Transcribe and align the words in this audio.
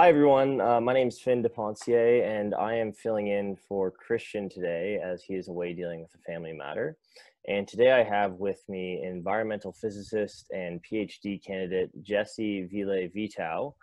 Hi, 0.00 0.08
everyone. 0.08 0.62
Uh, 0.62 0.80
my 0.80 0.94
name 0.94 1.08
is 1.08 1.20
Finn 1.20 1.42
DePoncier, 1.42 2.26
and 2.26 2.54
I 2.54 2.72
am 2.72 2.90
filling 2.90 3.26
in 3.26 3.54
for 3.54 3.90
Christian 3.90 4.48
today 4.48 4.98
as 4.98 5.22
he 5.22 5.34
is 5.34 5.48
away 5.48 5.74
dealing 5.74 6.00
with 6.00 6.14
a 6.14 6.22
family 6.22 6.54
matter. 6.54 6.96
And 7.46 7.68
today 7.68 7.92
I 7.92 8.02
have 8.02 8.32
with 8.36 8.62
me 8.66 9.02
environmental 9.04 9.74
physicist 9.74 10.46
and 10.52 10.82
PhD 10.82 11.44
candidate 11.44 11.90
Jesse 12.02 12.62
Ville 12.62 13.10
Vitao. 13.14 13.74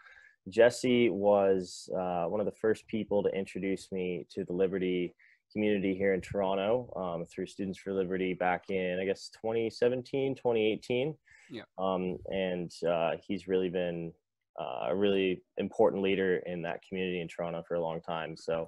Jesse 0.50 1.12
was 1.12 1.88
uh, 1.96 2.24
one 2.24 2.40
of 2.40 2.48
the 2.48 2.60
first 2.60 2.88
people 2.88 3.22
to 3.22 3.30
introduce 3.30 3.92
me 3.92 4.26
to 4.32 4.44
the 4.44 4.54
Liberty 4.54 5.14
community 5.54 5.94
here 5.94 6.16
in 6.16 6.22
Toronto 6.22 6.92
um, 6.96 7.26
through 7.28 7.46
Students 7.46 7.78
for 7.78 7.94
Liberty 7.94 8.34
back 8.34 8.72
in, 8.72 8.98
I 9.00 9.06
guess, 9.06 9.30
2017, 9.40 10.34
2018. 10.34 11.16
Yeah. 11.52 11.62
Um, 11.78 12.18
and 12.26 12.72
uh, 12.90 13.12
he's 13.24 13.48
really 13.48 13.70
been 13.70 14.14
uh, 14.58 14.88
a 14.90 14.96
really 14.96 15.42
important 15.58 16.02
leader 16.02 16.38
in 16.46 16.62
that 16.64 16.80
community 16.88 17.22
in 17.22 17.28
Toronto 17.28 17.64
for 17.68 17.76
a 17.76 17.82
long 17.82 18.02
time. 18.02 18.36
So, 18.36 18.68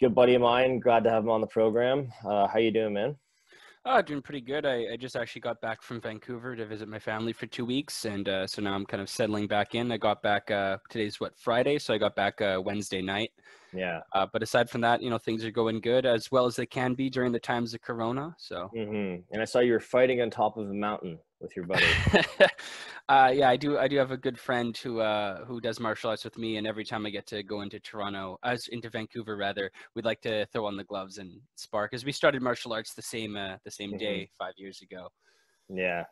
good 0.00 0.14
buddy 0.14 0.34
of 0.34 0.42
mine. 0.42 0.80
Glad 0.80 1.04
to 1.04 1.10
have 1.10 1.24
him 1.24 1.30
on 1.30 1.40
the 1.40 1.46
program. 1.46 2.12
Uh, 2.24 2.46
how 2.46 2.58
you 2.58 2.70
doing, 2.70 2.94
man? 2.94 3.16
Oh, 3.84 4.00
doing 4.00 4.22
pretty 4.22 4.40
good. 4.40 4.64
I, 4.64 4.92
I 4.92 4.96
just 4.96 5.16
actually 5.16 5.40
got 5.40 5.60
back 5.60 5.82
from 5.82 6.00
Vancouver 6.00 6.54
to 6.54 6.64
visit 6.66 6.88
my 6.88 7.00
family 7.00 7.32
for 7.32 7.46
two 7.46 7.64
weeks, 7.64 8.04
and 8.04 8.28
uh, 8.28 8.46
so 8.46 8.62
now 8.62 8.74
I'm 8.74 8.86
kind 8.86 9.02
of 9.02 9.08
settling 9.08 9.48
back 9.48 9.74
in. 9.74 9.90
I 9.90 9.96
got 9.96 10.22
back 10.22 10.52
uh, 10.52 10.78
today's 10.88 11.18
what 11.18 11.36
Friday, 11.36 11.80
so 11.80 11.92
I 11.92 11.98
got 11.98 12.14
back 12.14 12.40
uh, 12.40 12.60
Wednesday 12.64 13.02
night. 13.02 13.32
Yeah. 13.74 14.00
Uh, 14.14 14.26
but 14.32 14.40
aside 14.40 14.70
from 14.70 14.82
that, 14.82 15.02
you 15.02 15.10
know, 15.10 15.18
things 15.18 15.44
are 15.44 15.50
going 15.50 15.80
good 15.80 16.06
as 16.06 16.30
well 16.30 16.46
as 16.46 16.54
they 16.54 16.66
can 16.66 16.94
be 16.94 17.10
during 17.10 17.32
the 17.32 17.40
times 17.40 17.74
of 17.74 17.80
Corona. 17.80 18.36
So. 18.38 18.70
Mm-hmm. 18.76 19.22
And 19.32 19.42
I 19.42 19.44
saw 19.44 19.58
you 19.58 19.72
were 19.72 19.80
fighting 19.80 20.20
on 20.20 20.30
top 20.30 20.58
of 20.58 20.70
a 20.70 20.74
mountain 20.74 21.18
with 21.42 21.54
your 21.56 21.66
buddy. 21.66 21.84
uh, 23.08 23.30
yeah, 23.34 23.50
I 23.50 23.56
do. 23.56 23.76
I 23.76 23.88
do 23.88 23.96
have 23.96 24.12
a 24.12 24.16
good 24.16 24.38
friend 24.38 24.76
who 24.76 25.00
uh, 25.00 25.44
who 25.44 25.60
does 25.60 25.80
martial 25.80 26.10
arts 26.10 26.24
with 26.24 26.38
me, 26.38 26.56
and 26.56 26.66
every 26.66 26.84
time 26.84 27.04
I 27.04 27.10
get 27.10 27.26
to 27.26 27.42
go 27.42 27.60
into 27.60 27.80
Toronto, 27.80 28.38
as 28.44 28.68
into 28.68 28.88
Vancouver 28.88 29.36
rather, 29.36 29.70
we'd 29.94 30.04
like 30.04 30.20
to 30.22 30.46
throw 30.46 30.66
on 30.66 30.76
the 30.76 30.84
gloves 30.84 31.18
and 31.18 31.32
spar 31.56 31.88
because 31.90 32.04
we 32.04 32.12
started 32.12 32.40
martial 32.40 32.72
arts 32.72 32.94
the 32.94 33.02
same 33.02 33.36
uh, 33.36 33.56
the 33.64 33.70
same 33.70 33.96
day 33.98 34.20
mm-hmm. 34.20 34.44
five 34.44 34.54
years 34.56 34.80
ago. 34.80 35.08
Yeah, 35.68 36.04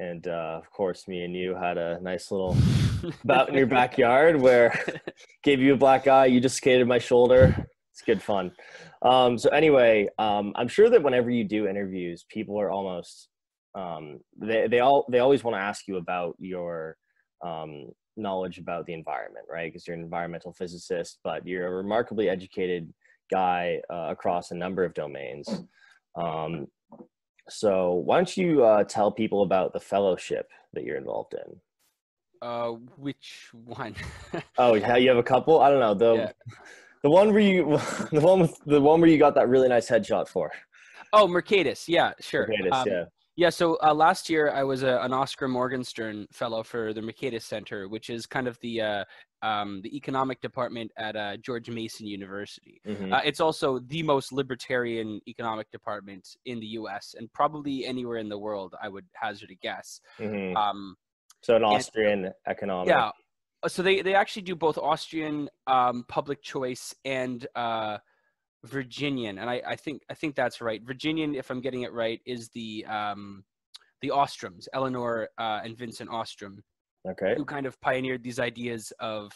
and 0.00 0.26
uh, 0.26 0.58
of 0.58 0.70
course, 0.70 1.06
me 1.06 1.24
and 1.24 1.34
you 1.34 1.54
had 1.54 1.78
a 1.78 2.00
nice 2.00 2.30
little 2.30 2.56
bout 3.24 3.48
in 3.48 3.54
your 3.54 3.66
backyard 3.66 4.40
where 4.40 4.78
gave 5.42 5.60
you 5.60 5.74
a 5.74 5.76
black 5.76 6.08
eye. 6.08 6.26
You 6.26 6.40
just 6.40 6.56
skated 6.56 6.88
my 6.88 6.98
shoulder. 6.98 7.66
It's 7.92 8.02
good 8.02 8.22
fun. 8.22 8.52
Um, 9.00 9.38
so 9.38 9.48
anyway, 9.50 10.08
um, 10.18 10.52
I'm 10.56 10.68
sure 10.68 10.90
that 10.90 11.02
whenever 11.02 11.30
you 11.30 11.44
do 11.44 11.66
interviews, 11.66 12.26
people 12.28 12.60
are 12.60 12.70
almost 12.70 13.28
um, 13.76 14.20
they 14.40 14.66
they 14.68 14.80
all 14.80 15.06
they 15.10 15.18
always 15.18 15.44
want 15.44 15.54
to 15.54 15.60
ask 15.60 15.86
you 15.86 15.96
about 15.98 16.34
your 16.38 16.96
um, 17.44 17.88
knowledge 18.16 18.58
about 18.58 18.86
the 18.86 18.94
environment, 18.94 19.44
right? 19.50 19.70
Because 19.70 19.86
you're 19.86 19.96
an 19.96 20.02
environmental 20.02 20.52
physicist, 20.52 21.18
but 21.22 21.46
you're 21.46 21.66
a 21.66 21.70
remarkably 21.70 22.28
educated 22.28 22.92
guy 23.30 23.80
uh, 23.92 24.08
across 24.10 24.50
a 24.50 24.54
number 24.54 24.84
of 24.84 24.94
domains. 24.94 25.48
Um, 26.18 26.68
so 27.48 27.92
why 27.92 28.16
don't 28.16 28.36
you 28.36 28.64
uh, 28.64 28.84
tell 28.84 29.12
people 29.12 29.42
about 29.42 29.72
the 29.72 29.80
fellowship 29.80 30.48
that 30.72 30.84
you're 30.84 30.96
involved 30.96 31.34
in? 31.34 31.60
Uh, 32.42 32.70
which 32.96 33.50
one? 33.52 33.94
oh, 34.58 34.74
yeah, 34.74 34.96
you 34.96 35.08
have 35.08 35.18
a 35.18 35.22
couple. 35.22 35.60
I 35.60 35.70
don't 35.70 35.80
know 35.80 35.94
the 35.94 36.14
yeah. 36.14 36.32
the 37.02 37.10
one 37.10 37.30
where 37.30 37.40
you 37.40 37.64
the 38.12 38.20
one 38.20 38.40
with 38.40 38.58
the 38.64 38.80
one 38.80 39.00
where 39.00 39.10
you 39.10 39.18
got 39.18 39.34
that 39.34 39.48
really 39.48 39.68
nice 39.68 39.88
headshot 39.88 40.28
for. 40.28 40.50
Oh, 41.12 41.26
Mercatus. 41.26 41.84
Yeah, 41.88 42.12
sure. 42.20 42.48
Mercatus, 42.48 42.72
um, 42.72 42.88
yeah. 42.88 43.04
Yeah, 43.36 43.50
so 43.50 43.76
uh, 43.82 43.92
last 43.92 44.30
year 44.30 44.50
I 44.50 44.64
was 44.64 44.82
a, 44.82 44.98
an 45.02 45.12
Oskar 45.12 45.46
Morgenstern 45.46 46.26
Fellow 46.32 46.62
for 46.62 46.94
the 46.94 47.02
Mercatus 47.02 47.42
Center, 47.42 47.86
which 47.86 48.08
is 48.08 48.24
kind 48.24 48.48
of 48.48 48.58
the 48.60 48.80
uh, 48.80 49.04
um, 49.42 49.82
the 49.82 49.94
economic 49.94 50.40
department 50.40 50.90
at 50.96 51.16
uh, 51.16 51.36
George 51.36 51.68
Mason 51.68 52.06
University. 52.06 52.80
Mm-hmm. 52.86 53.12
Uh, 53.12 53.20
it's 53.24 53.40
also 53.40 53.78
the 53.78 54.02
most 54.02 54.32
libertarian 54.32 55.20
economic 55.28 55.70
department 55.70 56.26
in 56.46 56.60
the 56.60 56.66
U.S. 56.78 57.14
and 57.18 57.30
probably 57.34 57.84
anywhere 57.84 58.16
in 58.16 58.30
the 58.30 58.38
world. 58.38 58.74
I 58.82 58.88
would 58.88 59.04
hazard 59.12 59.50
a 59.50 59.54
guess. 59.54 60.00
Mm-hmm. 60.18 60.56
Um, 60.56 60.96
so 61.42 61.56
an 61.56 61.64
Austrian 61.64 62.24
and, 62.24 62.34
economic. 62.46 62.88
Yeah. 62.88 63.10
Uh, 63.62 63.68
so 63.68 63.82
they 63.82 64.00
they 64.00 64.14
actually 64.14 64.42
do 64.42 64.56
both 64.56 64.78
Austrian 64.78 65.50
um, 65.66 66.06
public 66.08 66.42
choice 66.42 66.94
and 67.04 67.46
uh, 67.54 67.98
Virginian, 68.64 69.38
and 69.38 69.48
I, 69.48 69.62
I 69.66 69.76
think 69.76 70.02
I 70.10 70.14
think 70.14 70.34
that's 70.34 70.60
right. 70.60 70.82
Virginian, 70.82 71.34
if 71.34 71.50
I'm 71.50 71.60
getting 71.60 71.82
it 71.82 71.92
right, 71.92 72.20
is 72.26 72.48
the 72.50 72.84
um, 72.86 73.44
the 74.02 74.08
Ostroms, 74.08 74.66
Elinor 74.72 75.28
uh, 75.38 75.60
and 75.64 75.76
Vincent 75.76 76.10
Ostrom, 76.10 76.62
okay, 77.08 77.34
who 77.36 77.44
kind 77.44 77.66
of 77.66 77.80
pioneered 77.80 78.22
these 78.22 78.38
ideas 78.38 78.92
of 78.98 79.30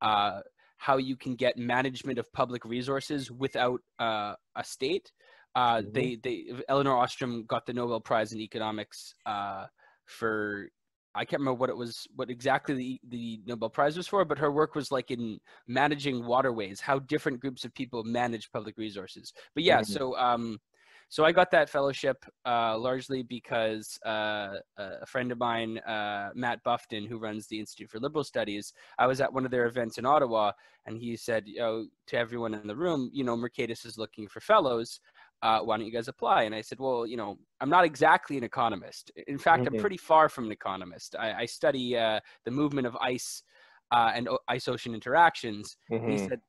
uh, 0.00 0.40
how 0.78 0.96
you 0.96 1.16
can 1.16 1.36
get 1.36 1.56
management 1.56 2.18
of 2.18 2.32
public 2.32 2.64
resources 2.64 3.30
without 3.30 3.80
uh, 3.98 4.34
a 4.56 4.64
state. 4.64 5.12
Uh, 5.54 5.76
mm-hmm. 5.76 5.92
They 5.92 6.18
they 6.22 6.46
Elinor 6.68 6.96
Ostrom 6.96 7.44
got 7.46 7.66
the 7.66 7.72
Nobel 7.72 8.00
Prize 8.00 8.32
in 8.32 8.40
economics 8.40 9.14
uh, 9.26 9.66
for 10.06 10.68
I 11.14 11.24
can't 11.24 11.40
remember 11.40 11.58
what 11.58 11.70
it 11.70 11.76
was, 11.76 12.06
what 12.16 12.30
exactly 12.30 12.74
the, 12.74 13.00
the 13.08 13.40
Nobel 13.46 13.68
Prize 13.68 13.96
was 13.96 14.08
for, 14.08 14.24
but 14.24 14.38
her 14.38 14.50
work 14.50 14.74
was 14.74 14.90
like 14.90 15.10
in 15.10 15.38
managing 15.66 16.24
waterways, 16.24 16.80
how 16.80 16.98
different 17.00 17.40
groups 17.40 17.64
of 17.64 17.74
people 17.74 18.02
manage 18.04 18.50
public 18.50 18.78
resources. 18.78 19.32
But 19.54 19.64
yeah, 19.64 19.80
mm-hmm. 19.80 19.92
so 19.92 20.16
um, 20.16 20.58
so 21.12 21.26
I 21.26 21.32
got 21.32 21.50
that 21.50 21.68
fellowship 21.68 22.24
uh, 22.46 22.78
largely 22.78 23.22
because 23.22 23.98
uh, 24.06 24.54
a 24.78 25.04
friend 25.04 25.30
of 25.30 25.36
mine, 25.36 25.76
uh, 25.80 26.30
Matt 26.34 26.62
Bufton, 26.64 27.04
who 27.04 27.18
runs 27.18 27.46
the 27.46 27.60
Institute 27.60 27.90
for 27.90 28.00
Liberal 28.00 28.24
Studies, 28.24 28.72
I 28.98 29.06
was 29.06 29.20
at 29.20 29.30
one 29.30 29.44
of 29.44 29.50
their 29.50 29.66
events 29.66 29.98
in 29.98 30.06
Ottawa, 30.06 30.52
and 30.86 30.96
he 30.96 31.14
said, 31.18 31.42
you 31.46 31.58
know, 31.58 31.86
to 32.06 32.16
everyone 32.16 32.54
in 32.54 32.66
the 32.66 32.74
room, 32.74 33.10
you 33.12 33.24
know, 33.24 33.36
Mercatus 33.36 33.84
is 33.84 33.98
looking 33.98 34.26
for 34.26 34.40
fellows 34.40 35.00
uh, 35.42 35.60
why 35.60 35.76
don't 35.76 35.86
you 35.86 35.92
guys 35.92 36.08
apply? 36.08 36.44
And 36.44 36.54
I 36.54 36.60
said, 36.60 36.78
well, 36.78 37.06
you 37.06 37.16
know, 37.16 37.36
I'm 37.60 37.68
not 37.68 37.84
exactly 37.84 38.38
an 38.38 38.44
economist. 38.44 39.10
In 39.26 39.38
fact, 39.38 39.64
mm-hmm. 39.64 39.74
I'm 39.74 39.80
pretty 39.80 39.96
far 39.96 40.28
from 40.28 40.46
an 40.46 40.52
economist. 40.52 41.16
I, 41.18 41.32
I 41.32 41.46
study 41.46 41.96
uh, 41.96 42.20
the 42.44 42.50
movement 42.50 42.86
of 42.86 42.96
ice 42.96 43.42
uh, 43.90 44.12
and 44.14 44.28
ice 44.48 44.68
ocean 44.68 44.94
interactions. 44.94 45.76
Mm-hmm. 45.90 46.10
He 46.10 46.18
said, 46.18 46.40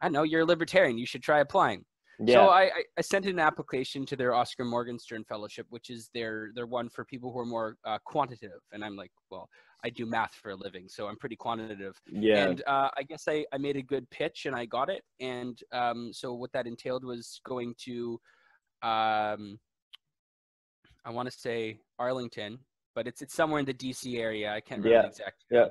I 0.00 0.08
know 0.08 0.22
you're 0.22 0.42
a 0.42 0.46
libertarian. 0.46 0.98
You 0.98 1.06
should 1.06 1.22
try 1.22 1.40
applying. 1.40 1.84
Yeah. 2.20 2.34
So 2.34 2.48
I, 2.48 2.70
I, 2.98 3.00
sent 3.00 3.26
an 3.26 3.38
application 3.38 4.04
to 4.06 4.16
their 4.16 4.34
Oskar 4.34 4.64
Morgenstern 4.64 5.22
Fellowship, 5.22 5.66
which 5.70 5.88
is 5.88 6.10
their 6.14 6.50
their 6.52 6.66
one 6.66 6.88
for 6.88 7.04
people 7.04 7.32
who 7.32 7.38
are 7.38 7.46
more 7.46 7.76
uh, 7.84 7.98
quantitative. 8.04 8.58
And 8.72 8.84
I'm 8.84 8.96
like, 8.96 9.12
well, 9.30 9.48
I 9.84 9.90
do 9.90 10.04
math 10.04 10.34
for 10.34 10.50
a 10.50 10.56
living, 10.56 10.88
so 10.88 11.06
I'm 11.06 11.16
pretty 11.16 11.36
quantitative. 11.36 11.94
Yeah. 12.10 12.46
And 12.46 12.62
uh, 12.66 12.88
I 12.96 13.04
guess 13.04 13.28
I, 13.28 13.44
I 13.52 13.58
made 13.58 13.76
a 13.76 13.82
good 13.82 14.08
pitch 14.10 14.46
and 14.46 14.56
I 14.56 14.64
got 14.64 14.90
it. 14.90 15.04
And 15.20 15.60
um, 15.72 16.10
so 16.12 16.34
what 16.34 16.52
that 16.54 16.66
entailed 16.66 17.04
was 17.04 17.40
going 17.44 17.74
to 17.84 18.20
um, 18.82 19.58
I 21.04 21.10
want 21.10 21.30
to 21.30 21.36
say 21.36 21.80
Arlington, 21.98 22.58
but 22.94 23.06
it's 23.06 23.22
it's 23.22 23.34
somewhere 23.34 23.60
in 23.60 23.66
the 23.66 23.74
DC 23.74 24.18
area. 24.18 24.52
I 24.52 24.60
can't 24.60 24.82
remember 24.82 25.04
yeah. 25.04 25.08
exactly. 25.08 25.46
Yeah. 25.50 25.66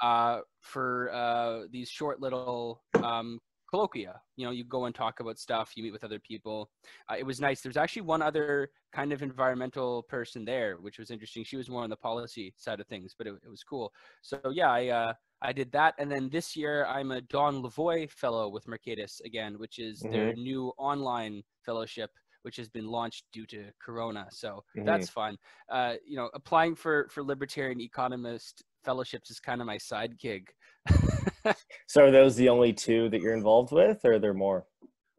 Uh, 0.00 0.40
for 0.60 1.10
uh, 1.12 1.62
these 1.70 1.88
short 1.88 2.20
little 2.20 2.82
um, 3.02 3.38
colloquia, 3.70 4.20
you 4.36 4.44
know, 4.44 4.52
you 4.52 4.64
go 4.64 4.84
and 4.84 4.94
talk 4.94 5.20
about 5.20 5.38
stuff. 5.38 5.72
You 5.76 5.84
meet 5.84 5.92
with 5.92 6.04
other 6.04 6.18
people. 6.20 6.70
Uh, 7.10 7.14
it 7.18 7.24
was 7.24 7.40
nice. 7.40 7.60
There's 7.60 7.76
actually 7.76 8.02
one 8.02 8.22
other 8.22 8.70
kind 8.94 9.12
of 9.12 9.22
environmental 9.22 10.02
person 10.08 10.44
there, 10.44 10.76
which 10.76 10.98
was 10.98 11.10
interesting. 11.10 11.44
She 11.44 11.56
was 11.56 11.70
more 11.70 11.82
on 11.82 11.90
the 11.90 11.96
policy 11.96 12.52
side 12.56 12.80
of 12.80 12.86
things, 12.86 13.14
but 13.16 13.26
it, 13.26 13.34
it 13.44 13.48
was 13.48 13.62
cool. 13.62 13.92
So 14.22 14.38
yeah, 14.52 14.70
I 14.70 14.88
uh, 14.88 15.12
I 15.42 15.52
did 15.52 15.72
that, 15.72 15.94
and 15.98 16.10
then 16.10 16.28
this 16.30 16.56
year 16.56 16.86
I'm 16.86 17.10
a 17.10 17.20
Don 17.22 17.62
Lavoie 17.62 18.10
Fellow 18.10 18.48
with 18.48 18.66
Mercatus 18.66 19.20
again, 19.24 19.58
which 19.58 19.78
is 19.78 20.02
mm-hmm. 20.02 20.12
their 20.12 20.34
new 20.34 20.72
online 20.78 21.42
fellowship 21.64 22.10
which 22.44 22.56
has 22.56 22.68
been 22.68 22.86
launched 22.86 23.24
due 23.32 23.46
to 23.46 23.64
Corona. 23.84 24.26
So 24.30 24.62
mm-hmm. 24.76 24.84
that's 24.84 25.08
fun. 25.08 25.36
Uh, 25.70 25.94
you 26.06 26.16
know, 26.16 26.30
applying 26.34 26.74
for 26.74 27.08
for 27.10 27.22
libertarian 27.22 27.80
economist 27.80 28.62
fellowships 28.84 29.30
is 29.30 29.40
kind 29.40 29.60
of 29.60 29.66
my 29.66 29.78
side 29.78 30.18
gig. 30.18 30.48
so 31.86 32.04
are 32.04 32.10
those 32.10 32.36
the 32.36 32.48
only 32.48 32.72
two 32.72 33.08
that 33.08 33.20
you're 33.20 33.34
involved 33.34 33.72
with, 33.72 34.04
or 34.04 34.14
are 34.14 34.18
there 34.18 34.34
more? 34.34 34.66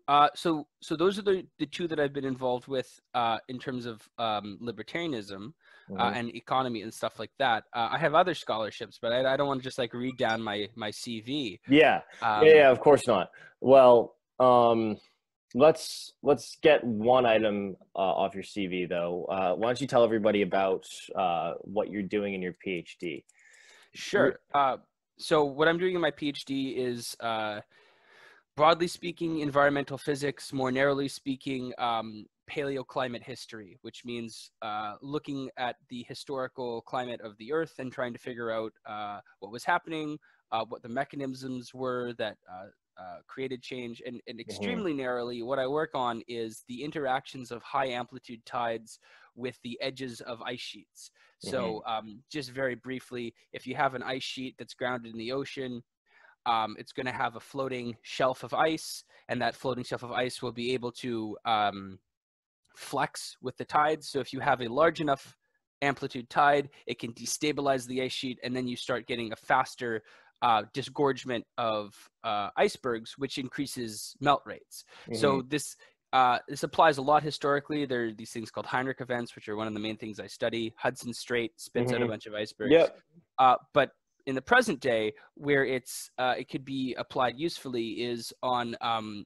Uh, 0.07 0.29
so 0.35 0.67
so 0.81 0.95
those 0.95 1.17
are 1.17 1.23
the, 1.23 1.45
the 1.57 1.65
two 1.65 1.87
that 1.87 1.99
I've 1.99 2.13
been 2.13 2.25
involved 2.25 2.67
with 2.67 2.99
uh, 3.15 3.39
in 3.49 3.57
terms 3.57 3.87
of 3.87 4.07
um, 4.19 4.59
libertarianism 4.61 5.31
uh, 5.31 5.91
mm-hmm. 5.91 5.99
uh, 5.99 6.11
and 6.11 6.35
economy 6.35 6.83
and 6.83 6.93
stuff 6.93 7.17
like 7.17 7.31
that. 7.39 7.63
Uh, 7.73 7.89
I 7.91 7.97
have 7.97 8.13
other 8.13 8.35
scholarships, 8.35 8.99
but 9.01 9.11
I, 9.11 9.33
I, 9.33 9.35
don't 9.35 9.47
want 9.47 9.61
to 9.61 9.63
just 9.63 9.79
like 9.79 9.93
read 9.93 10.17
down 10.17 10.43
my 10.43 10.67
my 10.75 10.91
CV. 10.91 11.59
Yeah, 11.67 12.01
um, 12.21 12.45
yeah, 12.45 12.53
yeah, 12.53 12.71
of 12.71 12.79
course 12.79 13.07
not. 13.07 13.29
Well, 13.61 14.15
um, 14.39 14.97
let's 15.55 16.11
let's 16.21 16.57
get 16.61 16.83
one 16.83 17.25
item 17.25 17.77
uh, 17.95 17.99
off 17.99 18.35
your 18.35 18.43
CV 18.43 18.87
though. 18.87 19.25
Uh, 19.25 19.55
why 19.55 19.67
don't 19.67 19.81
you 19.81 19.87
tell 19.87 20.03
everybody 20.03 20.41
about 20.41 20.85
uh, 21.15 21.53
what 21.61 21.89
you're 21.89 22.03
doing 22.03 22.33
in 22.35 22.41
your 22.41 22.55
PhD? 22.65 23.23
Sure. 23.93 24.37
Uh, 24.53 24.77
so 25.17 25.45
what 25.45 25.69
I'm 25.69 25.79
doing 25.79 25.95
in 25.95 26.01
my 26.01 26.11
PhD 26.11 26.75
is, 26.75 27.15
uh, 27.21 27.61
broadly 28.57 28.87
speaking, 28.87 29.39
environmental 29.39 29.97
physics. 29.97 30.51
More 30.51 30.73
narrowly 30.73 31.07
speaking, 31.07 31.71
um, 31.77 32.25
paleoclimate 32.51 33.23
history, 33.23 33.77
which 33.81 34.03
means 34.03 34.51
uh, 34.61 34.95
looking 35.01 35.49
at 35.57 35.77
the 35.89 36.05
historical 36.09 36.81
climate 36.81 37.21
of 37.21 37.37
the 37.37 37.53
Earth 37.53 37.75
and 37.79 37.93
trying 37.93 38.11
to 38.11 38.19
figure 38.19 38.51
out 38.51 38.73
what 39.39 39.51
was 39.53 39.63
happening 39.63 40.17
what 40.69 40.81
the 40.81 40.87
mechanisms 40.87 41.73
were 41.73 42.13
that 42.17 42.37
uh, 42.97 43.17
created 43.27 43.61
change, 43.61 44.01
and, 44.05 44.21
and 44.27 44.39
Mm-hmm. 44.49 44.79
extremely 44.79 44.93
narrowly, 44.93 45.41
what 45.41 45.59
I 45.59 45.67
work 45.67 45.91
on 45.93 46.21
is 46.27 46.63
the 46.67 46.83
interactions 46.83 47.51
of 47.51 47.61
high 47.63 47.87
amplitude 47.87 48.45
tides 48.45 48.99
with 49.35 49.59
the 49.63 49.77
edges 49.81 50.21
of 50.21 50.41
ice 50.41 50.61
sheets. 50.61 51.11
So, 51.39 51.83
um, 51.85 52.23
just 52.31 52.51
very 52.51 52.75
briefly, 52.75 53.33
if 53.53 53.67
you 53.67 53.75
have 53.75 53.95
an 53.95 54.03
ice 54.03 54.23
sheet 54.23 54.55
that's 54.57 54.73
grounded 54.73 55.11
in 55.11 55.17
the 55.19 55.31
ocean, 55.31 55.83
um, 56.45 56.75
it's 56.79 56.93
going 56.93 57.07
to 57.07 57.11
have 57.11 57.35
a 57.35 57.39
floating 57.39 57.95
shelf 58.03 58.43
of 58.43 58.53
ice, 58.53 59.03
and 59.27 59.41
that 59.41 59.55
floating 59.55 59.83
shelf 59.83 60.03
of 60.03 60.11
ice 60.11 60.41
will 60.41 60.51
be 60.53 60.73
able 60.73 60.91
to 60.93 61.37
um, 61.45 61.99
flex 62.75 63.35
with 63.41 63.57
the 63.57 63.65
tides. 63.65 64.09
So, 64.09 64.19
if 64.19 64.31
you 64.31 64.39
have 64.39 64.61
a 64.61 64.67
large 64.67 65.01
enough 65.01 65.35
amplitude 65.81 66.29
tide, 66.29 66.69
it 66.87 66.99
can 66.99 67.13
destabilize 67.13 67.85
the 67.85 68.01
ice 68.01 68.13
sheet, 68.13 68.39
and 68.43 68.55
then 68.55 68.67
you 68.67 68.75
start 68.77 69.07
getting 69.07 69.31
a 69.33 69.35
faster 69.35 70.01
uh, 70.41 70.63
disgorgement 70.73 71.45
of 71.57 71.93
uh, 72.23 72.49
icebergs, 72.57 73.17
which 73.17 73.37
increases 73.37 74.15
melt 74.19 74.41
rates. 74.45 74.83
So 75.13 75.41
Mhm. 75.41 75.49
this 75.49 75.75
uh, 76.13 76.39
this 76.47 76.63
applies 76.63 76.97
a 76.97 77.01
lot 77.01 77.23
historically. 77.23 77.85
There 77.85 78.05
are 78.05 78.13
these 78.13 78.31
things 78.31 78.49
called 78.49 78.65
Heinrich 78.65 79.01
events, 79.01 79.35
which 79.35 79.49
are 79.49 79.57
one 79.57 79.67
of 79.67 79.73
the 79.73 79.81
main 79.81 79.97
things 79.97 80.17
I 80.17 80.27
study. 80.27 80.73
Hudson 80.77 81.13
Strait 81.13 81.59
spits 81.59 81.91
out 81.91 82.01
a 82.01 82.05
Mhm. 82.05 82.09
bunch 82.09 82.25
of 82.25 82.33
icebergs. 82.33 82.71
Yep. 82.71 82.99
Uh, 83.37 83.55
but 83.73 83.91
in 84.25 84.33
the 84.33 84.41
present 84.41 84.79
day, 84.79 85.13
where 85.33 85.65
it's 85.65 86.09
uh, 86.17 86.35
it 86.37 86.47
could 86.47 86.63
be 86.63 86.95
applied 86.97 87.37
usefully 87.37 88.03
is 88.03 88.33
on 88.41 88.75
um, 88.79 89.25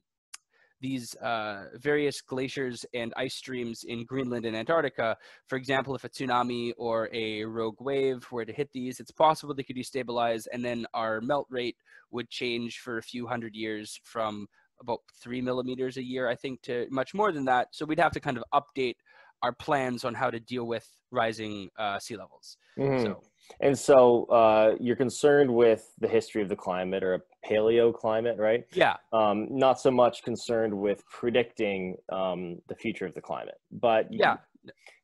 these 0.80 1.14
uh, 1.16 1.66
various 1.74 2.20
glaciers 2.20 2.86
and 2.94 3.12
ice 3.16 3.34
streams 3.34 3.84
in 3.84 4.04
Greenland 4.04 4.46
and 4.46 4.56
Antarctica. 4.56 5.16
For 5.46 5.56
example, 5.56 5.94
if 5.94 6.04
a 6.04 6.08
tsunami 6.08 6.72
or 6.76 7.08
a 7.12 7.44
rogue 7.44 7.80
wave 7.80 8.26
were 8.32 8.44
to 8.44 8.52
hit 8.52 8.70
these, 8.72 9.00
it's 9.00 9.10
possible 9.10 9.54
they 9.54 9.62
could 9.62 9.76
destabilize, 9.76 10.46
and 10.52 10.64
then 10.64 10.86
our 10.94 11.20
melt 11.20 11.46
rate 11.50 11.76
would 12.10 12.30
change 12.30 12.78
for 12.78 12.98
a 12.98 13.02
few 13.02 13.26
hundred 13.26 13.54
years 13.54 14.00
from 14.04 14.46
about 14.80 15.00
three 15.22 15.42
millimeters 15.42 15.98
a 15.98 16.02
year, 16.02 16.28
I 16.28 16.34
think, 16.34 16.62
to 16.62 16.86
much 16.90 17.12
more 17.14 17.32
than 17.32 17.44
that. 17.44 17.68
So 17.72 17.84
we'd 17.84 18.00
have 18.00 18.12
to 18.12 18.20
kind 18.20 18.38
of 18.38 18.44
update 18.54 18.96
our 19.42 19.52
plans 19.52 20.04
on 20.04 20.14
how 20.14 20.30
to 20.30 20.40
deal 20.40 20.66
with 20.66 20.86
rising 21.10 21.68
uh, 21.78 21.98
sea 21.98 22.16
levels. 22.16 22.56
Mhm. 22.78 23.02
So 23.02 23.22
And 23.60 23.78
so 23.78 24.24
uh, 24.26 24.76
you're 24.80 24.96
concerned 24.96 25.52
with 25.52 25.92
the 25.98 26.08
history 26.08 26.42
of 26.42 26.48
the 26.48 26.56
climate 26.56 27.02
or 27.02 27.24
a 27.42 27.46
paleoclimate, 27.52 28.38
right? 28.38 28.64
yeah, 28.72 28.96
Um, 29.12 29.46
not 29.50 29.80
so 29.80 29.90
much 29.90 30.22
concerned 30.22 30.74
with 30.78 31.02
predicting 31.08 31.96
um, 32.10 32.60
the 32.68 32.74
future 32.74 33.06
of 33.06 33.14
the 33.14 33.20
climate, 33.20 33.60
but 33.70 34.10
you- 34.12 34.18
yeah, 34.20 34.36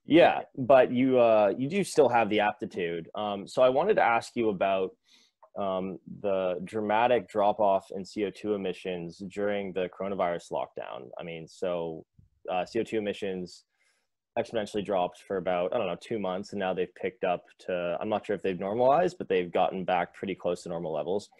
yeah, 0.04 0.42
but 0.56 0.92
you 0.92 1.18
uh, 1.18 1.52
you 1.58 1.68
do 1.68 1.82
still 1.82 2.08
have 2.08 2.28
the 2.30 2.40
aptitude. 2.40 3.08
Um, 3.14 3.48
so 3.48 3.62
I 3.62 3.68
wanted 3.68 3.94
to 3.94 4.02
ask 4.02 4.36
you 4.36 4.50
about 4.50 4.94
um, 5.58 5.98
the 6.20 6.60
dramatic 6.64 7.28
drop 7.28 7.58
off 7.60 7.90
in 7.90 8.02
CO2 8.02 8.54
emissions 8.54 9.18
during 9.28 9.72
the 9.72 9.88
coronavirus 9.88 10.52
lockdown. 10.52 11.08
I 11.18 11.22
mean, 11.24 11.48
so 11.48 12.04
uh, 12.50 12.64
CO2 12.64 12.94
emissions 12.94 13.64
exponentially 14.38 14.84
dropped 14.84 15.22
for 15.26 15.38
about 15.38 15.72
I 15.74 15.78
don't 15.78 15.86
know 15.86 15.96
two 16.00 16.18
months, 16.18 16.52
and 16.52 16.60
now 16.60 16.74
they've 16.74 16.94
picked 16.94 17.24
up 17.24 17.44
to 17.60 17.96
I'm 18.00 18.10
not 18.10 18.24
sure 18.26 18.36
if 18.36 18.42
they've 18.42 18.60
normalized, 18.60 19.16
but 19.18 19.28
they've 19.28 19.50
gotten 19.50 19.84
back 19.84 20.14
pretty 20.14 20.34
close 20.34 20.62
to 20.64 20.68
normal 20.68 20.92
levels. 20.92 21.30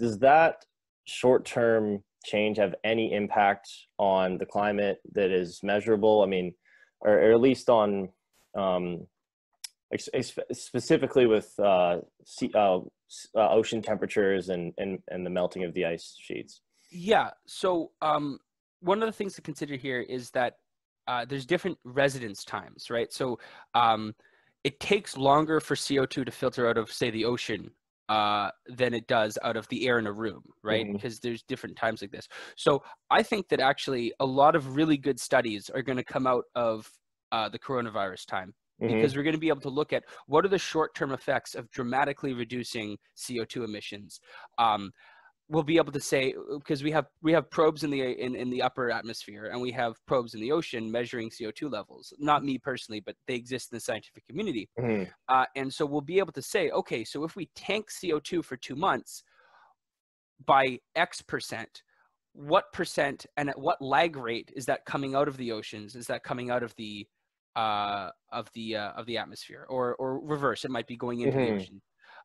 Does 0.00 0.18
that 0.20 0.64
short 1.04 1.44
term 1.44 2.02
change 2.24 2.56
have 2.56 2.74
any 2.84 3.12
impact 3.12 3.68
on 3.98 4.38
the 4.38 4.46
climate 4.46 4.98
that 5.12 5.30
is 5.30 5.60
measurable? 5.62 6.22
I 6.22 6.26
mean, 6.26 6.54
or, 7.00 7.12
or 7.12 7.32
at 7.32 7.40
least 7.40 7.68
on 7.68 8.08
um, 8.56 9.06
specifically 9.98 11.26
with 11.26 11.52
uh, 11.58 11.98
sea, 12.24 12.50
uh, 12.54 12.78
uh, 13.34 13.50
ocean 13.50 13.82
temperatures 13.82 14.48
and, 14.48 14.72
and, 14.78 15.00
and 15.08 15.26
the 15.26 15.30
melting 15.30 15.64
of 15.64 15.74
the 15.74 15.84
ice 15.84 16.16
sheets. 16.18 16.62
Yeah. 16.90 17.30
So 17.46 17.90
um, 18.00 18.38
one 18.80 19.02
of 19.02 19.06
the 19.06 19.12
things 19.12 19.34
to 19.34 19.42
consider 19.42 19.76
here 19.76 20.00
is 20.00 20.30
that 20.30 20.54
uh, 21.08 21.24
there's 21.24 21.46
different 21.46 21.78
residence 21.84 22.44
times, 22.44 22.90
right? 22.90 23.12
So 23.12 23.38
um, 23.74 24.14
it 24.64 24.78
takes 24.80 25.16
longer 25.16 25.60
for 25.60 25.74
CO2 25.74 26.26
to 26.26 26.30
filter 26.30 26.68
out 26.68 26.78
of, 26.78 26.92
say, 26.92 27.10
the 27.10 27.24
ocean 27.24 27.70
uh, 28.10 28.50
than 28.66 28.94
it 28.94 29.08
does 29.08 29.38
out 29.44 29.56
of 29.56 29.68
the 29.68 29.88
air 29.88 29.98
in 30.00 30.06
a 30.08 30.12
room, 30.12 30.42
right? 30.64 30.88
Mhm. 30.88 30.92
Because 30.92 31.20
there's 31.20 31.44
different 31.44 31.78
times 31.78 32.02
like 32.02 32.12
this. 32.12 32.28
So 32.58 32.82
I 33.10 33.22
think 33.24 33.48
that 33.50 33.60
actually 33.60 34.12
a 34.20 34.26
lot 34.26 34.56
of 34.56 34.76
really 34.76 34.98
good 34.98 35.20
studies 35.20 35.70
are 35.70 35.82
going 35.82 35.98
to 35.98 36.04
come 36.04 36.26
out 36.26 36.44
of 36.56 36.90
uh, 37.32 37.48
the 37.48 37.58
coronavirus 37.60 38.26
time 38.26 38.54
Mhm. 38.78 38.88
because 38.88 39.16
we're 39.16 39.22
going 39.22 39.34
to 39.34 39.40
be 39.40 39.48
able 39.48 39.60
to 39.62 39.70
look 39.70 39.92
at 39.92 40.04
what 40.26 40.44
are 40.44 40.48
the 40.48 40.58
short-term 40.58 41.12
effects 41.12 41.54
of 41.54 41.70
dramatically 41.70 42.34
reducing 42.34 42.98
CO2 43.14 43.64
emissions. 43.64 44.20
Um, 44.58 44.92
we'll 45.50 45.64
be 45.64 45.76
able 45.78 45.90
to 45.92 46.00
say 46.00 46.32
because 46.58 46.82
we 46.82 46.92
have 46.92 47.06
we 47.22 47.32
have 47.32 47.50
probes 47.50 47.82
in 47.82 47.90
the 47.90 48.00
in, 48.00 48.36
in 48.36 48.48
the 48.50 48.62
upper 48.62 48.90
atmosphere 48.90 49.46
and 49.46 49.60
we 49.60 49.72
have 49.72 49.94
probes 50.06 50.34
in 50.34 50.40
the 50.40 50.52
ocean 50.52 50.90
measuring 50.90 51.28
CO2 51.28 51.70
levels. 51.70 52.12
Not 52.18 52.44
me 52.44 52.56
personally, 52.56 53.00
but 53.00 53.16
they 53.26 53.34
exist 53.34 53.72
in 53.72 53.76
the 53.76 53.80
scientific 53.80 54.24
community. 54.28 54.70
Mhm. 54.78 55.10
Uh, 55.28 55.46
and 55.56 55.72
so 55.74 55.84
we'll 55.84 56.00
be 56.02 56.20
able 56.20 56.32
to 56.32 56.42
say, 56.42 56.70
okay, 56.70 57.04
so 57.04 57.24
if 57.24 57.34
we 57.34 57.50
tank 57.56 57.90
CO2 57.90 58.44
for 58.44 58.56
two 58.56 58.76
months 58.76 59.24
by 60.46 60.78
X 60.94 61.20
percent, 61.20 61.82
what 62.32 62.72
percent 62.72 63.26
and 63.36 63.50
at 63.50 63.58
what 63.58 63.82
lag 63.82 64.16
rate 64.16 64.52
is 64.54 64.66
that 64.66 64.84
coming 64.86 65.16
out 65.16 65.26
of 65.26 65.36
the 65.36 65.50
oceans? 65.50 65.96
Is 65.96 66.06
that 66.06 66.22
coming 66.22 66.50
out 66.50 66.62
of 66.62 66.74
the 66.76 67.06
uh, 67.56 68.10
of 68.30 68.48
the 68.54 68.76
uh, 68.76 68.92
of 68.92 69.04
the 69.06 69.18
atmosphere, 69.18 69.66
or 69.68 69.96
or 69.96 70.20
reverse? 70.20 70.64
It 70.64 70.70
might 70.70 70.86
be 70.86 70.96
going 70.96 71.20
into 71.22 71.36
Mhm. 71.36 71.46
the 71.46 71.54
ocean. 71.54 71.82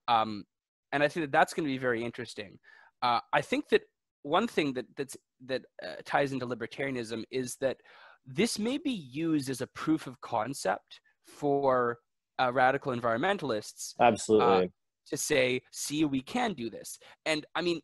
Um, 0.08 0.46
and 0.92 1.02
I 1.02 1.08
think 1.08 1.24
that 1.26 1.32
that's 1.32 1.54
going 1.56 1.68
to 1.68 1.74
be 1.74 1.80
very 1.80 2.04
interesting. 2.04 2.60
Uh, 3.06 3.20
I 3.34 3.42
think 3.42 3.70
that 3.70 3.84
one 4.24 4.48
thing 4.48 4.74
that 4.74 4.86
that's 4.98 5.16
that 5.46 5.62
uh, 5.84 5.98
ties 6.06 6.32
into 6.34 6.48
libertarianism 6.48 7.24
is 7.30 7.56
that 7.58 7.78
this 8.26 8.58
may 8.58 8.80
be 8.80 8.98
used 9.26 9.48
as 9.50 9.62
a 9.62 9.68
proof 9.68 10.08
of 10.08 10.20
concept 10.22 11.00
for 11.28 12.00
uh, 12.40 12.52
radical 12.52 12.92
environmentalists 12.96 13.94
Absolutely. 14.00 14.72
to 15.10 15.18
say, 15.18 15.62
see, 15.72 16.04
we 16.06 16.22
can 16.22 16.54
do 16.54 16.68
this. 16.72 16.98
And 17.28 17.46
I 17.54 17.62
mean, 17.62 17.80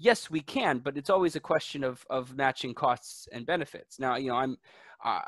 yes, 0.00 0.30
we 0.30 0.40
can, 0.40 0.80
but 0.80 0.96
it's 0.96 1.10
always 1.10 1.36
a 1.36 1.40
question 1.52 1.84
of 1.84 2.04
of 2.10 2.36
matching 2.36 2.74
costs 2.74 3.28
and 3.32 3.46
benefits. 3.46 4.00
Now, 4.00 4.16
you 4.16 4.30
know, 4.30 4.36
I'm 4.36 4.56
uh, 5.04 5.20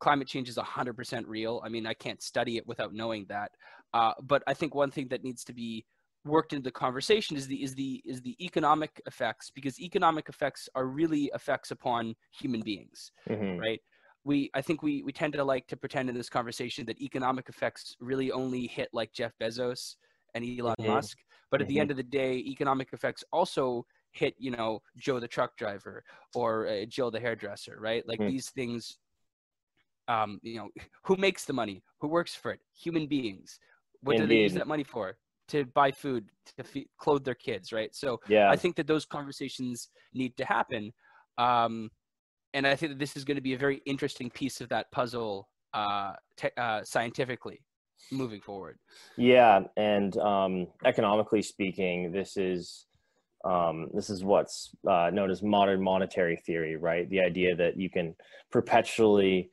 climate 0.00 0.28
change 0.28 0.50
is 0.50 0.58
100% 0.58 1.24
real. 1.26 1.62
I 1.64 1.70
mean, 1.70 1.86
I 1.86 1.94
can't 1.94 2.22
study 2.22 2.58
it 2.58 2.66
without 2.66 2.92
knowing 2.92 3.24
that. 3.30 3.52
Uh, 3.94 4.12
but 4.22 4.42
I 4.46 4.52
think 4.52 4.74
one 4.74 4.90
thing 4.90 5.08
that 5.08 5.24
needs 5.24 5.44
to 5.44 5.54
be 5.54 5.86
worked 6.24 6.52
into 6.52 6.62
the 6.64 6.70
conversation 6.70 7.36
is 7.36 7.46
the 7.46 7.62
is 7.62 7.74
the 7.74 8.02
is 8.04 8.20
the 8.22 8.36
economic 8.44 9.00
effects 9.06 9.50
because 9.50 9.80
economic 9.80 10.28
effects 10.28 10.68
are 10.74 10.86
really 10.86 11.30
effects 11.34 11.70
upon 11.70 12.14
human 12.30 12.60
beings 12.60 13.10
Mhm. 13.28 13.58
right 13.60 13.80
we 14.24 14.50
i 14.54 14.62
think 14.62 14.82
we 14.82 15.02
we 15.02 15.12
tend 15.12 15.32
to 15.32 15.42
like 15.44 15.66
to 15.66 15.76
pretend 15.76 16.08
in 16.08 16.14
this 16.14 16.28
conversation 16.30 16.86
that 16.86 17.00
economic 17.00 17.48
effects 17.48 17.96
really 18.00 18.30
only 18.30 18.66
hit 18.66 18.88
like 18.92 19.12
jeff 19.12 19.32
bezos 19.40 19.96
and 20.34 20.44
elon 20.58 20.76
Mhm. 20.78 20.86
musk 20.86 21.18
but 21.50 21.60
at 21.60 21.66
the 21.68 21.74
Mhm. 21.74 21.80
end 21.80 21.90
of 21.90 21.96
the 21.96 22.02
day 22.02 22.36
economic 22.36 22.92
effects 22.92 23.24
also 23.32 23.84
hit 24.12 24.34
you 24.38 24.50
know 24.50 24.80
joe 24.96 25.18
the 25.18 25.26
truck 25.28 25.56
driver 25.56 26.04
or 26.34 26.68
uh, 26.68 26.84
jill 26.86 27.10
the 27.10 27.18
hairdresser 27.20 27.78
right 27.80 28.06
like 28.06 28.20
Mhm. 28.20 28.26
these 28.26 28.50
things 28.50 28.98
um 30.08 30.38
you 30.42 30.56
know 30.56 30.68
who 31.04 31.16
makes 31.16 31.44
the 31.44 31.52
money 31.52 31.82
who 32.00 32.08
works 32.08 32.34
for 32.34 32.52
it 32.52 32.60
human 32.74 33.06
beings 33.06 33.58
what 34.02 34.16
do 34.16 34.26
they 34.26 34.36
use 34.36 34.54
that 34.54 34.66
money 34.66 34.84
for 34.84 35.16
to 35.52 35.64
buy 35.66 35.90
food 35.90 36.24
to 36.56 36.64
feed, 36.64 36.88
clothe 36.98 37.24
their 37.24 37.40
kids 37.48 37.72
right 37.72 37.94
so 37.94 38.18
Yeah. 38.28 38.50
I 38.50 38.56
think 38.56 38.76
that 38.76 38.86
those 38.86 39.04
conversations 39.04 39.88
need 40.14 40.36
to 40.38 40.44
happen. 40.44 40.92
Um, 41.38 41.90
and 42.54 42.66
I 42.66 42.76
think 42.76 42.92
that 42.92 42.98
this 42.98 43.16
is 43.16 43.24
going 43.24 43.36
to 43.36 43.42
be 43.42 43.54
a 43.54 43.58
very 43.58 43.80
interesting 43.86 44.30
piece 44.30 44.60
of 44.60 44.68
that 44.68 44.90
puzzle 44.92 45.48
uh, 45.72 46.12
te- 46.36 46.56
uh, 46.56 46.82
scientifically 46.84 47.60
moving 48.10 48.40
forward. 48.40 48.78
Yeah, 49.16 49.60
and 49.76 50.16
um, 50.18 50.66
economically 50.84 51.42
speaking, 51.42 52.12
this 52.12 52.36
is 52.36 52.86
um, 53.44 53.88
this 53.92 54.08
is 54.10 54.22
what's 54.22 54.70
uh, 54.88 55.10
known 55.12 55.30
as 55.30 55.42
modern 55.42 55.82
monetary 55.82 56.36
theory, 56.36 56.76
right? 56.76 57.08
The 57.10 57.20
idea 57.20 57.56
that 57.56 57.76
you 57.76 57.90
can 57.90 58.14
perpetually 58.50 59.50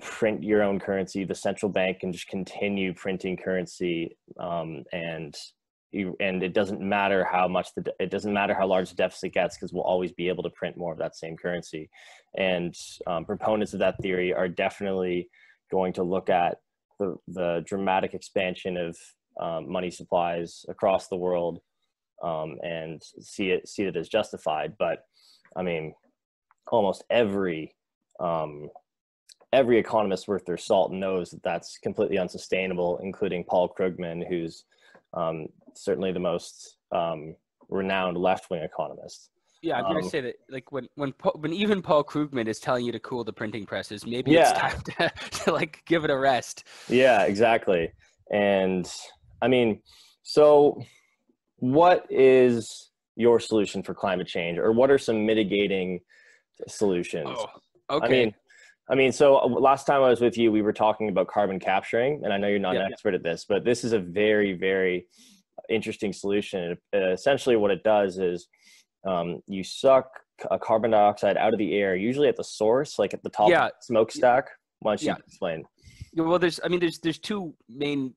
print 0.00 0.42
your 0.42 0.62
own 0.62 0.78
currency, 0.78 1.24
the 1.24 1.34
central 1.34 1.70
bank 1.70 2.00
can 2.00 2.12
just 2.12 2.28
continue 2.28 2.94
printing 2.94 3.36
currency, 3.36 4.16
um, 4.38 4.84
and 4.92 5.36
you, 5.92 6.16
and 6.20 6.42
it 6.42 6.54
doesn't 6.54 6.80
matter 6.80 7.24
how 7.24 7.48
much 7.48 7.68
the 7.74 7.92
it 7.98 8.10
doesn't 8.10 8.32
matter 8.32 8.54
how 8.54 8.66
large 8.66 8.90
the 8.90 8.96
deficit 8.96 9.32
gets 9.32 9.56
because 9.56 9.72
we'll 9.72 9.82
always 9.82 10.12
be 10.12 10.28
able 10.28 10.42
to 10.44 10.50
print 10.50 10.76
more 10.76 10.92
of 10.92 10.98
that 10.98 11.16
same 11.16 11.36
currency. 11.36 11.90
And 12.36 12.74
um, 13.06 13.24
proponents 13.24 13.72
of 13.72 13.80
that 13.80 13.98
theory 14.00 14.32
are 14.32 14.48
definitely 14.48 15.28
going 15.70 15.92
to 15.94 16.02
look 16.02 16.30
at 16.30 16.58
the, 16.98 17.16
the 17.26 17.64
dramatic 17.66 18.14
expansion 18.14 18.76
of 18.76 18.96
um, 19.40 19.70
money 19.70 19.90
supplies 19.90 20.64
across 20.68 21.08
the 21.08 21.16
world 21.16 21.60
um, 22.22 22.56
and 22.62 23.02
see 23.20 23.50
it 23.50 23.68
see 23.68 23.84
it 23.84 23.96
as 23.96 24.08
justified. 24.08 24.74
But 24.78 25.04
I 25.56 25.62
mean, 25.62 25.94
almost 26.68 27.04
every 27.10 27.74
um, 28.20 28.68
every 29.52 29.78
economist 29.78 30.28
worth 30.28 30.44
their 30.44 30.56
salt 30.56 30.92
knows 30.92 31.30
that 31.30 31.42
that's 31.42 31.78
completely 31.78 32.18
unsustainable, 32.18 32.98
including 33.02 33.44
Paul 33.44 33.68
Krugman, 33.68 34.26
who's 34.28 34.64
um, 35.14 35.46
certainly 35.74 36.12
the 36.12 36.20
most 36.20 36.76
um, 36.92 37.34
renowned 37.68 38.16
left-wing 38.16 38.62
economist. 38.62 39.30
Yeah, 39.62 39.76
I'm 39.76 39.84
gonna 39.84 39.98
Um, 39.98 40.08
say 40.08 40.20
that 40.22 40.36
like 40.48 40.72
when 40.72 40.88
when 40.94 41.12
when 41.34 41.52
even 41.52 41.82
Paul 41.82 42.02
Krugman 42.02 42.46
is 42.46 42.58
telling 42.60 42.86
you 42.86 42.92
to 42.92 43.00
cool 43.00 43.24
the 43.24 43.32
printing 43.32 43.66
presses, 43.66 44.06
maybe 44.06 44.30
Yeah. 44.30 44.50
it's 44.50 44.58
time 44.58 44.80
to, 44.98 45.28
to 45.44 45.52
like 45.52 45.82
give 45.84 46.04
it 46.04 46.10
a 46.10 46.16
rest. 46.16 46.64
Yeah, 46.88 47.24
exactly. 47.24 47.92
And 48.30 48.90
I 49.42 49.48
mean, 49.48 49.82
so 50.22 50.80
what 51.56 52.06
is 52.08 52.90
your 53.16 53.38
solution 53.38 53.82
for 53.82 53.92
climate 53.92 54.26
change, 54.26 54.56
or 54.58 54.72
what 54.72 54.90
are 54.90 54.96
some 54.98 55.26
mitigating 55.26 56.00
solutions? 56.66 57.28
Oh, 57.30 57.96
okay. 57.96 58.06
I 58.06 58.08
mean, 58.08 58.34
I 58.90 58.96
mean, 58.96 59.12
so 59.12 59.36
uh, 59.38 59.46
last 59.46 59.86
time 59.86 60.02
I 60.02 60.08
was 60.08 60.20
with 60.20 60.36
you, 60.36 60.50
we 60.50 60.62
were 60.62 60.72
talking 60.72 61.08
about 61.08 61.28
carbon 61.28 61.60
capturing, 61.60 62.22
and 62.24 62.32
I 62.32 62.38
know 62.38 62.48
you're 62.48 62.58
not 62.58 62.74
Yeah, 62.74 62.80
an 62.82 62.86
yeah. 62.88 62.92
expert 62.94 63.14
at 63.14 63.22
this, 63.22 63.46
but 63.48 63.64
this 63.64 63.84
is 63.84 63.92
a 63.92 64.00
very, 64.00 64.52
very 64.52 65.06
interesting 65.68 66.12
solution. 66.12 66.76
Uh, 66.92 67.12
essentially, 67.12 67.54
what 67.54 67.70
it 67.70 67.84
does 67.84 68.18
is 68.18 68.48
um, 69.06 69.40
you 69.46 69.62
suck 69.62 70.06
a 70.50 70.58
carbon 70.58 70.90
dioxide 70.90 71.36
out 71.36 71.52
of 71.52 71.58
the 71.58 71.74
air, 71.76 71.94
usually 71.94 72.26
at 72.28 72.36
the 72.36 72.42
source, 72.44 72.98
like 72.98 73.14
at 73.14 73.22
the 73.22 73.30
top 73.30 73.48
Yeah. 73.48 73.66
of 73.66 73.70
the 73.70 73.76
smokestack. 73.82 74.48
Why 74.80 74.92
don't 74.92 75.02
you 75.02 75.08
Yeah. 75.08 75.16
explain? 75.24 75.64
Yeah, 76.12 76.24
well, 76.24 76.38
there's 76.40 76.58
I 76.64 76.68
mean 76.68 76.80
there's 76.80 76.98
there's 76.98 77.18
two 77.20 77.54
main 77.68 78.14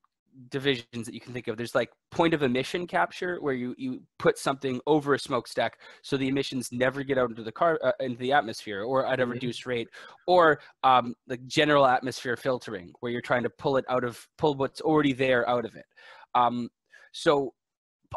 divisions 0.50 1.06
that 1.06 1.14
you 1.14 1.20
can 1.20 1.34
think 1.34 1.48
of. 1.48 1.58
There's 1.58 1.76
like 1.76 1.90
point 2.12 2.34
of 2.34 2.44
emission 2.44 2.88
capture, 2.88 3.38
where 3.42 3.54
you 3.54 3.76
you 3.78 4.02
put 4.20 4.38
something 4.38 4.80
over 4.88 5.14
a 5.14 5.20
smokestack 5.20 5.80
so 6.02 6.18
the 6.18 6.28
emissions 6.28 6.70
never 6.72 7.04
get 7.04 7.18
out 7.18 7.30
into 7.30 7.44
the 7.44 7.52
car 7.52 7.80
uh, 7.84 7.92
into 8.00 8.18
the 8.18 8.32
atmosphere 8.34 8.84
or 8.84 9.06
at 9.06 9.20
a 9.20 9.26
Mhm. 9.26 9.32
reduced 9.32 9.66
rate, 9.66 9.90
or 10.28 10.60
um, 10.84 11.16
like 11.28 11.46
general 11.48 11.86
atmosphere 11.86 12.36
filtering, 12.36 12.94
where 13.00 13.12
you're 13.12 13.22
trying 13.22 13.44
to 13.44 13.50
pull 13.50 13.78
it 13.78 13.86
out 13.90 14.04
of 14.04 14.28
pull 14.38 14.56
what's 14.56 14.82
already 14.82 15.14
there 15.14 15.48
out 15.50 15.66
of 15.66 15.76
it. 15.76 15.86
Um, 16.36 16.70
so 17.12 17.54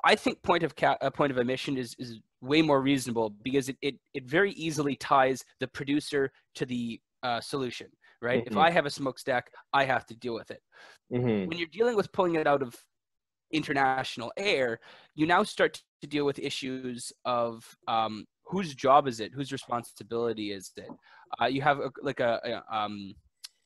I 0.04 0.14
think 0.14 0.42
point 0.42 0.62
of 0.62 0.74
ca- 0.76 0.98
uh, 1.00 1.10
point 1.10 1.32
of 1.32 1.38
emission 1.38 1.76
is 1.76 1.94
is 1.98 2.20
way 2.42 2.62
more 2.62 2.80
reasonable 2.82 3.30
because 3.42 3.68
it, 3.68 3.76
it 3.82 3.94
it 4.14 4.24
very 4.24 4.52
easily 4.52 4.96
ties 4.96 5.44
the 5.60 5.68
producer 5.68 6.32
to 6.54 6.66
the 6.66 7.00
uh, 7.22 7.40
solution. 7.40 7.88
Right. 8.22 8.42
If 8.46 8.56
Mhm. 8.56 8.56
I 8.56 8.70
have 8.70 8.86
a 8.86 8.90
smokestack, 8.90 9.50
I 9.72 9.84
have 9.84 10.06
to 10.06 10.16
deal 10.16 10.34
with 10.34 10.50
it 10.50 10.62
hmm 11.10 11.46
when 11.46 11.58
you're 11.58 11.68
dealing 11.68 11.96
with 11.96 12.12
pulling 12.12 12.34
it 12.36 12.46
out 12.46 12.62
of 12.62 12.74
international 13.52 14.32
air, 14.36 14.80
you 15.14 15.26
now 15.26 15.42
start 15.42 15.82
to 16.02 16.08
deal 16.08 16.26
with 16.26 16.38
issues 16.38 17.12
of 17.24 17.76
um, 17.86 18.24
whose 18.46 18.74
job 18.74 19.06
is 19.06 19.20
it, 19.20 19.32
whose 19.32 19.52
responsibility 19.52 20.52
is 20.52 20.72
it. 20.76 20.92
Uh, 21.40 21.46
you 21.46 21.62
have 21.62 21.78
a, 21.80 21.90
like 22.02 22.20
a, 22.20 22.40
a, 22.70 22.76
um, 22.76 23.14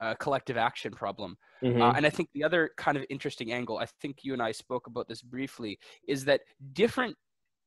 a 0.01 0.17
collective 0.17 0.57
action 0.57 0.93
problem, 0.93 1.37
hmm 1.63 1.81
uh, 1.81 1.93
and 1.97 2.07
I 2.07 2.11
think 2.11 2.29
the 2.35 2.45
other 2.45 2.71
kind 2.77 2.97
of 2.97 3.05
interesting 3.11 3.53
angle, 3.53 3.79
I 3.79 3.87
think 3.87 4.19
you 4.25 4.33
and 4.33 4.43
I 4.43 4.53
spoke 4.53 4.87
about 4.87 5.09
this 5.09 5.23
briefly, 5.23 5.79
is 6.07 6.25
that 6.27 6.43
different 6.73 7.17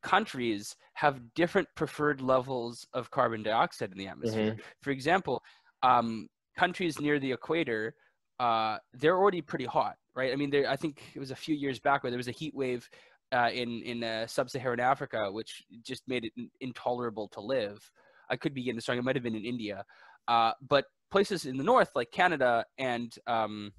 countries 0.03 0.75
have 0.95 1.33
different 1.33 1.67
preferred 1.75 2.21
levels 2.21 2.85
of 2.93 3.09
carbon 3.09 3.41
dioxide 3.43 3.91
in 3.91 3.97
the 3.97 4.07
atmosphere. 4.07 4.55
For 4.81 4.91
example, 4.91 5.41
um, 5.81 6.27
countries 6.55 6.99
near 6.99 7.19
the 7.19 7.31
equator, 7.31 7.95
uh, 8.39 8.77
they're 8.93 9.17
already 9.17 9.41
pretty 9.41 9.65
hot, 9.65 9.95
right? 10.15 10.31
I 10.31 10.35
mean, 10.35 10.49
there. 10.49 10.69
I 10.69 10.75
think 10.75 11.01
it 11.15 11.19
was 11.19 11.31
a 11.31 11.35
few 11.35 11.55
years 11.55 11.79
back 11.79 12.03
where 12.03 12.11
there 12.11 12.17
was 12.17 12.27
a 12.27 12.31
heat 12.31 12.53
wave 12.55 12.89
uh, 13.31 13.49
in 13.53 13.81
in 13.83 14.03
uh, 14.03 14.27
sub-Saharan 14.27 14.79
Africa, 14.79 15.31
which 15.31 15.63
just 15.81 16.03
made 16.07 16.25
it 16.25 16.33
intolerable 16.61 17.27
to 17.29 17.41
live. 17.41 17.91
I 18.29 18.37
could 18.37 18.53
be 18.53 18.63
getting 18.63 18.75
this 18.77 18.87
wrong. 18.87 18.97
It 18.97 19.03
might 19.03 19.15
have 19.15 19.23
been 19.23 19.35
in 19.35 19.45
India, 19.45 19.83
uh, 20.27 20.53
but 20.61 20.85
places 21.11 21.45
in 21.45 21.57
the 21.57 21.63
north 21.63 21.91
like 21.95 22.11
Canada 22.11 22.65
and 22.77 23.13
um, 23.27 23.71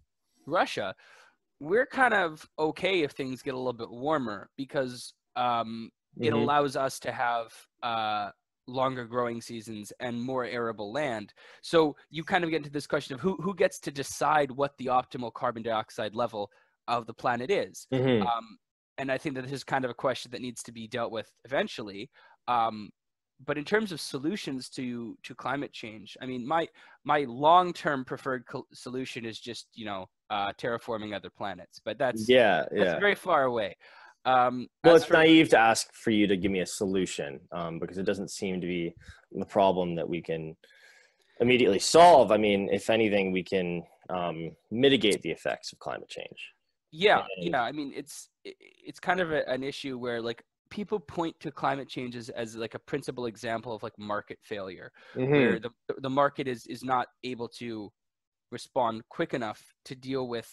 Russia, 0.47 0.95
we're 1.61 1.87
kind 1.87 2.15
of 2.15 2.49
okay 2.59 3.03
if 3.03 3.13
things 3.13 3.43
get 3.43 3.55
a 3.55 3.57
little 3.57 3.73
bit 3.73 3.91
warmer 3.91 4.51
because 4.57 5.15
um, 5.37 5.91
it 6.21 6.33
Mhm. 6.33 6.33
allows 6.33 6.77
us 6.77 6.99
to 7.01 7.13
have 7.13 7.53
uh, 7.83 8.31
longer 8.67 9.05
growing 9.05 9.41
seasons 9.41 9.93
and 10.01 10.21
more 10.21 10.45
arable 10.45 10.93
land. 10.93 11.33
So 11.63 11.97
you 12.11 12.25
kind 12.25 12.45
of 12.45 12.51
get 12.51 12.59
into 12.59 12.71
this 12.71 12.87
question 12.87 13.15
of 13.15 13.21
who 13.21 13.37
who 13.37 13.55
gets 13.55 13.79
to 13.81 13.91
decide 13.91 14.51
what 14.51 14.77
the 14.79 14.87
optimal 14.87 15.33
carbon 15.33 15.63
dioxide 15.63 16.15
level 16.15 16.51
of 16.89 17.07
the 17.07 17.15
planet 17.15 17.51
is. 17.51 17.87
Mhm. 17.93 18.27
Um, 18.27 18.59
and 18.99 19.11
I 19.11 19.19
think 19.19 19.35
that 19.35 19.43
this 19.43 19.53
is 19.53 19.65
kind 19.65 19.85
of 19.85 19.91
a 19.91 19.95
question 19.95 20.31
that 20.33 20.41
needs 20.41 20.63
to 20.65 20.73
be 20.73 20.87
dealt 20.87 21.13
with 21.13 21.31
eventually. 21.45 22.11
Um, 22.49 22.91
but 23.45 23.59
in 23.59 23.65
terms 23.65 23.93
of 23.93 24.01
solutions 24.01 24.69
to 24.71 25.19
to 25.25 25.35
climate 25.35 25.73
change, 25.73 26.17
I 26.21 26.27
mean, 26.27 26.47
my 26.47 26.69
my 27.05 27.25
long 27.29 27.73
term 27.73 28.05
preferred 28.05 28.47
co- 28.47 28.67
solution 28.73 29.25
is 29.25 29.39
just 29.39 29.69
you 29.75 29.85
know 29.85 30.07
uh, 30.31 30.53
terraforming 30.53 31.15
other 31.15 31.31
planets. 31.31 31.81
But 31.85 31.99
that's 31.99 32.29
yeah, 32.29 32.65
that's 32.71 32.93
yeah. 32.93 32.99
very 32.99 33.15
far 33.15 33.45
away. 33.45 33.77
Um, 34.25 34.69
Well, 34.83 34.97
it's 34.97 35.05
for- 35.05 35.15
naive 35.15 35.49
to 35.51 35.59
ask 35.59 35.93
for 35.95 36.11
you 36.11 36.27
to 36.27 36.37
give 36.37 36.51
me 36.51 36.61
a 36.61 36.67
solution 36.67 37.41
um, 37.53 37.79
because 37.79 37.99
it 37.99 38.05
doesn't 38.05 38.31
seem 38.31 38.61
to 38.61 38.67
be 38.67 38.95
the 39.33 39.45
problem 39.45 39.95
that 39.97 40.09
we 40.09 40.23
can 40.23 40.57
immediately 41.41 41.79
solve. 41.79 42.31
I 42.31 42.37
mean, 42.37 42.69
if 42.73 42.89
anything, 42.91 43.33
we 43.33 43.43
can 43.43 43.83
um, 44.11 44.51
mitigate 44.71 45.21
the 45.23 45.31
effects 45.31 45.73
of 45.73 45.79
climate 45.79 46.09
change. 46.09 46.53
Yeah, 46.91 47.27
And- 47.37 47.51
yeah. 47.51 47.63
I 47.63 47.73
mean, 47.73 47.93
it's 47.95 48.29
it's 48.45 49.01
kind 49.01 49.21
of 49.21 49.33
a, 49.33 49.49
an 49.49 49.63
issue 49.63 49.99
where 49.99 50.23
like 50.23 50.43
people 50.71 51.01
point 51.01 51.39
to 51.41 51.51
climate 51.51 51.89
change 51.89 52.15
as, 52.17 52.29
as 52.31 52.57
like 52.57 52.75
a 52.75 52.79
principal 52.79 53.27
example 53.27 53.75
of 53.75 53.83
like 53.83 53.99
market 53.99 54.39
failure, 54.43 54.93
where 55.15 55.59
the 55.59 55.71
the 55.99 56.11
market 56.11 56.47
is 56.49 56.67
is 56.67 56.85
not 56.85 57.09
able 57.25 57.49
to 57.49 57.93
respond 58.53 59.03
quick 59.09 59.35
enough 59.35 59.61
to 59.85 59.95
deal 59.97 60.29
with 60.29 60.49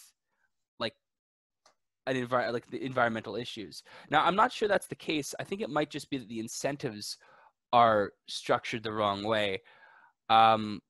an 2.06 2.16
envir- 2.16 2.52
like 2.52 2.68
the 2.70 2.84
environmental 2.84 3.36
issues. 3.36 3.82
Now, 4.10 4.24
I'm 4.24 4.36
not 4.36 4.52
sure 4.52 4.68
that's 4.68 4.86
the 4.88 4.94
case. 4.94 5.34
I 5.38 5.44
think 5.44 5.60
it 5.60 5.70
might 5.70 5.90
just 5.90 6.10
be 6.10 6.18
that 6.18 6.28
the 6.28 6.40
incentives 6.40 7.18
are 7.72 8.12
structured 8.28 8.82
the 8.82 8.92
wrong 8.92 9.24
way. 9.24 9.62
Um, 10.28 10.80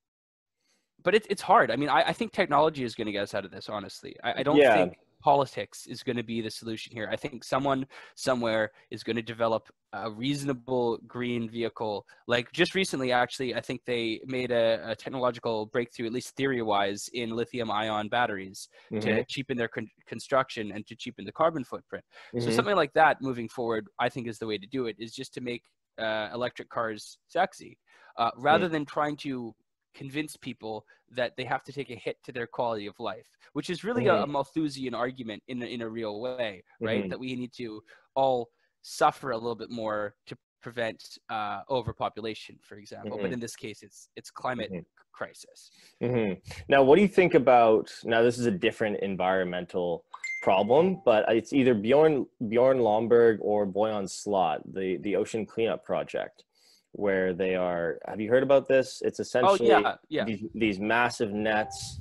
but 1.05 1.15
it's 1.15 1.27
it's 1.29 1.43
hard. 1.43 1.71
I 1.71 1.77
mean, 1.77 1.89
I, 1.89 2.03
I 2.03 2.13
think 2.13 2.33
technology 2.33 2.85
is 2.85 2.95
going 2.95 3.07
to 3.07 3.13
get 3.13 3.23
us 3.23 3.35
out 3.35 3.45
of 3.45 3.51
this. 3.51 3.69
Honestly, 3.69 4.17
I, 4.23 4.35
I 4.39 4.43
don't 4.43 4.57
Yeah. 4.57 4.75
think 4.75 4.95
politics 5.23 5.87
is 5.87 6.03
going 6.03 6.17
to 6.17 6.23
be 6.23 6.41
the 6.41 6.51
solution 6.51 6.93
here. 6.93 7.09
I 7.11 7.17
think 7.17 7.45
someone 7.45 7.87
somewhere 8.15 8.71
is 8.91 9.03
going 9.03 9.17
to 9.17 9.23
develop 9.23 9.69
a 9.93 10.11
reasonable 10.11 10.99
green 11.07 11.49
vehicle. 11.49 12.07
Like 12.27 12.51
just 12.53 12.75
recently, 12.75 13.13
actually, 13.13 13.55
I 13.55 13.61
think 13.61 13.83
they 13.85 14.21
made 14.27 14.51
a, 14.51 14.81
a 14.91 14.97
technological 14.97 15.67
breakthrough, 15.67 16.07
at 16.07 16.13
least 16.13 16.35
theory-wise, 16.37 17.09
in 17.13 17.31
lithium-ion 17.31 18.09
batteries 18.09 18.69
Mhm, 18.91 19.03
to 19.03 19.25
cheapen 19.29 19.57
their 19.57 19.69
con- 19.69 19.89
construction 20.07 20.73
and 20.73 20.87
to 20.87 20.97
cheapen 20.97 21.25
the 21.25 21.33
carbon 21.33 21.65
footprint. 21.65 22.05
So 22.39 22.51
mhm. 22.51 22.51
something 22.51 22.77
like 22.77 22.93
that 22.95 23.21
moving 23.21 23.49
forward, 23.49 23.87
I 23.99 24.09
think 24.09 24.29
is 24.29 24.39
the 24.39 24.47
way 24.47 24.59
to 24.59 24.67
do 24.67 24.87
it. 24.87 24.97
Is 24.99 25.13
just 25.13 25.35
to 25.35 25.41
make 25.41 25.63
uh, 25.99 26.31
electric 26.33 26.69
cars 26.71 27.19
sexy, 27.29 27.79
uh, 28.19 28.31
rather 28.37 28.69
than 28.69 28.85
trying 28.87 29.17
to 29.19 29.55
convince 29.95 30.37
people 30.39 30.87
that 31.11 31.33
they 31.37 31.45
have 31.45 31.63
to 31.63 31.73
take 31.73 31.91
a 31.91 31.95
hit 31.95 32.17
to 32.25 32.33
their 32.33 32.47
quality 32.47 32.87
of 32.87 32.99
life, 32.99 33.27
which 33.53 33.69
is 33.69 33.85
really 33.85 34.07
a, 34.07 34.23
a 34.23 34.27
Malthusian 34.27 34.95
argument 34.95 35.43
in 35.49 35.63
a, 35.63 35.67
in 35.67 35.83
a 35.83 35.89
real 35.89 36.21
way, 36.21 36.63
right? 36.81 37.05
Mhm. 37.05 37.11
That 37.11 37.21
we 37.21 37.35
need 37.37 37.53
to 37.59 37.83
all 38.15 38.49
suffer 38.83 39.31
a 39.31 39.37
little 39.37 39.55
bit 39.55 39.71
more 39.71 40.15
to 40.27 40.37
prevent 40.61 41.19
uh, 41.29 41.61
overpopulation, 41.71 42.57
for 42.63 42.77
example. 42.77 43.19
But 43.21 43.31
Mhm. 43.31 43.35
in 43.35 43.41
this 43.41 43.57
case, 43.57 43.83
it's 43.83 44.09
it's 44.17 44.31
climate 44.31 44.71
Mhm. 44.73 44.85
crisis. 45.13 45.71
hmm 46.01 46.33
Now, 46.69 46.83
what 46.83 46.97
do 46.97 47.03
you 47.03 47.09
think 47.09 47.35
about? 47.35 47.93
Now, 48.05 48.23
this 48.23 48.39
is 48.39 48.47
a 48.47 48.51
different 48.51 49.01
environmental 49.01 50.05
problem, 50.43 51.01
but 51.05 51.25
it's 51.33 51.53
either 51.53 51.75
Bjorn 51.75 52.27
Bjorn 52.49 52.79
Lomborg 52.79 53.39
or 53.41 53.67
Boyan 53.67 54.09
Slat, 54.09 54.61
the 54.67 54.99
the 54.99 55.17
ocean 55.17 55.47
cleanup 55.47 55.85
project, 55.85 56.45
where 56.93 57.33
they 57.33 57.55
are. 57.57 57.99
Have 58.07 58.21
you 58.21 58.29
heard 58.31 58.43
about 58.43 58.69
this? 58.69 59.03
It's 59.03 59.21
essentially 59.21 59.71
Oh 59.73 59.81
yeah, 59.81 59.97
yeah. 60.09 60.25
these, 60.25 60.43
these 60.55 60.79
massive 60.81 61.33
nets 61.33 62.01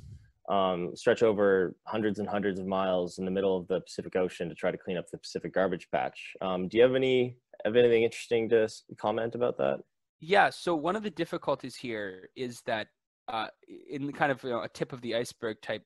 um, 0.52 0.94
stretch 0.94 1.22
over 1.22 1.74
hundreds 1.86 2.18
and 2.18 2.28
hundreds 2.28 2.60
of 2.60 2.66
miles 2.66 3.18
in 3.18 3.24
the 3.24 3.30
middle 3.30 3.56
of 3.56 3.66
the 3.68 3.80
Pacific 3.80 4.16
Ocean 4.16 4.50
to 4.50 4.54
try 4.54 4.70
to 4.70 4.76
clean 4.76 4.98
up 4.98 5.06
the 5.10 5.16
Pacific 5.16 5.54
garbage 5.54 5.88
patch. 5.90 6.34
Um, 6.42 6.68
do 6.68 6.76
you 6.76 6.82
have 6.82 6.94
any 6.94 7.36
have 7.64 7.74
anything 7.76 8.02
interesting 8.02 8.48
to 8.50 8.68
comment 8.98 9.34
about 9.34 9.56
that? 9.58 9.78
Yeah. 10.20 10.50
So 10.50 10.74
one 10.74 10.94
of 10.94 11.02
the 11.02 11.10
difficulties 11.10 11.74
here 11.74 12.28
is 12.36 12.60
that, 12.66 12.88
uh, 13.28 13.46
in 13.88 14.12
kind 14.12 14.30
of 14.30 14.42
you 14.44 14.50
know, 14.50 14.62
a 14.62 14.68
tip 14.68 14.92
of 14.92 15.00
the 15.00 15.14
iceberg 15.14 15.56
type 15.62 15.84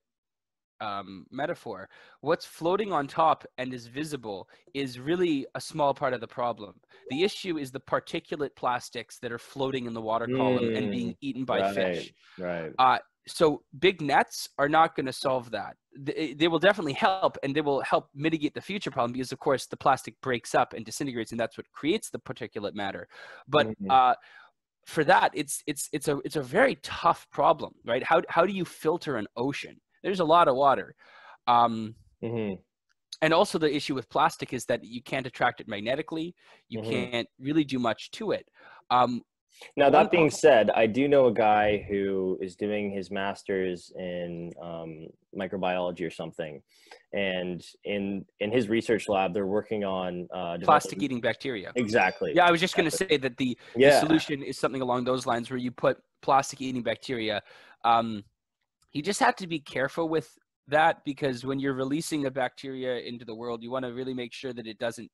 um, 0.81 1.27
metaphor, 1.31 1.89
what's 2.21 2.45
floating 2.47 2.93
on 2.93 3.07
top 3.07 3.45
and 3.59 3.73
is 3.75 3.87
visible 3.87 4.49
is 4.75 4.99
really 5.01 5.47
a 5.55 5.61
small 5.61 5.95
part 5.95 6.15
of 6.15 6.21
the 6.21 6.29
problem. 6.29 6.81
The 7.09 7.23
issue 7.25 7.59
is 7.59 7.71
the 7.73 7.81
particulate 7.81 8.57
plastics 8.57 9.19
that 9.21 9.33
are 9.33 9.39
floating 9.39 9.87
in 9.87 9.95
the 9.95 10.03
water 10.03 10.29
column 10.29 10.71
and 10.75 10.91
being 10.91 11.15
eaten 11.21 11.45
by 11.45 11.63
right, 11.63 11.63
fish. 11.63 12.13
right. 12.37 12.75
So 13.29 13.65
big 13.77 14.01
nets 14.01 14.49
are 14.57 14.69
not 14.69 14.95
going 14.95 15.07
to 15.07 15.13
solve 15.13 15.51
that. 15.51 15.77
They, 15.99 16.35
they 16.35 16.47
will 16.47 16.61
definitely 16.61 16.93
help, 16.93 17.37
and 17.43 17.57
they 17.57 17.61
will 17.61 17.81
help 17.81 18.09
mitigate 18.15 18.55
the 18.55 18.61
future 18.61 18.91
problem 18.93 19.13
because, 19.13 19.33
of 19.33 19.41
course, 19.41 19.67
the 19.67 19.77
plastic 19.77 20.21
breaks 20.21 20.55
up 20.55 20.75
and 20.75 20.85
disintegrates, 20.85 21.33
and 21.33 21.41
that's 21.41 21.59
what 21.59 21.71
creates 21.73 22.09
the 22.11 22.21
particulate 22.21 22.75
matter. 22.75 23.09
But 23.49 23.67
Mhm. 23.67 23.89
uh, 23.91 24.15
for 24.87 25.05
that, 25.05 25.33
it's 25.35 25.63
it's 25.67 25.89
it's 25.93 26.09
a 26.09 26.19
it's 26.25 26.37
a 26.37 26.43
very 26.43 26.77
tough 26.77 27.29
problem, 27.31 27.75
right? 27.87 28.03
How 28.05 28.23
how 28.29 28.47
do 28.47 28.53
you 28.55 28.65
filter 28.67 29.17
an 29.17 29.29
ocean? 29.37 29.81
There's 30.07 30.21
a 30.21 30.25
lot 30.25 30.47
of 30.47 30.55
water. 30.55 30.95
Um, 31.49 31.97
hmm 32.23 32.55
and 33.23 33.33
also 33.33 33.59
the 33.59 33.75
issue 33.75 33.95
with 33.95 34.11
plastic 34.11 34.53
is 34.53 34.67
that 34.67 34.85
you 34.85 35.03
can't 35.03 35.27
attract 35.27 35.63
it 35.63 35.67
magnetically. 35.67 36.35
You 36.69 36.81
Mhm. 36.81 36.91
can't 36.91 37.29
really 37.39 37.65
do 37.65 37.79
much 37.79 38.11
to 38.13 38.33
it. 38.33 38.47
Um, 38.91 39.23
Now 39.75 39.89
that 39.89 40.11
being 40.11 40.29
said, 40.29 40.71
I 40.71 40.87
do 40.87 41.09
know 41.09 41.27
a 41.27 41.33
guy 41.33 41.79
who 41.89 42.39
is 42.43 42.57
doing 42.57 42.91
his 42.91 43.11
master's 43.11 43.91
in 43.97 44.53
um, 44.61 45.07
microbiology 45.35 46.07
or 46.07 46.11
something, 46.11 46.63
and 47.15 47.65
in 47.85 48.27
in 48.39 48.53
his 48.53 48.69
research 48.69 49.09
lab, 49.09 49.33
they're 49.33 49.47
working 49.61 49.83
on 49.83 50.29
uh, 50.33 50.59
plastic 50.63 51.03
eating 51.03 51.21
bacteria. 51.23 51.73
Exactly. 51.75 52.33
Yeah, 52.35 52.47
I 52.47 52.51
was 52.51 52.61
just 52.61 52.77
going 52.77 52.91
to 52.91 52.97
say 52.97 53.17
that 53.17 53.39
the, 53.39 53.59
the 53.75 53.93
solution 53.93 54.43
is 54.43 54.59
something 54.59 54.83
along 54.83 55.05
those 55.05 55.25
lines 55.27 55.49
where 55.51 55.59
you 55.67 55.71
put 55.71 55.97
plastic 56.21 56.61
eating 56.61 56.83
bacteria. 56.83 57.43
Um, 57.83 58.25
you 58.97 59.03
just 59.03 59.21
have 59.21 59.37
to 59.37 59.47
be 59.47 59.61
careful 59.61 60.09
with 60.09 60.29
that 60.69 61.05
because 61.05 61.45
when 61.45 61.59
you're 61.61 61.75
releasing 61.75 62.27
a 62.27 62.31
bacteria 62.31 62.97
into 63.01 63.25
the 63.25 63.35
world, 63.35 63.63
you 63.63 63.71
want 63.71 63.85
to 63.85 63.93
really 63.93 64.15
make 64.15 64.33
sure 64.33 64.53
that 64.55 64.67
it 64.67 64.79
doesn't 64.79 65.11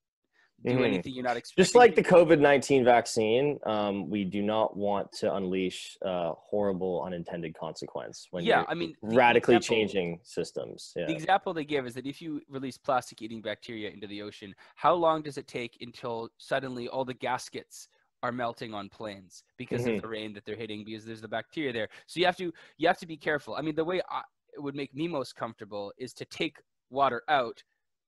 do 0.64 0.70
Mhm. 0.78 0.84
anything 0.84 1.12
you're 1.14 1.24
not 1.24 1.36
expecting. 1.36 1.64
Just 1.64 1.74
like 1.74 1.96
the 1.96 2.04
COVID 2.04 2.38
nineteen 2.38 2.84
vaccine, 2.84 3.58
um, 3.66 4.08
we 4.08 4.22
do 4.24 4.40
not 4.42 4.76
want 4.76 5.10
to 5.14 5.34
unleash 5.34 5.98
uh, 6.02 6.32
horrible 6.50 7.02
unintended 7.02 7.52
consequence 7.58 8.28
when 8.30 8.44
Yeah, 8.44 8.60
you're 8.60 8.70
I 8.70 8.74
mean, 8.74 8.94
radically 9.02 9.56
example- 9.56 9.76
changing 9.76 10.20
systems. 10.22 10.92
Yeah. 10.94 11.06
The 11.06 11.14
example 11.14 11.52
they 11.52 11.64
give 11.64 11.84
is 11.84 11.94
that 11.94 12.06
if 12.06 12.22
you 12.22 12.40
release 12.48 12.78
plastic 12.78 13.20
eating 13.22 13.42
bacteria 13.42 13.90
into 13.90 14.06
the 14.06 14.22
ocean, 14.22 14.54
how 14.76 14.94
long 14.94 15.22
does 15.22 15.36
it 15.36 15.48
take 15.48 15.76
until 15.80 16.30
suddenly 16.38 16.86
all 16.86 17.04
the 17.04 17.14
gaskets 17.14 17.88
are 18.22 18.32
melting 18.32 18.72
on 18.74 18.88
planes 18.88 19.42
because 19.56 19.84
Mhm. 19.84 19.96
of 19.96 20.02
the 20.02 20.08
rain 20.08 20.32
that 20.34 20.44
they're 20.44 20.56
hitting 20.56 20.84
because 20.84 21.04
there's 21.04 21.20
the 21.20 21.28
bacteria 21.28 21.72
there. 21.72 21.88
So 22.06 22.20
you 22.20 22.26
have 22.26 22.36
to 22.36 22.52
you 22.78 22.86
have 22.88 22.98
to 22.98 23.06
be 23.06 23.16
careful. 23.16 23.54
I 23.54 23.62
mean, 23.62 23.74
the 23.74 23.84
way 23.84 24.00
I, 24.10 24.22
it 24.54 24.60
would 24.62 24.74
make 24.76 24.94
me 24.94 25.08
most 25.08 25.34
comfortable 25.34 25.92
is 25.98 26.12
to 26.14 26.24
take 26.26 26.58
water 26.90 27.22
out, 27.28 27.62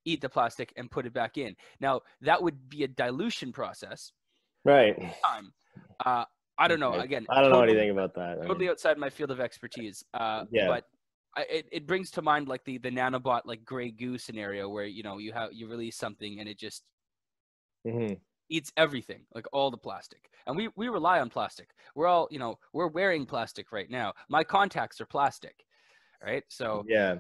eat 0.05 0.21
the 0.21 0.29
plastic, 0.29 0.73
and 0.77 0.91
put 0.91 1.07
it 1.07 1.13
back 1.13 1.37
in. 1.39 1.57
Now 1.81 2.03
that 2.21 2.43
would 2.43 2.69
be 2.69 2.85
a 2.85 2.89
dilution 2.89 3.53
process. 3.53 4.13
Right. 4.65 4.97
Time. 5.25 5.53
Uh, 6.05 6.25
I 6.59 6.69
don't 6.69 6.81
know. 6.81 6.95
Again, 6.99 7.27
I 7.29 7.41
don't 7.41 7.51
know 7.51 7.63
anything 7.63 7.91
about 7.91 8.15
that. 8.15 8.39
I 8.39 8.43
mean, 8.43 8.49
totally 8.49 8.69
outside 8.69 8.99
my 8.99 9.11
field 9.11 9.31
of 9.31 9.41
expertise. 9.41 10.05
Uh, 10.15 10.45
Yeah. 10.51 10.67
But 10.69 10.85
I, 11.37 11.43
it, 11.51 11.69
it 11.73 11.87
brings 11.87 12.11
to 12.13 12.23
mind 12.23 12.47
like 12.49 12.65
the 12.65 12.79
the 12.79 12.91
nanobot 12.91 13.43
like 13.45 13.65
gray 13.65 13.91
goo 13.91 14.19
scenario 14.19 14.69
where 14.69 14.85
you 14.87 15.03
know 15.03 15.19
you 15.19 15.33
have 15.33 15.53
you 15.53 15.69
release 15.69 15.97
something 15.97 16.39
and 16.39 16.49
it 16.49 16.59
just 16.59 16.85
mhm. 17.85 18.21
Eats 18.49 18.73
everything 18.77 19.25
like 19.35 19.47
all 19.53 19.71
the 19.71 19.77
plastic 19.77 20.31
and 20.47 20.57
we 20.57 20.69
we 20.77 20.89
rely 20.89 21.21
on 21.21 21.31
plastic 21.31 21.71
we're 21.95 22.07
all 22.07 22.29
you 22.31 22.39
know 22.39 22.59
we're 22.73 22.89
wearing 22.89 23.27
plastic 23.27 23.73
right 23.73 23.91
now 23.91 24.13
my 24.29 24.45
contacts 24.45 25.01
are 25.01 25.07
plastic 25.07 25.65
right 26.23 26.45
so 26.49 26.85
Yeah, 26.87 27.17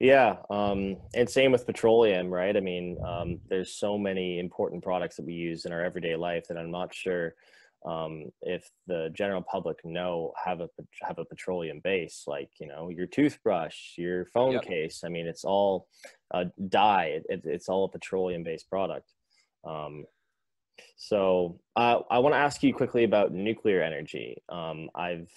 yeah, 0.00 0.36
um, 0.50 0.96
and 1.14 1.28
same 1.28 1.52
with 1.52 1.66
petroleum, 1.66 2.28
right? 2.28 2.56
I 2.56 2.60
mean, 2.60 2.98
um, 3.04 3.40
there's 3.48 3.72
so 3.72 3.98
many 3.98 4.38
important 4.38 4.82
products 4.82 5.16
that 5.16 5.26
we 5.26 5.34
use 5.34 5.64
in 5.64 5.72
our 5.72 5.82
everyday 5.82 6.16
life 6.16 6.46
that 6.48 6.56
I'm 6.56 6.70
not 6.70 6.94
sure 6.94 7.34
um, 7.84 8.30
if 8.42 8.70
the 8.86 9.10
general 9.14 9.42
public 9.42 9.84
know 9.84 10.32
have 10.42 10.60
a 10.60 10.68
have 11.02 11.18
a 11.18 11.24
petroleum 11.24 11.80
base, 11.80 12.24
like 12.26 12.50
you 12.60 12.66
know 12.66 12.88
your 12.88 13.06
toothbrush, 13.06 13.96
your 13.98 14.26
phone 14.26 14.54
Yep. 14.54 14.64
case. 14.64 15.02
I 15.04 15.08
mean, 15.08 15.26
it's 15.26 15.44
all 15.44 15.88
uh, 16.32 16.44
dye. 16.68 17.06
It, 17.06 17.26
it, 17.28 17.40
it's 17.44 17.68
all 17.68 17.84
a 17.84 17.88
petroleum 17.88 18.42
based 18.44 18.68
product. 18.68 19.12
Um, 19.64 20.04
so 20.96 21.58
uh, 21.76 22.00
I 22.10 22.18
want 22.18 22.34
to 22.34 22.38
ask 22.38 22.62
you 22.62 22.72
quickly 22.74 23.04
about 23.04 23.32
nuclear 23.32 23.82
energy. 23.82 24.36
Um, 24.48 24.88
I've, 24.94 25.30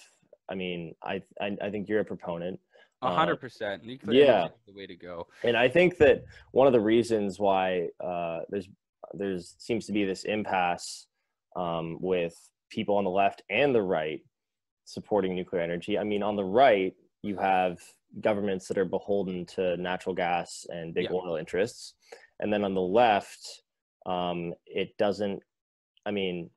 I 0.48 0.54
mean, 0.54 0.94
I, 1.02 1.22
I 1.40 1.56
I 1.62 1.70
think 1.70 1.88
you're 1.88 2.00
a 2.00 2.04
proponent. 2.04 2.58
a 3.02 3.06
Uh, 3.06 3.14
hundred 3.14 3.36
percent 3.40 3.84
nuclear 3.84 4.20
yeah. 4.24 4.38
energy 4.40 4.54
is 4.60 4.66
the 4.66 4.72
way 4.80 4.86
to 4.86 4.96
go 4.96 5.26
and 5.44 5.56
I 5.56 5.68
think 5.68 5.96
that 5.98 6.24
one 6.52 6.66
of 6.66 6.72
the 6.72 6.80
reasons 6.94 7.38
why 7.38 7.88
uh, 8.10 8.40
there's 8.50 8.68
there's 9.14 9.54
seems 9.58 9.86
to 9.86 9.92
be 9.92 10.04
this 10.04 10.24
impasse 10.24 11.06
um, 11.56 11.98
with 12.00 12.34
people 12.70 12.94
on 12.96 13.04
the 13.04 13.10
left 13.10 13.42
and 13.50 13.74
the 13.74 13.82
right 13.82 14.20
supporting 14.84 15.34
nuclear 15.34 15.62
energy. 15.62 15.98
I 15.98 16.04
mean, 16.04 16.22
on 16.22 16.36
the 16.36 16.44
right, 16.44 16.94
you 17.22 17.36
have 17.38 17.78
governments 18.20 18.66
that 18.68 18.78
are 18.78 18.84
beholden 18.84 19.46
to 19.54 19.76
natural 19.76 20.14
gas 20.14 20.66
and 20.68 20.92
big 20.94 21.04
Yeah. 21.06 21.16
oil 21.16 21.36
interests, 21.36 21.94
and 22.40 22.52
then 22.52 22.64
on 22.64 22.74
the 22.74 22.80
left, 23.02 23.62
um, 24.10 24.54
it 24.66 24.96
doesn't. 24.98 25.42
I 26.06 26.10
mean, 26.10 26.50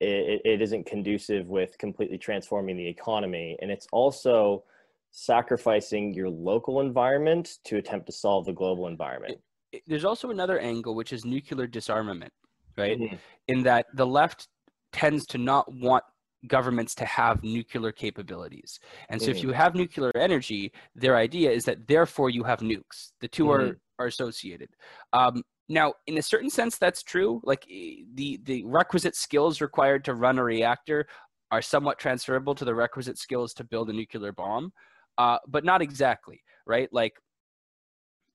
it, 0.00 0.40
it 0.44 0.62
isn't 0.62 0.86
conducive 0.86 1.46
with 1.48 1.76
completely 1.78 2.18
transforming 2.18 2.76
the 2.76 2.86
economy, 2.86 3.56
and 3.60 3.70
it's 3.70 3.86
also 3.92 4.64
sacrificing 5.10 6.12
your 6.14 6.28
local 6.28 6.80
environment 6.80 7.58
to 7.64 7.76
attempt 7.76 8.06
to 8.06 8.12
solve 8.12 8.44
the 8.46 8.52
global 8.52 8.86
environment. 8.86 9.38
There's 9.86 10.04
also 10.04 10.30
another 10.30 10.58
angle 10.58 10.94
which 10.94 11.12
is 11.12 11.24
nuclear 11.24 11.66
disarmament 11.66 12.32
right 12.76 12.98
Mhm. 12.98 13.18
in 13.48 13.62
that 13.62 13.86
the 13.94 14.06
left 14.06 14.48
tends 14.92 15.26
to 15.26 15.38
not 15.38 15.72
want 15.72 16.04
governments 16.46 16.94
to 16.94 17.04
have 17.04 17.42
nuclear 17.42 17.92
capabilities. 17.92 18.78
And 19.08 19.20
so 19.20 19.30
if 19.30 19.38
Mhm. 19.38 19.42
you 19.44 19.52
have 19.52 19.74
nuclear 19.74 20.12
energy, 20.14 20.72
their 20.94 21.16
idea 21.16 21.50
is 21.50 21.64
that 21.64 21.86
therefore 21.88 22.30
you 22.30 22.44
have 22.44 22.60
nukes. 22.60 23.12
The 23.20 23.28
2 23.28 23.50
are, 23.50 23.68
Mhm. 23.70 23.80
are 23.98 24.06
associated. 24.06 24.68
Um, 25.12 25.42
now, 25.68 25.94
in 26.06 26.18
a 26.18 26.22
certain 26.22 26.50
sense, 26.50 26.78
that's 26.78 27.02
true. 27.02 27.40
Like 27.44 27.64
the, 27.66 28.40
the 28.44 28.64
requisite 28.64 29.16
skills 29.16 29.60
required 29.60 30.04
to 30.04 30.14
run 30.14 30.38
a 30.38 30.44
reactor 30.44 31.06
are 31.50 31.62
somewhat 31.62 31.98
transferable 31.98 32.54
to 32.54 32.64
the 32.64 32.74
requisite 32.74 33.18
skills 33.18 33.52
to 33.54 33.64
build 33.64 33.90
a 33.90 33.92
nuclear 33.92 34.32
bomb, 34.32 34.72
uh, 35.18 35.38
but 35.48 35.64
not 35.64 35.82
exactly, 35.82 36.42
right? 36.66 36.88
Like, 36.92 37.14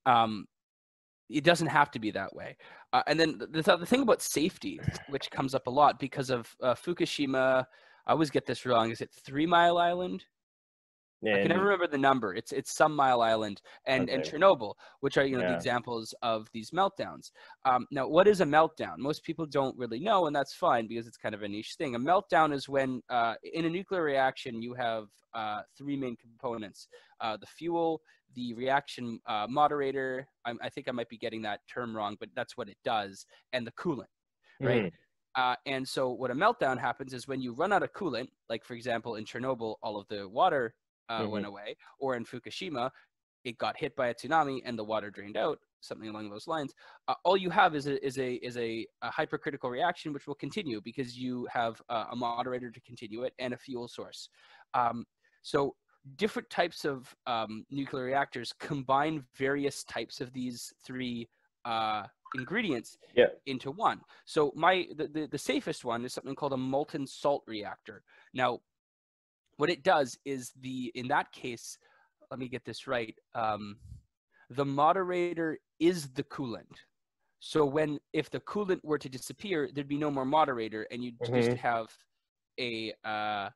um, 0.06 0.46
it 1.30 1.44
doesn't 1.44 1.68
have 1.68 1.92
to 1.92 2.00
be 2.00 2.12
that 2.12 2.36
way. 2.36 2.58
Uh, 2.92 3.04
and 3.08 3.18
then 3.18 3.38
the, 3.38 3.48
the, 3.48 3.78
the 3.78 3.86
thing 3.86 4.02
about 4.02 4.22
safety, 4.22 4.80
which 5.10 5.32
comes 5.32 5.56
up 5.56 5.68
a 5.68 5.70
lot 5.70 6.00
because 6.00 6.30
of 6.30 6.54
uh, 6.62 6.74
Fukushima, 6.74 7.66
I 8.06 8.12
always 8.12 8.30
get 8.30 8.46
this 8.46 8.66
wrong. 8.66 8.92
Is 8.92 9.00
it 9.00 9.12
Three 9.26 9.46
Mile 9.46 9.78
Island? 9.78 10.26
I 11.24 11.40
can 11.42 11.50
never 11.50 11.64
remember 11.64 11.88
the 11.88 11.98
number. 11.98 12.34
It's 12.34 12.52
it's 12.52 12.72
some 12.74 12.96
Mile 12.96 13.22
Island 13.22 13.62
and 13.86 14.10
and 14.10 14.24
Chernobyl, 14.32 14.74
which 15.02 15.18
are 15.18 15.26
you 15.26 15.38
know 15.38 15.44
the 15.50 15.56
examples 15.56 16.14
of 16.22 16.48
these 16.52 16.72
meltdowns. 16.72 17.32
Um, 17.66 17.86
now, 17.92 18.08
what 18.08 18.28
is 18.28 18.42
a 18.42 18.46
meltdown? 18.46 18.98
Most 18.98 19.24
people 19.24 19.46
don't 19.46 19.78
really 19.78 20.00
know, 20.00 20.26
and 20.28 20.36
that's 20.36 20.54
fine 20.54 20.88
because 20.88 21.06
it's 21.08 21.18
kind 21.18 21.36
of 21.36 21.44
a 21.44 21.48
niche 21.48 21.76
thing. 21.78 21.96
A 21.96 22.00
meltdown 22.00 22.54
is 22.54 22.68
when 22.68 23.02
uh, 23.10 23.36
in 23.44 23.66
a 23.66 23.70
nuclear 23.70 24.04
reaction 24.04 24.62
you 24.62 24.74
have 24.74 25.08
uh, 25.34 25.62
three 25.78 25.96
main 25.96 26.16
components: 26.16 26.88
uh, 27.20 27.38
the 27.38 27.46
fuel, 27.46 28.02
the 28.36 28.54
reaction 28.56 29.20
uh, 29.28 29.46
moderator. 29.48 30.28
I'm, 30.46 30.58
I 30.62 30.70
think 30.70 30.88
I 30.88 30.92
might 30.92 31.10
be 31.10 31.18
getting 31.18 31.44
that 31.44 31.60
term 31.72 31.96
wrong, 31.96 32.18
but 32.20 32.30
that's 32.36 32.58
what 32.58 32.68
it 32.70 32.78
does, 32.84 33.26
and 33.54 33.66
the 33.68 33.72
coolant. 33.74 34.08
right? 34.60 34.84
Mhm. 34.86 34.92
Uh, 35.36 35.56
and 35.66 35.88
so 35.88 36.10
what 36.12 36.30
a 36.30 36.36
meltdown 36.36 36.78
happens 36.78 37.14
is 37.14 37.28
when 37.28 37.42
you 37.42 37.54
run 37.54 37.72
out 37.72 37.84
of 37.84 37.94
coolant, 37.94 38.28
like 38.50 38.66
for 38.66 38.74
example 38.74 39.16
in 39.16 39.24
Chernobyl, 39.24 39.76
all 39.82 39.98
of 39.98 40.06
the 40.10 40.28
water 40.28 40.74
uh, 41.12 41.28
went 41.28 41.46
away, 41.52 41.76
or 42.00 42.16
in 42.18 42.24
Fukushima, 42.26 42.86
it 43.44 43.58
got 43.58 43.76
hit 43.78 43.96
by 43.96 44.08
a 44.10 44.14
tsunami 44.14 44.62
and 44.66 44.78
the 44.78 44.84
water 44.84 45.10
drained 45.10 45.38
out, 45.46 45.58
something 45.90 46.10
along 46.10 46.30
those 46.30 46.48
lines. 46.48 46.72
Uh, 47.08 47.16
all 47.26 47.38
you 47.46 47.50
have 47.50 47.76
is 47.80 47.88
a 47.88 47.96
is 48.06 48.18
a 48.28 48.34
is 48.50 48.56
a, 48.58 48.86
a 49.02 49.10
hypercritical 49.20 49.70
reaction 49.70 50.14
which 50.14 50.28
will 50.28 50.36
continue 50.46 50.80
because 50.90 51.18
you 51.18 51.48
have 51.52 51.82
uh, 51.90 52.06
a 52.12 52.16
moderator 52.16 52.70
to 52.72 52.82
continue 52.82 53.24
it 53.24 53.34
and 53.40 53.54
a 53.54 53.58
fuel 53.58 53.88
source. 53.88 54.30
Um, 54.74 55.06
so 55.42 55.76
different 56.16 56.50
types 56.50 56.86
of 56.86 56.98
um, 57.28 57.66
nuclear 57.70 58.06
reactors 58.06 58.54
combine 58.60 59.24
various 59.38 59.84
types 59.84 60.22
of 60.22 60.34
these 60.34 60.74
three 60.86 61.28
uh, 61.66 62.04
ingredients 62.36 62.98
Yeah. 63.16 63.32
into 63.46 63.72
one. 63.72 64.02
So 64.26 64.52
my 64.56 64.88
the, 64.96 65.08
the, 65.08 65.28
the 65.28 65.38
safest 65.38 65.84
one 65.84 66.06
is 66.06 66.14
something 66.14 66.36
called 66.36 66.54
a 66.54 66.58
molten 66.58 67.06
salt 67.08 67.44
reactor. 67.48 68.04
Now, 68.34 68.60
what 69.62 69.70
it 69.70 69.84
does 69.84 70.18
is 70.26 70.52
the 70.60 70.92
in 70.96 71.08
that 71.10 71.32
case, 71.32 71.78
let 72.32 72.40
me 72.40 72.48
get 72.48 72.66
this 72.66 72.88
right. 72.88 73.16
Um, 73.36 73.78
the 74.50 74.66
moderator 74.66 75.60
is 75.80 76.10
the 76.14 76.24
coolant. 76.24 76.78
So 77.40 77.64
when 77.64 78.00
if 78.12 78.32
the 78.32 78.40
coolant 78.40 78.80
were 78.84 78.98
to 78.98 79.08
disappear, 79.08 79.70
there'd 79.72 79.88
be 79.88 80.00
no 80.00 80.10
more 80.10 80.26
moderator, 80.26 80.88
and 80.90 81.04
you'd 81.04 81.20
just 81.24 81.52
Mhm. 81.52 81.58
have 81.58 81.96
a 82.60 82.92
uh, 83.06 83.50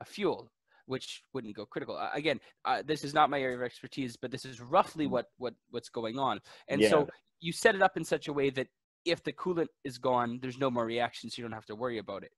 a 0.00 0.04
fuel, 0.04 0.50
which 0.86 1.22
wouldn't 1.32 1.54
go 1.54 1.64
critical. 1.64 1.96
Uh, 1.96 2.10
again, 2.12 2.40
uh, 2.64 2.82
this 2.84 3.04
is 3.04 3.14
not 3.14 3.30
my 3.30 3.40
area 3.40 3.56
of 3.56 3.62
expertise, 3.62 4.16
but 4.16 4.32
this 4.32 4.44
is 4.44 4.60
roughly 4.60 5.06
what 5.06 5.26
what 5.38 5.54
what's 5.70 5.90
going 5.90 6.18
on. 6.18 6.40
And 6.66 6.82
Yeah. 6.82 6.90
so 6.90 7.08
you 7.38 7.52
set 7.52 7.76
it 7.76 7.82
up 7.82 7.96
in 7.96 8.04
such 8.04 8.26
a 8.26 8.32
way 8.32 8.50
that 8.50 8.66
if 9.04 9.22
the 9.22 9.32
coolant 9.32 9.68
is 9.84 9.98
gone, 9.98 10.38
there's 10.40 10.58
no 10.58 10.70
more 10.70 10.84
reaction, 10.86 11.28
so 11.30 11.40
you 11.40 11.44
don't 11.44 11.52
have 11.52 11.66
to 11.66 11.74
worry 11.74 11.98
about 11.98 12.22
it. 12.24 12.32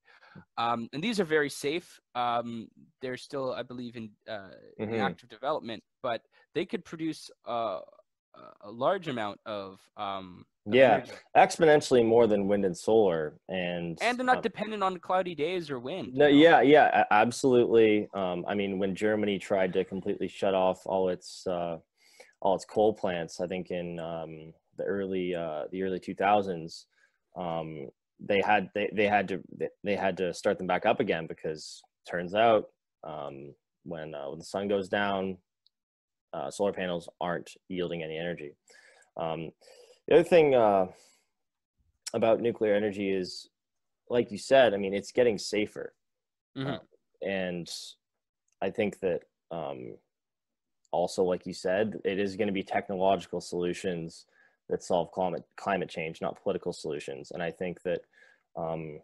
Um, 0.57 0.89
and 0.93 1.03
these 1.03 1.19
are 1.19 1.25
very 1.25 1.49
safe. 1.49 1.99
Um, 2.13 2.67
they're 3.01 3.17
still, 3.17 3.53
I 3.53 3.63
believe, 3.63 3.95
in, 3.95 4.11
uh, 4.27 4.49
in 4.77 4.89
Mhm. 4.89 4.99
active 4.99 5.29
development, 5.29 5.83
but 6.01 6.21
they 6.53 6.65
could 6.65 6.83
produce 6.83 7.29
uh, 7.47 7.81
a- 8.61 8.71
large 8.71 9.07
amount 9.07 9.39
of. 9.45 9.79
Um, 9.97 10.45
Yeah. 10.65 10.95
energy. 10.95 11.11
exponentially 11.37 12.03
more 12.03 12.25
than 12.27 12.47
wind 12.47 12.65
and 12.65 12.75
solar, 12.75 13.39
and 13.47 13.97
and 14.01 14.17
they're 14.17 14.25
not 14.25 14.37
um, 14.37 14.41
dependent 14.41 14.81
on 14.81 14.97
cloudy 14.97 15.35
days 15.35 15.69
or 15.69 15.79
wind. 15.79 16.15
No, 16.15 16.25
you 16.27 16.33
know? 16.33 16.41
yeah, 16.41 16.61
yeah, 16.61 17.05
absolutely. 17.11 18.09
Um, 18.13 18.43
I 18.47 18.55
mean, 18.55 18.79
when 18.79 18.95
Germany 18.95 19.37
tried 19.37 19.73
to 19.73 19.85
completely 19.85 20.27
shut 20.27 20.55
off 20.55 20.81
all 20.87 21.09
its 21.09 21.45
uh, 21.45 21.77
all 22.41 22.55
its 22.55 22.65
coal 22.65 22.93
plants. 22.93 23.39
I 23.39 23.47
think 23.47 23.71
in 23.71 23.99
um, 23.99 24.53
the 24.77 24.83
early 24.83 25.35
uh, 25.35 25.63
the 25.71 25.83
early 25.83 25.99
2000s, 25.99 26.85
um, 27.37 27.87
they 28.19 28.41
had 28.41 28.69
they, 28.73 28.89
they 28.93 29.07
had 29.07 29.27
to 29.27 29.41
they 29.83 29.95
had 29.95 30.17
to 30.17 30.33
start 30.33 30.57
them 30.57 30.67
back 30.67 30.85
up 30.85 30.99
again 30.99 31.27
because 31.27 31.81
turns 32.09 32.33
out 32.35 32.65
um, 33.03 33.53
when 33.83 34.13
uh, 34.15 34.29
when 34.29 34.39
the 34.39 34.45
sun 34.45 34.67
goes 34.67 34.89
down, 34.89 35.37
uh, 36.33 36.49
solar 36.49 36.73
panels 36.73 37.09
aren't 37.19 37.51
yielding 37.69 38.03
any 38.03 38.17
energy. 38.17 38.55
Um, 39.17 39.51
the 40.07 40.15
other 40.15 40.23
thing 40.23 40.55
uh, 40.55 40.87
about 42.13 42.41
nuclear 42.41 42.75
energy 42.75 43.09
is, 43.09 43.49
like 44.09 44.31
you 44.31 44.37
said, 44.37 44.73
I 44.73 44.77
mean, 44.77 44.93
it's 44.93 45.11
getting 45.11 45.37
safer, 45.37 45.93
Mhm. 46.57 46.75
Uh, 46.75 46.79
and 47.21 47.69
I 48.61 48.69
think 48.69 48.99
that 48.99 49.23
um, 49.51 49.97
also, 50.91 51.23
like 51.23 51.45
you 51.45 51.53
said, 51.53 51.99
it 52.05 52.19
is 52.19 52.35
going 52.35 52.47
to 52.47 52.53
be 52.53 52.63
technological 52.63 53.41
solutions 53.41 54.25
that 54.69 54.83
solve 54.83 55.11
climate 55.11 55.43
climate 55.57 55.89
change, 55.89 56.21
not 56.21 56.41
political 56.41 56.73
solutions. 56.73 57.31
And 57.31 57.41
I 57.41 57.51
think 57.51 57.81
that, 57.83 58.01
um, 58.55 58.99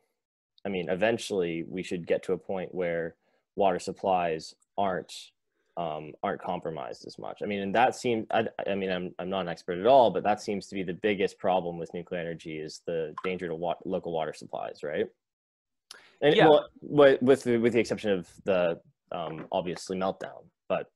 I 0.65 0.69
mean, 0.69 0.89
eventually 0.89 1.63
we 1.67 1.83
should 1.83 2.07
get 2.07 2.23
to 2.23 2.33
a 2.33 2.37
point 2.37 2.73
where 2.73 3.15
water 3.55 3.79
supplies 3.79 4.55
aren't 4.77 5.13
um, 5.77 6.13
aren't 6.21 6.41
compromised 6.41 7.07
as 7.07 7.17
much. 7.17 7.39
I 7.41 7.45
mean, 7.45 7.61
and 7.61 7.75
that 7.75 7.95
seems. 7.95 8.27
I, 8.31 8.45
I 8.67 8.75
mean, 8.75 8.91
I'm 8.91 9.13
I'm 9.19 9.29
not 9.29 9.41
an 9.41 9.49
expert 9.49 9.79
at 9.79 9.87
all, 9.87 10.11
but 10.11 10.23
that 10.23 10.41
seems 10.41 10.67
to 10.67 10.75
be 10.75 10.83
the 10.83 10.93
biggest 10.93 11.39
problem 11.39 11.77
with 11.77 11.93
nuclear 11.93 12.19
energy 12.19 12.57
is 12.57 12.81
the 12.85 13.13
danger 13.23 13.47
to 13.47 13.55
wa- 13.55 13.75
local 13.85 14.11
water 14.11 14.33
supplies, 14.33 14.83
right? 14.83 15.07
And 16.21 16.35
Yeah. 16.35 16.47
well, 16.47 16.67
with 16.81 17.21
with 17.21 17.43
the, 17.43 17.57
with 17.57 17.73
the 17.73 17.79
exception 17.79 18.11
of 18.11 18.29
the 18.43 18.79
um, 19.11 19.47
obviously 19.51 19.97
meltdown, 19.97 20.45
but 20.67 20.87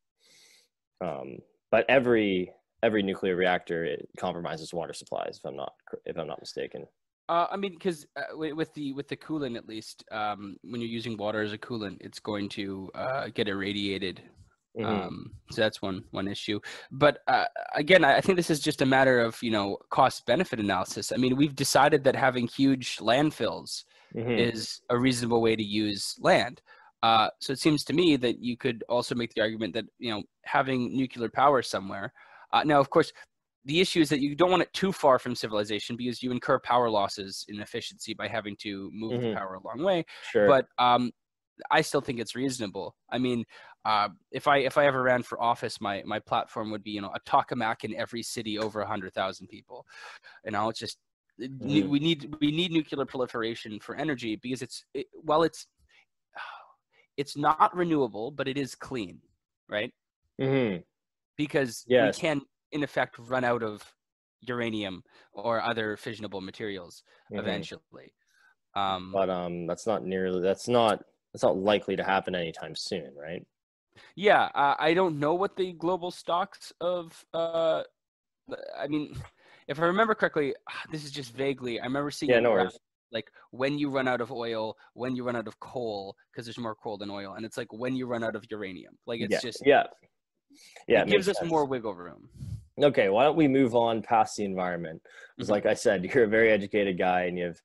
um, 1.01 1.37
but 1.71 1.85
every 1.89 2.51
every 2.83 3.03
nuclear 3.03 3.35
reactor 3.35 3.83
it 3.85 4.07
compromises 4.17 4.73
water 4.73 4.93
supplies. 4.93 5.37
If 5.37 5.45
I'm 5.45 5.55
not 5.55 5.73
if 6.05 6.17
I'm 6.17 6.27
not 6.27 6.39
mistaken. 6.39 6.85
Uh, 7.27 7.47
I 7.49 7.57
mean, 7.57 7.73
because 7.73 8.05
uh, 8.15 8.37
with 8.37 8.71
the 8.75 8.93
with 8.93 9.07
the 9.07 9.17
coolant, 9.17 9.57
at 9.57 9.67
least, 9.67 10.03
um, 10.11 10.57
when 10.63 10.79
you're 10.79 10.89
using 10.89 11.17
water 11.17 11.41
as 11.41 11.53
a 11.53 11.57
coolant, 11.57 11.97
it's 12.01 12.19
going 12.19 12.49
to 12.49 12.91
uh, 12.93 13.27
get 13.33 13.47
irradiated. 13.47 14.21
Mhm. 14.77 14.85
Um, 14.85 15.31
so 15.49 15.61
that's 15.61 15.81
one 15.81 16.03
one 16.11 16.27
issue. 16.27 16.59
But 16.91 17.19
uh, 17.27 17.45
again, 17.73 18.03
I 18.03 18.21
think 18.21 18.35
this 18.35 18.51
is 18.51 18.59
just 18.59 18.81
a 18.81 18.85
matter 18.85 19.19
of 19.21 19.41
you 19.41 19.49
know 19.49 19.77
cost 19.89 20.25
benefit 20.27 20.59
analysis. 20.59 21.11
I 21.11 21.17
mean, 21.17 21.35
we've 21.35 21.55
decided 21.55 22.03
that 22.03 22.15
having 22.15 22.47
huge 22.47 22.97
landfills 22.97 23.85
Mhm. 24.15 24.37
is 24.37 24.81
a 24.89 24.97
reasonable 24.97 25.41
way 25.41 25.55
to 25.55 25.63
use 25.63 26.15
land. 26.19 26.61
Uh, 27.01 27.29
so 27.39 27.53
it 27.53 27.59
seems 27.59 27.83
to 27.85 27.93
me 27.93 28.17
that 28.17 28.39
you 28.39 28.55
could 28.55 28.83
also 28.87 29.15
make 29.15 29.33
the 29.33 29.41
argument 29.41 29.73
that 29.73 29.85
you 29.97 30.11
know 30.11 30.23
having 30.43 30.95
nuclear 30.95 31.29
power 31.29 31.61
somewhere. 31.63 32.13
Uh, 32.55 32.63
now, 32.63 32.79
of 32.79 32.89
course, 32.89 33.11
the 33.65 33.81
issue 33.81 33.99
is 33.99 34.09
that 34.09 34.21
you 34.21 34.33
don't 34.33 34.49
want 34.51 34.63
it 34.63 34.71
too 34.73 34.93
far 34.93 35.19
from 35.19 35.35
civilization 35.35 35.97
because 35.97 36.23
you 36.23 36.31
incur 36.31 36.57
power 36.59 36.89
losses 36.89 37.45
in 37.49 37.59
efficiency 37.59 38.13
by 38.13 38.27
having 38.27 38.55
to 38.57 38.89
move 38.93 39.11
the 39.13 39.17
Mhm. 39.19 39.35
power 39.35 39.55
a 39.55 39.67
long 39.67 39.83
way. 39.83 40.05
Sure. 40.21 40.47
But 40.47 40.67
um, 40.77 41.11
I 41.71 41.81
still 41.81 41.99
think 42.01 42.19
it's 42.19 42.35
reasonable. 42.35 42.95
I 43.09 43.17
mean, 43.17 43.43
uh, 43.83 44.09
if 44.31 44.47
I 44.47 44.59
if 44.59 44.77
I 44.77 44.85
ever 44.85 45.01
ran 45.03 45.23
for 45.23 45.41
office, 45.41 45.81
my 45.81 46.01
my 46.05 46.19
platform 46.19 46.71
would 46.71 46.83
be 46.83 46.91
you 46.91 47.01
know 47.01 47.11
a 47.13 47.19
tokamak 47.29 47.83
in 47.83 47.93
every 47.95 48.23
city 48.23 48.57
over 48.57 48.83
hundred 48.85 49.13
thousand 49.13 49.47
people. 49.47 49.85
Know, 50.45 50.69
it's 50.69 50.79
just 50.79 50.97
Mhm. 51.39 51.91
we 51.91 51.99
need 51.99 52.35
we 52.39 52.51
need 52.51 52.71
nuclear 52.71 53.05
proliferation 53.05 53.79
for 53.81 53.95
energy 53.95 54.37
because 54.37 54.61
it's 54.61 54.85
it, 54.93 55.07
well 55.23 55.43
it's 55.43 55.67
it's 57.17 57.35
not 57.35 57.75
renewable, 57.75 58.31
but 58.31 58.47
it 58.47 58.57
is 58.57 58.75
clean, 58.75 59.21
right? 59.67 59.91
Mhm. 60.39 60.83
Because 61.37 61.85
Yes. 61.87 62.15
we 62.15 62.21
can 62.21 62.41
in 62.71 62.83
effect 62.83 63.17
run 63.19 63.43
out 63.43 63.63
of 63.63 63.93
uranium 64.41 65.03
or 65.33 65.61
other 65.61 65.97
fissionable 65.97 66.41
materials 66.41 67.03
Mhm. 67.31 67.39
eventually. 67.39 68.13
Um, 68.75 69.11
But 69.11 69.29
um, 69.29 69.67
that's 69.67 69.87
not 69.87 70.03
nearly. 70.03 70.41
That's 70.41 70.67
not. 70.67 71.03
That's 71.33 71.43
not 71.43 71.57
likely 71.57 71.95
to 71.97 72.03
happen 72.03 72.33
anytime 72.35 72.75
soon, 72.75 73.13
right? 73.15 73.45
Yeah, 74.15 74.45
uh, 74.55 74.75
I 74.79 74.93
don't 74.93 75.19
know 75.19 75.33
what 75.35 75.55
the 75.55 75.73
global 75.73 76.11
stocks 76.11 76.71
of. 76.81 77.25
Uh, 77.33 77.83
I 78.77 78.87
mean, 78.87 79.15
if 79.67 79.79
I 79.79 79.83
remember 79.85 80.15
correctly, 80.15 80.55
this 80.91 81.03
is 81.03 81.11
just 81.11 81.33
vaguely. 81.33 81.79
I 81.79 81.85
remember 81.85 82.11
seeing 82.11 82.31
Yeah, 82.31 82.39
no 82.39 82.51
graph, 82.51 82.67
worries. 82.67 82.79
like 83.11 83.31
when 83.51 83.77
you 83.77 83.89
run 83.89 84.07
out 84.07 84.21
of 84.21 84.31
oil, 84.31 84.75
when 84.93 85.15
you 85.15 85.23
run 85.23 85.35
out 85.35 85.47
of 85.47 85.59
coal, 85.59 86.15
because 86.31 86.45
there's 86.45 86.57
more 86.57 86.75
coal 86.75 86.97
than 86.97 87.09
oil, 87.09 87.33
and 87.35 87.45
it's 87.45 87.57
like 87.57 87.71
when 87.73 87.95
you 87.95 88.05
run 88.07 88.23
out 88.23 88.35
of 88.35 88.45
uranium. 88.51 88.97
Like 89.05 89.21
it's 89.21 89.31
yeah. 89.33 89.39
just 89.39 89.63
yeah. 89.65 89.87
Yeah. 90.87 91.01
it 91.01 91.05
makes 91.07 91.11
gives 91.17 91.29
us 91.29 91.37
sense. 91.39 91.49
more 91.49 91.65
wiggle 91.65 91.93
room. 91.93 92.29
Okay, 92.81 93.07
why 93.09 93.23
don't 93.23 93.37
we 93.37 93.47
move 93.47 93.73
on 93.75 94.01
past 94.01 94.35
the 94.35 94.43
environment? 94.45 95.01
Because, 95.37 95.47
Mhm. 95.49 95.51
like 95.51 95.65
I 95.65 95.73
said, 95.73 96.03
you're 96.13 96.25
a 96.25 96.27
very 96.27 96.51
educated 96.51 96.97
guy, 96.97 97.23
and 97.23 97.37
you 97.37 97.45
have, 97.45 97.61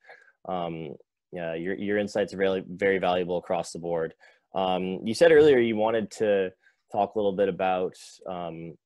um, 0.48 0.94
yeah, 1.32 1.54
your 1.54 1.74
your 1.74 1.98
insights 1.98 2.32
are 2.34 2.36
very 2.38 2.62
very 2.68 2.98
valuable 2.98 3.38
across 3.38 3.72
the 3.72 3.78
board. 3.78 4.14
Um, 4.54 5.00
you 5.06 5.14
said 5.14 5.30
earlier 5.32 5.58
you 5.58 5.76
wanted 5.76 6.10
to 6.12 6.52
talk 6.92 7.14
a 7.14 7.18
little 7.18 7.32
bit 7.32 7.48
about 7.48 7.94
um, 8.28 8.76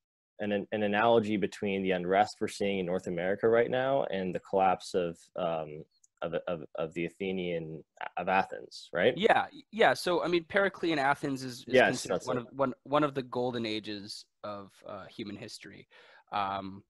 an 0.41 0.67
an 0.73 0.83
analogy 0.83 1.37
between 1.37 1.83
the 1.83 1.93
unrest 1.93 2.37
we're 2.41 2.49
seeing 2.49 2.81
in 2.81 2.87
North 2.87 3.07
America 3.07 3.49
right 3.49 3.71
now 3.71 4.05
and 4.05 4.35
the 4.35 4.41
collapse 4.41 4.95
of 4.95 5.19
um, 5.37 5.85
of, 6.25 6.35
of 6.49 6.65
of 6.77 6.95
the 6.95 7.05
Athenian 7.07 7.85
of 8.17 8.29
Athens, 8.29 8.89
right? 8.93 9.15
Yeah, 9.17 9.47
yeah. 9.71 9.95
So 9.95 10.23
I 10.25 10.29
mean, 10.29 10.45
Periclean 10.49 10.99
Athens 10.99 11.43
is, 11.43 11.65
is 11.69 11.75
Yes, 11.75 11.87
considered 11.87 12.23
one 12.25 12.39
it. 12.39 12.41
of 12.41 12.47
one 12.53 12.75
one 12.85 13.05
of 13.05 13.15
the 13.15 13.23
golden 13.23 13.67
ages 13.67 14.25
of 14.43 14.73
uh, 14.89 15.05
human 15.07 15.37
history. 15.37 15.87
Um, 16.33 16.83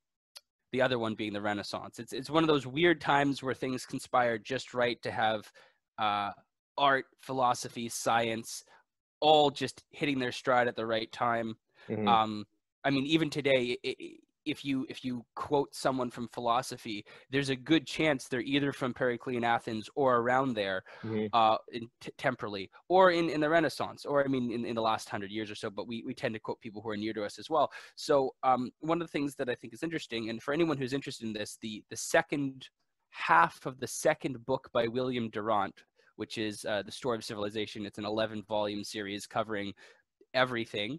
the 0.73 0.83
other 0.83 0.99
one 0.99 1.15
being 1.15 1.33
the 1.33 1.41
Renaissance. 1.41 1.99
It's 1.99 2.13
it's 2.13 2.31
one 2.31 2.43
of 2.45 2.49
those 2.49 2.67
weird 2.67 3.01
times 3.01 3.43
where 3.43 3.55
things 3.55 3.87
conspire 3.87 4.39
just 4.39 4.75
right 4.75 5.01
to 5.03 5.11
have 5.11 5.51
uh, 5.99 6.31
art, 6.79 7.07
philosophy, 7.21 7.89
science, 7.89 8.65
all 9.21 9.51
just 9.51 9.85
hitting 9.91 10.19
their 10.19 10.33
stride 10.33 10.69
at 10.69 10.77
the 10.77 10.87
right 10.87 11.11
time. 11.13 11.57
Mhm. 11.89 12.09
Um, 12.09 12.45
I 12.85 12.91
mean, 12.91 13.07
even 13.07 13.31
today, 13.31 13.79
if 14.45 14.65
you 14.65 14.87
if 14.89 15.05
you 15.05 15.25
quote 15.35 15.75
someone 15.75 16.11
from 16.11 16.29
philosophy, 16.29 17.05
there's 17.31 17.49
a 17.51 17.57
good 17.57 17.87
chance 17.87 18.29
they're 18.29 18.41
either 18.41 18.73
from 18.73 18.93
Periclean 18.95 19.45
Athens 19.45 19.89
or 19.95 20.17
around 20.19 20.55
there, 20.55 20.83
Mhm. 21.03 21.29
uh, 21.33 21.57
in 21.73 21.89
t- 22.01 22.13
temporally, 22.19 22.71
or 22.89 23.11
in, 23.11 23.31
in 23.31 23.41
the 23.41 23.49
Renaissance, 23.49 24.05
or 24.05 24.25
I 24.25 24.29
mean, 24.29 24.51
in, 24.53 24.65
in 24.65 24.75
the 24.75 24.83
last 24.83 25.09
hundred 25.09 25.31
years 25.31 25.51
or 25.51 25.55
so. 25.55 25.71
But 25.71 25.87
we, 25.89 26.03
we 26.07 26.15
tend 26.15 26.35
to 26.35 26.41
quote 26.41 26.61
people 26.61 26.83
who 26.83 26.91
are 26.91 26.97
near 26.97 27.13
to 27.15 27.25
us 27.25 27.39
as 27.39 27.49
well. 27.51 27.71
So 27.97 28.35
um, 28.43 28.71
one 28.81 29.01
of 29.01 29.07
the 29.09 29.13
things 29.13 29.35
that 29.37 29.49
I 29.49 29.55
think 29.55 29.73
is 29.75 29.83
interesting, 29.83 30.31
and 30.31 30.43
for 30.43 30.53
anyone 30.55 30.77
who's 30.77 30.93
interested 30.93 31.27
in 31.27 31.33
this, 31.33 31.59
the 31.61 31.83
the 31.91 31.97
second 31.97 32.69
half 33.11 33.65
of 33.67 33.79
the 33.79 33.87
second 33.87 34.45
book 34.45 34.69
by 34.73 34.89
William 34.89 35.31
Durant, 35.31 35.85
which 36.17 36.37
is 36.39 36.65
uh, 36.65 36.83
the 36.85 36.93
Story 36.93 37.17
of 37.17 37.25
Civilization. 37.25 37.87
It's 37.87 37.99
an 37.99 38.05
11 38.05 38.43
volume 38.49 38.83
series 38.85 39.27
covering 39.27 39.73
everything, 40.35 40.99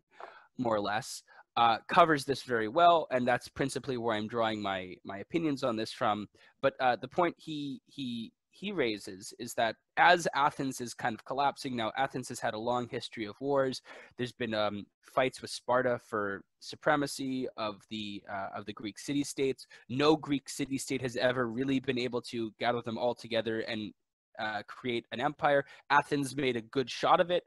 more 0.58 0.75
or 0.75 0.79
less. 0.81 1.23
Uh, 1.57 1.77
covers 1.87 2.25
this 2.25 2.43
very 2.43 2.67
well, 2.67 3.07
and 3.11 3.25
that's 3.25 3.47
principally 3.47 3.95
where 3.95 4.15
I'm 4.15 4.27
drawing 4.27 4.61
my 4.61 4.95
my 5.05 5.19
opinions 5.19 5.63
on 5.63 5.77
this 5.77 5.91
from. 5.91 6.27
But 6.61 6.73
uh, 6.81 6.97
the 6.97 7.07
point 7.07 7.35
he 7.37 7.81
he 7.85 8.33
he 8.55 8.71
raises 8.71 9.33
is 9.37 9.53
that 9.53 9.75
as 9.97 10.27
Athens 10.33 10.79
is 10.79 10.93
kind 10.93 11.13
of 11.13 11.25
collapsing 11.25 11.75
now, 11.75 11.91
Athens 11.97 12.29
has 12.29 12.39
had 12.39 12.53
a 12.53 12.57
long 12.57 12.87
history 12.87 13.25
of 13.25 13.39
wars. 13.41 13.81
There's 14.17 14.31
been 14.31 14.53
um, 14.53 14.85
fights 15.01 15.41
with 15.41 15.51
Sparta 15.51 15.99
for 15.99 16.43
supremacy 16.59 17.47
of 17.57 17.81
the 17.89 18.23
uh, 18.31 18.49
of 18.55 18.65
the 18.65 18.73
Greek 18.73 18.97
city 18.97 19.23
states. 19.23 19.67
No 19.89 20.15
Greek 20.15 20.49
city 20.49 20.77
state 20.77 21.01
has 21.01 21.17
ever 21.17 21.47
really 21.47 21.79
been 21.79 21.99
able 21.99 22.21
to 22.23 22.51
gather 22.59 22.81
them 22.81 22.97
all 22.97 23.15
together 23.15 23.59
and 23.61 23.93
uh, 24.39 24.61
create 24.67 25.05
an 25.11 25.19
empire. 25.19 25.65
Athens 25.89 26.35
made 26.35 26.55
a 26.55 26.61
good 26.61 26.89
shot 26.89 27.19
of 27.19 27.31
it, 27.31 27.43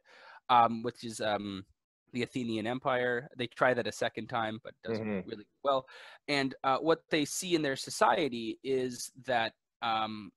um, 0.50 0.82
which 0.82 1.04
is 1.04 1.20
um, 1.20 1.64
the 2.12 2.22
Athenian 2.22 2.66
Empire. 2.66 3.28
They 3.36 3.46
try 3.46 3.74
that 3.74 3.86
a 3.86 3.92
second 3.92 4.28
time, 4.28 4.60
but 4.64 4.74
doesn't 4.82 5.06
Mhm. 5.06 5.26
really 5.26 5.46
well. 5.62 5.86
And 6.28 6.54
uh, 6.64 6.78
what 6.78 7.02
they 7.10 7.24
see 7.24 7.54
in 7.54 7.62
their 7.62 7.76
society 7.76 8.58
is 8.62 9.10
that 9.24 9.52
um, 9.82 10.32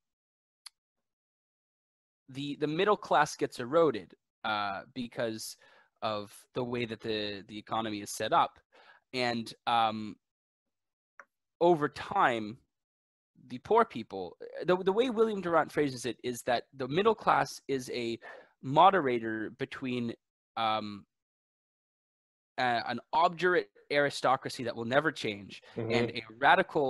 the 2.29 2.55
the 2.57 2.67
middle 2.67 2.97
class 2.97 3.35
gets 3.35 3.59
eroded 3.59 4.13
uh, 4.43 4.83
because 4.93 5.57
of 6.01 6.33
the 6.53 6.63
way 6.63 6.85
that 6.85 7.01
the 7.01 7.43
the 7.47 7.57
economy 7.57 8.01
is 8.01 8.11
set 8.11 8.33
up, 8.33 8.59
and 9.13 9.53
um, 9.67 10.15
over 11.59 11.89
time, 11.89 12.57
the 13.47 13.57
poor 13.59 13.85
people. 13.85 14.37
The 14.65 14.75
the 14.77 14.91
way 14.91 15.09
William 15.09 15.41
Durant 15.41 15.71
phrases 15.71 16.05
it 16.05 16.17
is 16.23 16.41
that 16.43 16.63
the 16.73 16.87
middle 16.87 17.15
class 17.15 17.59
is 17.67 17.89
a 17.93 18.19
moderator 18.61 19.51
between 19.57 20.13
um, 20.57 21.05
a- 22.61 22.83
an 22.91 22.99
obdurate 23.23 23.69
aristocracy 23.99 24.63
that 24.65 24.75
will 24.77 24.85
never 24.97 25.11
change 25.11 25.61
Mhm. 25.75 25.91
and 25.95 26.05
a 26.11 26.21
radical 26.47 26.89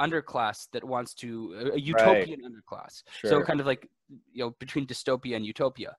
underclass 0.00 0.58
that 0.74 0.84
wants 0.94 1.12
to 1.22 1.30
a 1.74 1.78
utopian 1.92 2.40
underclass 2.48 2.94
so 3.30 3.34
kind 3.48 3.60
of 3.60 3.66
like 3.66 3.82
you 4.36 4.40
know 4.42 4.50
between 4.64 4.84
dystopia 4.86 5.34
and 5.36 5.44
utopia 5.44 5.92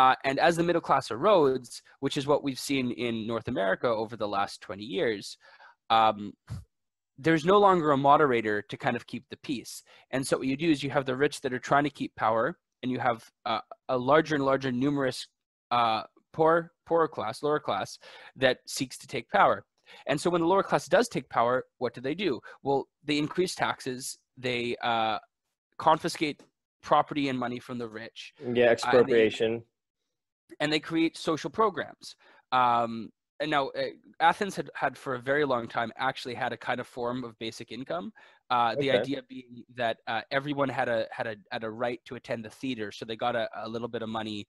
uh, 0.00 0.14
and 0.24 0.36
as 0.48 0.56
the 0.56 0.62
middle 0.68 0.80
class 0.88 1.06
erodes 1.10 1.72
which 2.04 2.16
is 2.16 2.26
what 2.26 2.42
we've 2.42 2.58
seen 2.70 2.86
in 2.92 3.14
north 3.32 3.48
america 3.54 3.86
over 4.02 4.14
the 4.16 4.26
last 4.36 4.54
20 4.62 4.82
years 4.98 5.36
um, 5.90 6.32
there's 7.18 7.44
no 7.44 7.58
longer 7.58 7.88
a 7.92 7.96
moderator 8.10 8.62
to 8.70 8.76
kind 8.84 8.96
of 8.96 9.06
keep 9.06 9.24
the 9.28 9.36
peace. 9.48 9.82
And 10.10 10.26
so 10.26 10.38
what 10.38 10.46
you 10.46 10.56
do 10.56 10.70
is 10.70 10.82
you 10.82 10.90
have 10.90 11.04
the 11.04 11.14
rich 11.24 11.36
that 11.42 11.52
are 11.52 11.58
trying 11.70 11.84
to 11.84 11.90
keep 11.90 12.12
power, 12.16 12.58
and 12.82 12.90
you 12.90 12.98
have 12.98 13.18
uh, 13.44 13.60
a 13.90 13.98
larger 13.98 14.34
and 14.34 14.44
larger 14.44 14.72
numerous 14.72 15.28
uh, 15.70 16.02
poor 16.32 16.72
poorer 16.86 17.08
class, 17.08 17.42
lower 17.42 17.60
class 17.60 17.98
that 18.36 18.58
seeks 18.66 18.98
to 18.98 19.06
take 19.06 19.28
power. 19.30 19.64
And 20.06 20.20
so 20.20 20.30
when 20.30 20.40
the 20.40 20.46
lower 20.46 20.62
class 20.62 20.86
does 20.86 21.08
take 21.08 21.28
power, 21.28 21.64
what 21.78 21.94
do 21.94 22.00
they 22.00 22.14
do? 22.14 22.40
Well, 22.62 22.88
they 23.04 23.18
increase 23.18 23.54
taxes, 23.54 24.18
they 24.36 24.76
uh, 24.82 25.18
confiscate 25.78 26.42
property 26.82 27.28
and 27.28 27.38
money 27.38 27.58
from 27.58 27.78
the 27.78 27.88
rich. 27.88 28.32
Yeah, 28.52 28.66
expropriation. 28.66 29.52
Uh, 29.52 29.54
and, 29.54 29.62
they, 29.62 30.56
and, 30.60 30.72
they, 30.72 30.80
create 30.80 31.16
social 31.16 31.50
programs. 31.50 32.16
Um, 32.50 33.10
and 33.40 33.50
now 33.50 33.68
uh, 33.68 33.82
Athens 34.20 34.54
had, 34.54 34.70
had 34.74 34.96
for 34.96 35.14
a 35.14 35.18
very 35.20 35.44
long 35.44 35.66
time 35.66 35.92
actually 35.96 36.34
had 36.34 36.52
a 36.52 36.56
kind 36.56 36.80
of 36.80 36.86
form 36.86 37.24
of 37.24 37.38
basic 37.38 37.72
income. 37.72 38.12
Uh, 38.50 38.74
the 38.76 38.90
idea 38.90 39.22
being 39.28 39.64
that 39.74 39.96
uh, 40.06 40.20
everyone 40.30 40.68
had 40.68 40.88
a 40.88 41.06
had 41.10 41.26
a 41.26 41.36
had 41.50 41.64
a 41.64 41.70
right 41.70 42.00
to 42.04 42.16
attend 42.16 42.44
the 42.44 42.50
theater, 42.50 42.92
so 42.92 43.04
they 43.04 43.16
got 43.16 43.34
a, 43.34 43.48
a 43.64 43.68
little 43.68 43.88
bit 43.88 44.02
of 44.02 44.10
money 44.10 44.46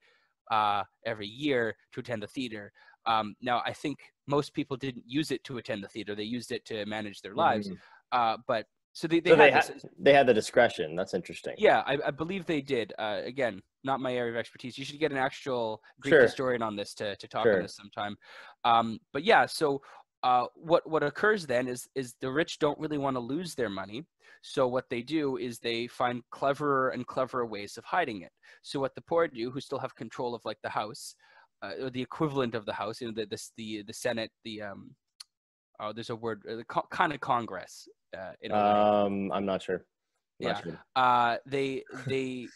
uh, 0.51 0.83
every 1.05 1.27
year 1.27 1.75
to 1.93 1.99
attend 1.99 2.23
the 2.23 2.27
theater. 2.27 2.71
Um, 3.05 3.35
now, 3.41 3.61
I 3.65 3.73
think 3.73 3.99
most 4.27 4.53
people 4.53 4.77
didn't 4.77 5.03
use 5.05 5.31
it 5.31 5.43
to 5.45 5.57
attend 5.57 5.83
the 5.83 5.89
theater; 5.89 6.15
they 6.15 6.23
used 6.23 6.51
it 6.51 6.65
to 6.65 6.85
manage 6.85 7.21
their 7.21 7.35
lives. 7.35 7.69
Mm. 7.69 7.77
Uh, 8.11 8.37
but 8.47 8.65
so 8.93 9.07
they 9.07 9.19
they, 9.19 9.31
so 9.31 9.35
had, 9.35 9.47
they, 9.47 9.51
had 9.51 9.81
they 9.99 10.13
had 10.13 10.27
the 10.27 10.33
discretion. 10.33 10.95
That's 10.95 11.13
interesting. 11.13 11.55
Yeah, 11.57 11.81
I, 11.85 11.97
I 12.05 12.11
believe 12.11 12.45
they 12.45 12.61
did. 12.61 12.93
Uh, 12.99 13.21
again, 13.25 13.61
not 13.83 13.99
my 13.99 14.13
area 14.13 14.31
of 14.31 14.37
expertise. 14.37 14.77
You 14.77 14.85
should 14.85 14.99
get 14.99 15.11
an 15.11 15.17
actual 15.17 15.81
Greek 15.99 16.13
sure. 16.13 16.21
historian 16.21 16.61
on 16.61 16.75
this 16.75 16.93
to 16.95 17.15
to 17.15 17.27
talk 17.27 17.43
sure. 17.43 17.57
on 17.57 17.63
this 17.63 17.75
sometime. 17.75 18.15
Um, 18.63 18.99
but 19.11 19.23
yeah, 19.23 19.47
so 19.47 19.81
uh, 20.23 20.45
what 20.55 20.89
what 20.89 21.03
occurs 21.03 21.45
then 21.45 21.67
is 21.67 21.87
is 21.95 22.15
the 22.21 22.31
rich 22.31 22.59
don't 22.59 22.79
really 22.79 22.97
want 22.97 23.15
to 23.15 23.19
lose 23.19 23.55
their 23.55 23.69
money, 23.69 24.05
so 24.41 24.67
what 24.67 24.89
they 24.89 25.01
do 25.01 25.37
is 25.37 25.59
they 25.59 25.87
find 25.87 26.23
cleverer 26.31 26.89
and 26.89 27.05
cleverer 27.05 27.45
ways 27.45 27.77
of 27.77 27.85
hiding 27.85 28.21
it. 28.21 28.31
So 28.61 28.79
what 28.79 28.95
the 28.95 29.01
poor 29.01 29.27
do, 29.27 29.51
who 29.51 29.59
still 29.59 29.79
have 29.79 29.95
control 29.95 30.33
of 30.33 30.43
like 30.45 30.59
the 30.63 30.69
house, 30.69 31.15
uh, 31.61 31.71
or 31.83 31.89
the 31.89 32.01
equivalent 32.01 32.55
of 32.55 32.65
the 32.65 32.73
house, 32.73 33.01
you 33.01 33.07
know, 33.07 33.13
the 33.13 33.25
the 33.25 33.41
the, 33.57 33.83
the 33.83 33.93
Senate, 33.93 34.31
the 34.43 34.61
um, 34.61 34.95
oh, 35.79 35.93
there's 35.93 36.09
a 36.09 36.15
word, 36.15 36.41
uh, 36.49 36.55
the 36.55 36.65
co- 36.65 36.87
kind 36.89 37.13
of 37.13 37.19
Congress. 37.19 37.87
Uh, 38.17 38.31
in 38.41 38.51
um, 38.51 39.31
I'm 39.31 39.45
not 39.45 39.61
sure. 39.61 39.85
I'm 40.41 40.47
yeah. 40.47 40.51
Not 40.53 40.63
sure. 40.63 40.79
Uh, 40.95 41.37
they 41.45 41.83
they 42.07 42.47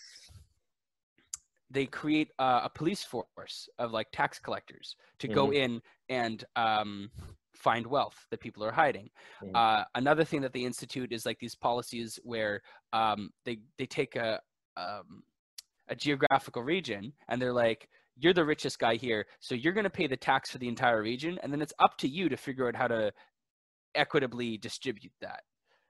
they 1.69 1.86
create 1.86 2.32
uh, 2.39 2.62
a 2.63 2.69
police 2.69 3.03
force 3.03 3.69
of 3.77 3.91
like 3.91 4.08
tax 4.12 4.39
collectors 4.39 4.95
to 5.19 5.27
mm-hmm. 5.27 5.36
go 5.36 5.51
in 5.51 5.82
and 6.10 6.43
um, 6.56 7.10
find 7.58 7.86
wealth 7.88 8.26
that 8.30 8.39
people 8.39 8.63
are 8.63 8.72
hiding. 8.72 9.10
Mm-hmm. 9.43 9.56
Uh, 9.56 9.84
another 9.96 10.24
thing 10.24 10.41
that 10.41 10.54
they 10.54 10.62
institute 10.62 11.12
is 11.12 11.26
like 11.26 11.39
these 11.39 11.56
policies 11.56 12.20
where 12.24 12.62
um, 12.93 13.32
they 13.46 13.58
they 13.78 13.86
take 13.86 14.15
a 14.15 14.39
um, 14.76 15.24
a 15.89 15.96
geographical 15.96 16.63
region 16.63 17.13
and 17.28 17.41
they're 17.41 17.54
like, 17.54 17.89
you're 18.20 18.34
the 18.34 18.43
richest 18.43 18.80
guy 18.80 18.96
here, 18.96 19.26
so 19.39 19.56
you're 19.56 19.74
going 19.74 19.84
to 19.84 19.89
pay 19.89 20.08
the 20.08 20.17
tax 20.17 20.50
for 20.52 20.58
the 20.58 20.67
entire 20.67 21.02
region, 21.02 21.38
and 21.43 21.54
then 21.54 21.62
it's 21.62 21.74
up 21.80 21.98
to 21.98 22.08
you 22.08 22.30
to 22.30 22.38
figure 22.38 22.67
out 22.67 22.76
how 22.76 22.88
to 22.88 23.12
equitably 23.93 24.58
distribute 24.58 25.13
that. 25.22 25.41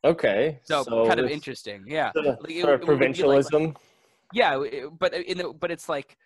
Okay, 0.03 0.59
so, 0.63 0.83
so 0.83 1.07
kind 1.07 1.19
of 1.19 1.29
interesting, 1.29 1.83
yeah. 1.87 2.11
Sort 2.11 2.27
of, 2.27 2.37
like, 2.41 2.61
sort 2.61 2.73
of 2.75 2.81
provincialism. 2.81 3.63
Like, 3.63 3.77
yeah, 4.33 4.59
but 4.99 5.13
in 5.13 5.37
the, 5.37 5.53
but 5.53 5.71
it's 5.71 5.87
like 5.87 6.17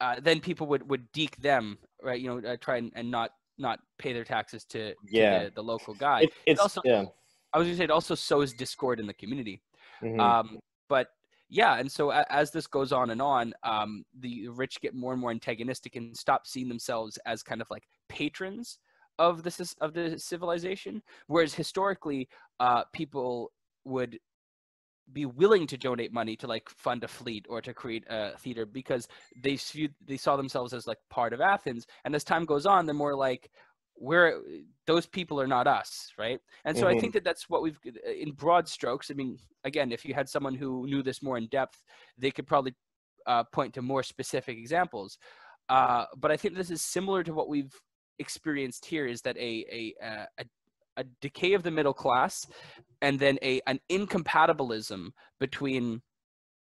uh, 0.00 0.16
then 0.22 0.40
people 0.40 0.66
would 0.68 0.88
would 0.88 1.10
deke 1.12 1.36
them, 1.36 1.78
right? 2.00 2.20
You 2.20 2.28
know, 2.30 2.48
uh, 2.48 2.56
try 2.60 2.76
and, 2.76 2.92
and 2.94 3.10
not 3.10 3.30
not 3.58 3.80
pay 3.98 4.12
their 4.12 4.24
taxes 4.24 4.64
to, 4.66 4.94
yeah. 5.08 5.38
to 5.38 5.44
the, 5.46 5.54
the, 5.56 5.62
local 5.62 5.94
guy. 5.94 6.22
It, 6.22 6.32
it's 6.46 6.60
it 6.60 6.62
also, 6.62 6.80
yeah. 6.84 7.04
I 7.52 7.58
was 7.58 7.66
gonna 7.66 7.76
say 7.76 7.84
it 7.84 7.90
also 7.90 8.14
sows 8.14 8.52
discord 8.52 9.00
in 9.00 9.06
the 9.06 9.14
community. 9.14 9.62
Mm-hmm. 10.02 10.20
Um, 10.20 10.58
but 10.88 11.08
yeah, 11.48 11.78
and 11.78 11.90
so 11.90 12.10
as 12.10 12.50
this 12.50 12.66
goes 12.66 12.92
on 12.92 13.10
and 13.10 13.20
on, 13.20 13.52
um, 13.62 14.04
the 14.20 14.48
rich 14.48 14.80
get 14.80 14.94
more 14.94 15.12
and 15.12 15.20
more 15.20 15.30
antagonistic 15.30 15.96
and 15.96 16.16
stop 16.16 16.46
seeing 16.46 16.68
themselves 16.68 17.18
as 17.26 17.42
kind 17.42 17.60
of 17.60 17.68
like 17.70 17.84
patrons 18.08 18.78
of 19.18 19.42
this 19.42 19.74
of 19.80 19.92
the 19.92 20.18
civilization, 20.18 21.02
whereas 21.26 21.54
historically, 21.54 22.28
uh, 22.60 22.84
people 22.94 23.52
would 23.84 24.18
be 25.12 25.26
willing 25.26 25.66
to 25.66 25.76
donate 25.76 26.12
money 26.12 26.36
to 26.36 26.46
like 26.46 26.68
fund 26.68 27.04
a 27.04 27.08
fleet 27.08 27.46
or 27.48 27.60
to 27.60 27.74
create 27.74 28.04
a 28.08 28.36
theater 28.38 28.66
because 28.66 29.08
they 29.42 29.56
viewed, 29.56 29.94
they 30.04 30.16
saw 30.16 30.36
themselves 30.36 30.72
as 30.72 30.86
like 30.86 30.98
part 31.10 31.32
of 31.32 31.40
Athens. 31.40 31.86
And 32.04 32.14
as 32.14 32.24
time 32.24 32.44
goes 32.44 32.66
on, 32.66 32.86
they're 32.86 32.94
more 32.94 33.16
like 33.16 33.50
we're 33.98 34.40
those 34.86 35.06
people 35.06 35.40
are 35.40 35.46
not 35.46 35.66
us, 35.66 36.12
right? 36.18 36.40
And 36.64 36.76
so 36.76 36.86
mm-hmm. 36.86 36.96
I 36.96 37.00
think 37.00 37.12
that 37.14 37.24
that's 37.24 37.48
what 37.48 37.62
we've 37.62 37.78
in 38.04 38.32
broad 38.32 38.68
strokes. 38.68 39.10
I 39.10 39.14
mean, 39.14 39.38
again, 39.64 39.92
if 39.92 40.04
you 40.04 40.14
had 40.14 40.28
someone 40.28 40.54
who 40.54 40.86
knew 40.86 41.02
this 41.02 41.22
more 41.22 41.38
in 41.38 41.46
depth, 41.48 41.82
they 42.18 42.30
could 42.30 42.46
probably 42.46 42.74
uh, 43.26 43.44
point 43.44 43.74
to 43.74 43.82
more 43.82 44.02
specific 44.02 44.58
examples. 44.58 45.18
Uh, 45.68 46.06
but 46.16 46.30
I 46.30 46.36
think 46.36 46.54
this 46.54 46.70
is 46.70 46.82
similar 46.82 47.22
to 47.22 47.32
what 47.32 47.48
we've 47.48 47.74
experienced 48.18 48.84
here. 48.84 49.06
Is 49.06 49.22
that 49.22 49.36
a 49.36 49.94
a, 50.02 50.26
a 50.38 50.44
a 50.96 51.04
decay 51.20 51.54
of 51.54 51.62
the 51.62 51.70
middle 51.70 51.94
class 51.94 52.46
and 53.00 53.18
then 53.18 53.38
a 53.42 53.60
an 53.66 53.80
incompatibilism 53.88 55.12
between 55.40 56.02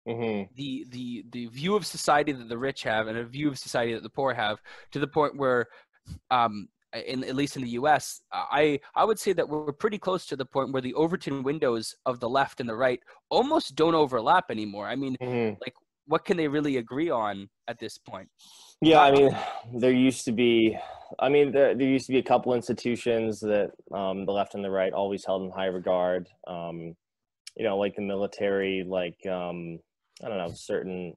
mm-hmm. 0.08 0.44
the 0.56 0.86
the 0.90 1.26
the 1.32 1.48
view 1.48 1.76
of 1.76 1.86
society 1.86 2.32
that 2.32 2.50
the 2.50 2.58
rich 2.58 2.84
have 2.84 3.08
and 3.08 3.18
a 3.18 3.26
view 3.26 3.48
of 3.48 3.58
society 3.58 3.94
that 3.94 4.04
the 4.04 4.10
poor 4.10 4.34
have 4.34 4.60
to 4.92 5.00
the 5.00 5.08
point 5.08 5.38
where 5.38 5.68
um 6.32 6.68
in 7.06 7.24
at 7.24 7.36
least 7.36 7.58
in 7.58 7.64
the 7.64 7.72
US 7.72 8.22
I 8.32 8.80
I 8.96 9.04
would 9.04 9.20
say 9.20 9.34
that 9.34 9.48
we're 9.48 9.74
pretty 9.74 9.98
close 9.98 10.26
to 10.28 10.36
the 10.36 10.46
point 10.46 10.72
where 10.72 10.82
the 10.82 10.94
Overton 10.94 11.44
windows 11.44 11.94
of 12.06 12.20
the 12.20 12.30
left 12.30 12.60
and 12.60 12.70
the 12.70 12.76
right 12.76 13.00
almost 13.30 13.76
don't 13.76 13.96
overlap 13.96 14.46
anymore 14.50 14.88
i 14.88 14.96
mean 14.96 15.18
mm-hmm. 15.22 15.56
like 15.62 15.74
what 16.08 16.26
can 16.26 16.38
they 16.38 16.48
really 16.48 16.78
agree 16.78 17.10
on 17.10 17.48
at 17.68 17.80
this 17.80 17.98
point 17.98 18.30
yeah, 18.82 19.02
I 19.02 19.12
mean, 19.12 19.36
there 19.74 19.92
used 19.92 20.26
to 20.26 20.32
be, 20.32 20.78
I 21.20 21.30
mean, 21.30 21.52
there, 21.52 21.74
there 21.74 21.88
used 21.88 22.06
to 22.08 22.12
be 22.12 22.20
a 22.20 22.24
couple 22.24 22.54
institutions 22.54 23.40
that 23.40 23.72
um, 23.92 24.26
the 24.26 24.32
left 24.32 24.54
and 24.54 24.64
the 24.64 24.70
right 24.70 24.94
always 24.94 25.26
held 25.26 25.44
in 25.44 25.52
high 25.52 25.66
regard. 25.66 26.30
Um, 26.46 26.96
you 27.56 27.64
know, 27.64 27.78
like 27.78 27.96
the 27.96 28.04
military, 28.04 28.84
like 28.88 29.18
um, 29.26 29.80
I 30.24 30.28
don't 30.28 30.38
know, 30.38 30.52
certain 30.54 31.14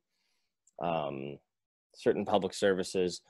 um, 0.83 1.37
certain 1.95 2.25
public 2.25 2.55
services. 2.55 3.21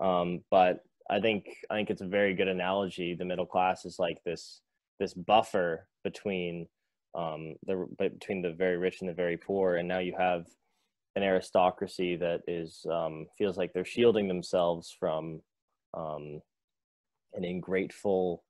Um, 0.00 0.40
but 0.50 0.80
I 1.08 1.20
think 1.20 1.44
I 1.70 1.74
think 1.74 1.90
it's 1.90 2.02
a 2.02 2.08
very 2.08 2.34
good 2.34 2.48
analogy. 2.48 3.14
The 3.14 3.24
middle 3.24 3.46
class 3.46 3.84
is 3.84 4.00
like 4.00 4.18
this 4.24 4.62
this 4.98 5.14
buffer 5.14 5.86
between 6.02 6.66
um, 7.14 7.54
the 7.66 7.86
between 7.98 8.42
the 8.42 8.52
very 8.52 8.78
rich 8.78 9.00
and 9.00 9.08
the 9.08 9.14
very 9.14 9.36
poor, 9.36 9.76
and 9.76 9.86
now 9.86 10.00
you 10.00 10.16
have 10.18 10.46
an 11.16 11.22
aristocracy 11.22 12.14
that 12.16 12.42
is 12.46 12.86
um, 12.92 13.26
feels 13.38 13.56
like 13.56 13.72
they're 13.72 13.84
shielding 13.84 14.28
themselves 14.28 14.94
from 14.98 15.40
um, 15.94 16.40
an 17.34 17.44
ingrateful 17.44 18.44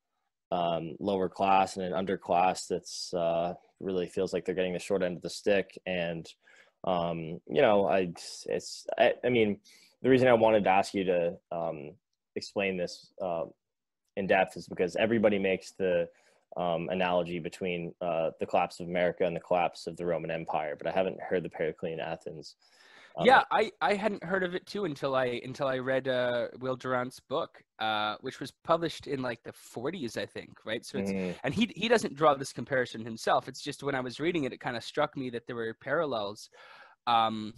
um, 0.52 0.96
lower 1.00 1.28
class 1.28 1.76
and 1.76 1.84
an 1.86 1.92
underclass 1.92 2.66
that's 2.68 3.14
uh, 3.14 3.54
really 3.80 4.08
feels 4.08 4.32
like 4.32 4.44
they're 4.44 4.54
getting 4.54 4.72
the 4.72 4.78
short 4.78 5.02
end 5.02 5.16
of 5.16 5.22
the 5.22 5.30
stick. 5.30 5.78
And 5.86 6.28
um, 6.84 7.40
you 7.48 7.62
know, 7.62 7.88
I 7.88 8.12
it's 8.46 8.86
I, 8.98 9.14
I, 9.24 9.28
mean, 9.28 9.60
the 10.02 10.10
reason 10.10 10.28
I 10.28 10.34
wanted 10.34 10.64
to 10.64 10.70
ask 10.70 10.92
you 10.92 11.04
to 11.04 11.34
um, 11.52 11.92
explain 12.34 12.76
this 12.76 13.12
uh, 13.22 13.44
in 14.16 14.26
depth 14.26 14.56
is 14.56 14.66
because 14.66 14.96
everybody 14.96 15.38
makes 15.38 15.72
the 15.72 16.08
um, 16.56 16.88
analogy 16.90 17.38
between 17.38 17.92
uh, 18.00 18.30
the 18.40 18.46
collapse 18.46 18.80
of 18.80 18.88
America 18.88 19.24
and 19.24 19.36
the 19.36 19.40
collapse 19.40 19.86
of 19.86 19.96
the 19.96 20.06
Roman 20.06 20.30
Empire, 20.30 20.74
but 20.76 20.86
I 20.86 20.92
haven't 20.92 21.20
heard 21.20 21.42
the 21.42 21.50
Periclean 21.50 22.00
Athens. 22.00 22.56
Um, 23.18 23.26
yeah, 23.26 23.44
I, 23.50 23.70
I 23.80 23.94
hadn't 23.94 24.22
heard 24.22 24.42
of 24.42 24.54
it 24.54 24.66
too 24.66 24.84
until 24.84 25.14
I 25.14 25.40
until 25.42 25.68
I 25.68 25.78
read 25.78 26.06
uh, 26.06 26.48
Will 26.60 26.76
Durant's 26.76 27.18
book, 27.18 27.62
uh, 27.78 28.16
which 28.20 28.40
was 28.40 28.52
published 28.62 29.06
in 29.06 29.22
like 29.22 29.42
the 29.42 29.52
40s, 29.52 30.18
I 30.18 30.26
think, 30.26 30.58
right? 30.66 30.84
So 30.84 30.98
it's 30.98 31.10
mm. 31.10 31.34
and 31.42 31.54
he 31.54 31.72
he 31.74 31.88
doesn't 31.88 32.14
draw 32.14 32.34
this 32.34 32.52
comparison 32.52 33.04
himself. 33.04 33.48
It's 33.48 33.62
just 33.62 33.82
when 33.82 33.94
I 33.94 34.00
was 34.00 34.20
reading 34.20 34.44
it, 34.44 34.52
it 34.52 34.60
kind 34.60 34.76
of 34.76 34.84
struck 34.84 35.16
me 35.16 35.30
that 35.30 35.46
there 35.46 35.56
were 35.56 35.74
parallels. 35.80 36.50
Um, 37.06 37.54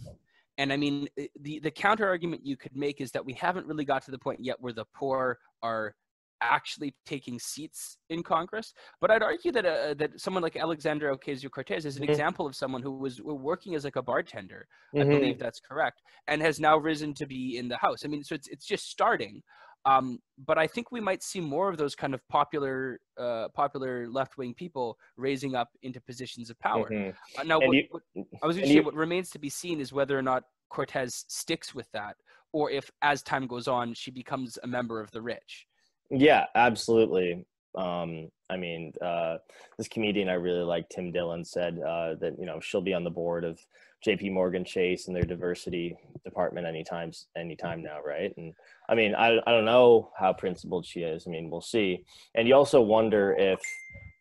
and 0.57 0.71
I 0.71 0.77
mean, 0.77 1.09
the 1.41 1.59
the 1.59 1.71
counter 1.71 2.07
argument 2.07 2.45
you 2.45 2.55
could 2.55 2.75
make 2.75 3.01
is 3.01 3.11
that 3.11 3.25
we 3.25 3.33
haven't 3.33 3.65
really 3.65 3.85
got 3.85 4.03
to 4.05 4.11
the 4.11 4.19
point 4.19 4.39
yet 4.41 4.57
where 4.61 4.73
the 4.73 4.85
poor 4.93 5.39
are 5.61 5.93
actually 6.41 6.95
taking 7.05 7.39
seats 7.39 7.97
in 8.09 8.23
Congress. 8.23 8.73
But 9.01 9.11
I'd 9.11 9.23
argue 9.23 9.51
that 9.51 9.65
uh, 9.65 9.93
that 9.95 10.19
someone 10.19 10.43
like 10.43 10.55
Alexandria 10.55 11.15
Ocasio 11.15 11.49
Cortez 11.49 11.85
is 11.85 11.97
an 11.97 12.03
mm-hmm. 12.03 12.11
example 12.11 12.45
of 12.45 12.55
someone 12.55 12.81
who 12.81 12.91
was 12.91 13.21
working 13.21 13.75
as 13.75 13.83
like 13.83 13.95
a 13.95 14.01
bartender. 14.01 14.67
Mm-hmm. 14.95 15.09
I 15.09 15.13
believe 15.13 15.39
that's 15.39 15.59
correct, 15.59 16.01
and 16.27 16.41
has 16.41 16.59
now 16.59 16.77
risen 16.77 17.13
to 17.15 17.25
be 17.25 17.57
in 17.57 17.67
the 17.67 17.77
House. 17.77 18.05
I 18.05 18.07
mean, 18.07 18.23
so 18.23 18.35
it's 18.35 18.47
it's 18.47 18.65
just 18.65 18.89
starting. 18.89 19.41
Um, 19.85 20.19
but 20.45 20.57
I 20.57 20.67
think 20.67 20.91
we 20.91 20.99
might 20.99 21.23
see 21.23 21.39
more 21.39 21.69
of 21.69 21.77
those 21.77 21.95
kind 21.95 22.13
of 22.13 22.19
popular, 22.27 22.99
uh, 23.17 23.47
popular 23.53 24.09
left-wing 24.09 24.53
people 24.53 24.97
raising 25.15 25.55
up 25.55 25.69
into 25.83 26.01
positions 26.01 26.49
of 26.49 26.59
power. 26.59 26.89
Mm-hmm. 26.89 27.39
Uh, 27.39 27.43
now, 27.43 27.59
what, 27.59 27.73
you, 27.73 27.85
what, 27.89 28.03
I 28.43 28.47
was 28.47 28.57
going 28.57 28.67
to 28.67 28.73
say, 28.73 28.75
you, 28.75 28.83
what 28.83 28.93
remains 28.93 29.29
to 29.31 29.39
be 29.39 29.49
seen 29.49 29.79
is 29.79 29.93
whether 29.93 30.19
or 30.19 30.21
not 30.21 30.43
Cortez 30.69 31.25
sticks 31.29 31.73
with 31.73 31.89
that, 31.93 32.17
or 32.51 32.69
if, 32.69 32.91
as 33.01 33.23
time 33.23 33.47
goes 33.47 33.67
on, 33.67 33.93
she 33.93 34.11
becomes 34.11 34.59
a 34.63 34.67
member 34.67 34.99
of 34.99 35.11
the 35.11 35.21
rich. 35.21 35.65
Yeah, 36.09 36.45
absolutely. 36.55 37.45
Um, 37.75 38.29
I 38.49 38.57
mean, 38.57 38.93
uh, 39.01 39.37
this 39.77 39.87
comedian 39.87 40.27
I 40.27 40.33
really 40.33 40.63
like, 40.63 40.89
Tim 40.89 41.11
Dillon, 41.11 41.45
said 41.45 41.79
uh, 41.79 42.15
that 42.19 42.35
you 42.39 42.45
know 42.45 42.59
she'll 42.59 42.81
be 42.81 42.93
on 42.93 43.03
the 43.03 43.11
board 43.11 43.43
of 43.45 43.59
J.P. 44.03 44.29
Morgan 44.31 44.65
Chase 44.65 45.07
and 45.07 45.15
their 45.15 45.23
diversity 45.23 45.95
department 46.23 46.65
anytime 46.65 47.11
anytime 47.37 47.83
now, 47.83 47.99
right? 48.03 48.33
And 48.37 48.53
I 48.89 48.95
mean, 48.95 49.13
I 49.13 49.37
I 49.45 49.51
don't 49.51 49.65
know 49.65 50.11
how 50.17 50.33
principled 50.33 50.85
she 50.85 51.01
is. 51.01 51.25
I 51.27 51.29
mean, 51.29 51.49
we'll 51.49 51.61
see. 51.61 52.03
And 52.33 52.47
you 52.47 52.55
also 52.55 52.81
wonder 52.81 53.35
if 53.37 53.59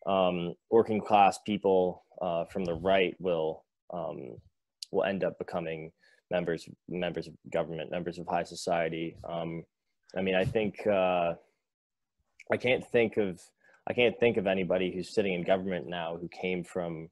um, 0.07 0.55
working 0.71 1.01
class 1.01 1.39
people 1.47 2.05
uh, 2.21 2.45
from 2.47 2.65
the 2.65 2.75
right 2.75 3.15
will 3.19 3.65
um, 3.93 4.37
will 4.93 5.05
end 5.05 5.25
up 5.25 5.39
becoming 5.39 5.91
members 6.31 6.69
members 6.89 7.29
of 7.29 7.35
government, 7.51 7.91
members 7.91 8.19
of 8.19 8.27
high 8.27 8.45
society. 8.45 9.17
Um, 9.29 9.65
I 10.17 10.23
mean, 10.23 10.35
I 10.35 10.45
think 10.45 10.87
uh, 10.87 11.35
I 12.53 12.57
can't 12.57 12.85
think 12.85 13.17
of 13.17 13.41
I 13.89 13.95
can't 13.95 14.19
think 14.19 14.37
of 14.37 14.47
anybody 14.47 14.93
who's 14.93 15.15
sitting 15.15 15.33
in 15.33 15.43
government 15.43 15.87
now 15.87 16.17
who 16.21 16.29
came 16.29 16.63
from 16.63 17.09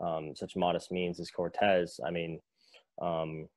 um, 0.00 0.34
such 0.36 0.56
modest 0.56 0.92
means 0.92 1.18
as 1.20 1.30
Cortez. 1.30 2.00
I 2.06 2.10
mean, 2.10 2.40
um, 3.00 3.48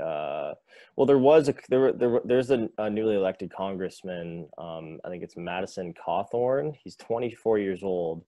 uh, 0.00 0.54
well, 0.96 1.06
there 1.06 1.18
was 1.18 1.48
a 1.48 1.54
there, 1.68 1.92
there 1.92 2.20
there's 2.24 2.50
a, 2.50 2.68
a 2.78 2.88
newly 2.88 3.16
elected 3.16 3.52
congressman. 3.52 4.48
Um, 4.56 5.00
I 5.04 5.08
think 5.08 5.22
it's 5.24 5.36
Madison 5.36 5.92
Cawthorn. 5.94 6.74
He's 6.82 6.96
24 6.96 7.58
years 7.58 7.82
old. 7.82 8.24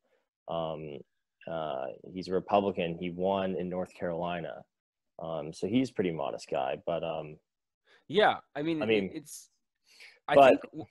Um, 0.49 0.99
uh, 1.51 1.87
he's 2.13 2.29
a 2.29 2.33
Republican. 2.33 2.97
He 2.99 3.11
won 3.11 3.55
in 3.55 3.69
North 3.69 3.95
Carolina, 3.95 4.63
um, 5.23 5.53
so 5.53 5.67
he's 5.69 5.91
a 5.91 5.95
pretty 5.95 6.11
modest 6.11 6.49
guy. 6.51 6.79
But 6.85 7.05
um, 7.05 7.37
yeah, 8.09 8.37
I 8.57 8.63
mean, 8.63 8.83
I 8.83 8.87
mean, 8.87 9.11
it's. 9.15 9.51
I 10.27 10.35
but- 10.35 10.61
think 10.73 10.87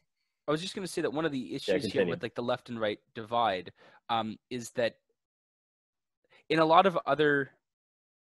I 0.47 0.51
was 0.51 0.61
just 0.61 0.75
going 0.75 0.85
to 0.85 0.91
say 0.91 1.01
that 1.01 1.13
one 1.13 1.25
of 1.25 1.31
the 1.31 1.53
issues 1.53 1.87
here 1.87 2.05
with 2.05 2.21
like 2.23 2.35
the 2.35 2.43
left 2.43 2.69
and 2.69 2.79
right 2.79 2.99
divide 3.13 3.71
um, 4.09 4.37
is 4.49 4.71
that 4.71 4.95
in 6.49 6.59
a 6.59 6.65
lot 6.65 6.85
of 6.85 6.97
other 7.05 7.51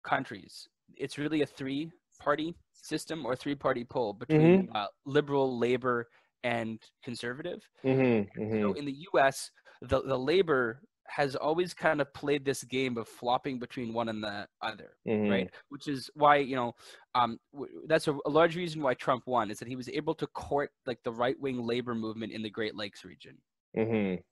countries, 0.04 0.68
it's 0.96 1.18
really 1.18 1.42
a 1.42 1.46
three-party 1.46 2.56
system 2.74 3.26
or 3.26 3.36
three-party 3.36 3.86
poll 3.86 4.14
between 4.14 4.62
Mm-hmm. 4.62 4.72
uh, 4.74 4.88
liberal, 5.06 5.58
labor, 5.58 6.10
and 6.44 6.80
conservative. 7.04 7.68
mhm, 7.84 8.28
So 8.62 8.74
mhm, 8.74 8.74
in 8.74 8.86
the 8.86 8.96
U.S., 9.14 9.52
the 9.82 10.02
the 10.02 10.18
labor 10.18 10.82
has 11.10 11.36
always 11.36 11.74
kind 11.74 12.02
of 12.02 12.14
played 12.14 12.46
this 12.46 12.64
game 12.64 12.98
of 12.98 13.08
flopping 13.08 13.60
between 13.60 13.94
one 13.94 14.10
and 14.10 14.24
the 14.24 14.48
other, 14.62 14.98
mhm, 15.06 15.30
right? 15.30 15.50
Which 15.70 15.88
is 15.88 16.10
why 16.16 16.38
you 16.38 16.56
know 16.56 16.74
um, 17.16 17.40
w- 17.54 17.84
that's 17.88 18.08
a, 18.08 18.18
a 18.26 18.30
large 18.30 18.56
reason 18.56 18.82
why 18.82 18.94
Trump 18.94 19.24
won 19.28 19.52
is 19.52 19.60
that 19.60 19.68
he 19.68 19.76
was 19.76 19.90
able 19.90 20.16
to 20.16 20.28
court 20.28 20.72
like 20.86 21.00
the 21.04 21.12
right 21.14 21.40
wing 21.40 21.62
labor 21.64 21.96
movement 21.96 22.32
in 22.34 22.42
the 22.44 22.50
Great 22.50 22.76
Lakes 22.76 23.04
region, 23.06 23.38
mhm, 23.74 24.24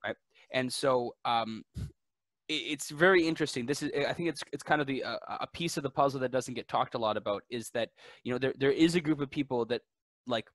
and 0.52 0.72
so 0.72 1.16
um, 1.26 1.64
it, 2.48 2.54
it's 2.54 2.90
very 2.90 3.28
interesting. 3.28 3.66
This 3.66 3.84
is 3.84 3.92
I 4.08 4.14
think 4.14 4.30
it's 4.30 4.44
it's 4.54 4.64
kind 4.64 4.82
of 4.82 4.88
the 4.88 5.04
uh, 5.04 5.20
a 5.42 5.48
piece 5.48 5.78
of 5.78 5.84
the 5.84 5.90
puzzle 5.90 6.20
that 6.22 6.32
doesn't 6.32 6.54
get 6.54 6.68
talked 6.68 6.96
a 6.96 7.00
lot 7.00 7.18
about 7.18 7.44
is 7.50 7.70
that 7.72 7.90
you 8.24 8.32
know 8.32 8.40
there 8.40 8.54
there 8.58 8.72
is 8.72 8.96
a 8.96 9.02
group 9.02 9.22
of 9.22 9.30
people 9.30 9.66
that 9.68 9.82
like 10.28 10.50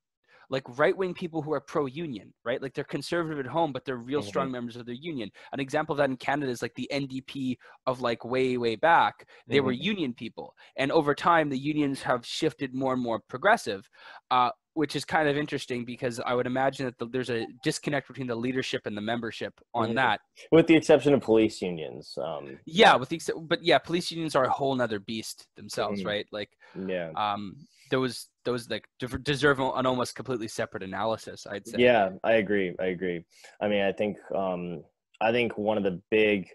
like 0.53 0.65
right 0.79 0.97
wing 0.97 1.15
people 1.15 1.41
who 1.41 1.53
are 1.55 1.61
pro 1.61 1.87
union, 1.87 2.33
right? 2.45 2.61
Like 2.61 2.75
they're 2.75 2.85
conservative 2.85 3.41
at 3.45 3.51
home, 3.51 3.73
but 3.73 3.87
they're 3.87 3.97
real 3.97 4.21
Mhm. 4.21 4.27
strong 4.27 4.51
members 4.53 4.77
of 4.77 4.85
their 4.85 4.95
union. 4.95 5.31
An 5.55 5.61
example 5.61 5.95
of 5.95 5.97
that 5.97 6.11
in 6.11 6.17
Canada 6.19 6.53
is 6.53 6.61
like 6.61 6.75
the 6.75 6.89
NDP 6.93 7.57
of 7.87 8.03
like 8.03 8.23
way, 8.25 8.59
way 8.59 8.77
back. 8.77 9.27
They 9.49 9.61
were 9.61 9.73
Mhm. 9.73 9.83
union 9.83 10.13
people. 10.15 10.55
And 10.77 10.93
over 10.93 11.15
time, 11.15 11.49
the 11.49 11.59
unions 11.59 12.03
have 12.03 12.27
shifted 12.27 12.75
more 12.75 12.93
and 12.93 13.03
more 13.03 13.19
progressive, 13.19 13.89
uh, 14.31 14.51
which 14.75 14.95
is 14.95 15.05
kind 15.07 15.27
of 15.27 15.37
interesting 15.39 15.87
because 15.87 16.21
I 16.21 16.35
would 16.35 16.47
imagine 16.47 16.85
that 16.87 16.99
the, 16.99 17.07
there's 17.07 17.31
a 17.31 17.47
disconnect 17.63 18.09
between 18.09 18.27
the 18.27 18.35
leadership 18.37 18.83
and 18.85 18.95
the 18.97 19.01
membership 19.13 19.55
on 19.75 19.91
Mhm. 19.91 19.95
that. 19.97 20.21
with 20.51 20.67
the 20.67 20.77
exception 20.77 21.15
of 21.15 21.23
police 21.23 21.63
unions. 21.63 22.17
Um, 22.19 22.59
Yeah, 22.67 22.97
with 22.97 23.09
the, 23.09 23.21
but 23.53 23.63
yeah, 23.63 23.79
police 23.79 24.11
unions 24.11 24.35
are 24.37 24.45
a 24.45 24.51
whole 24.51 24.75
nother 24.75 24.99
beast 24.99 25.47
themselves, 25.57 26.03
Mhm. 26.03 26.07
right? 26.07 26.27
Like, 26.31 26.51
yeah, 26.87 27.11
um, 27.17 27.57
those, 27.93 28.29
those 28.45 28.69
like 28.71 28.89
de- 28.99 29.19
deserve 29.19 29.61
an 29.61 29.87
almost 29.87 30.17
completely 30.17 30.49
separate 30.49 30.83
analysis, 30.83 31.47
I'd 31.49 31.67
say. 31.67 31.79
Yeah, 31.79 32.11
I 32.25 32.33
agree. 32.33 32.75
I 32.81 32.87
agree. 32.87 33.25
I 33.61 33.69
mean, 33.69 33.83
I 33.83 33.93
think 33.93 34.17
um, 34.35 34.83
I 35.21 35.31
think 35.31 35.57
one 35.57 35.77
of 35.77 35.85
the 35.85 36.01
big 36.11 36.49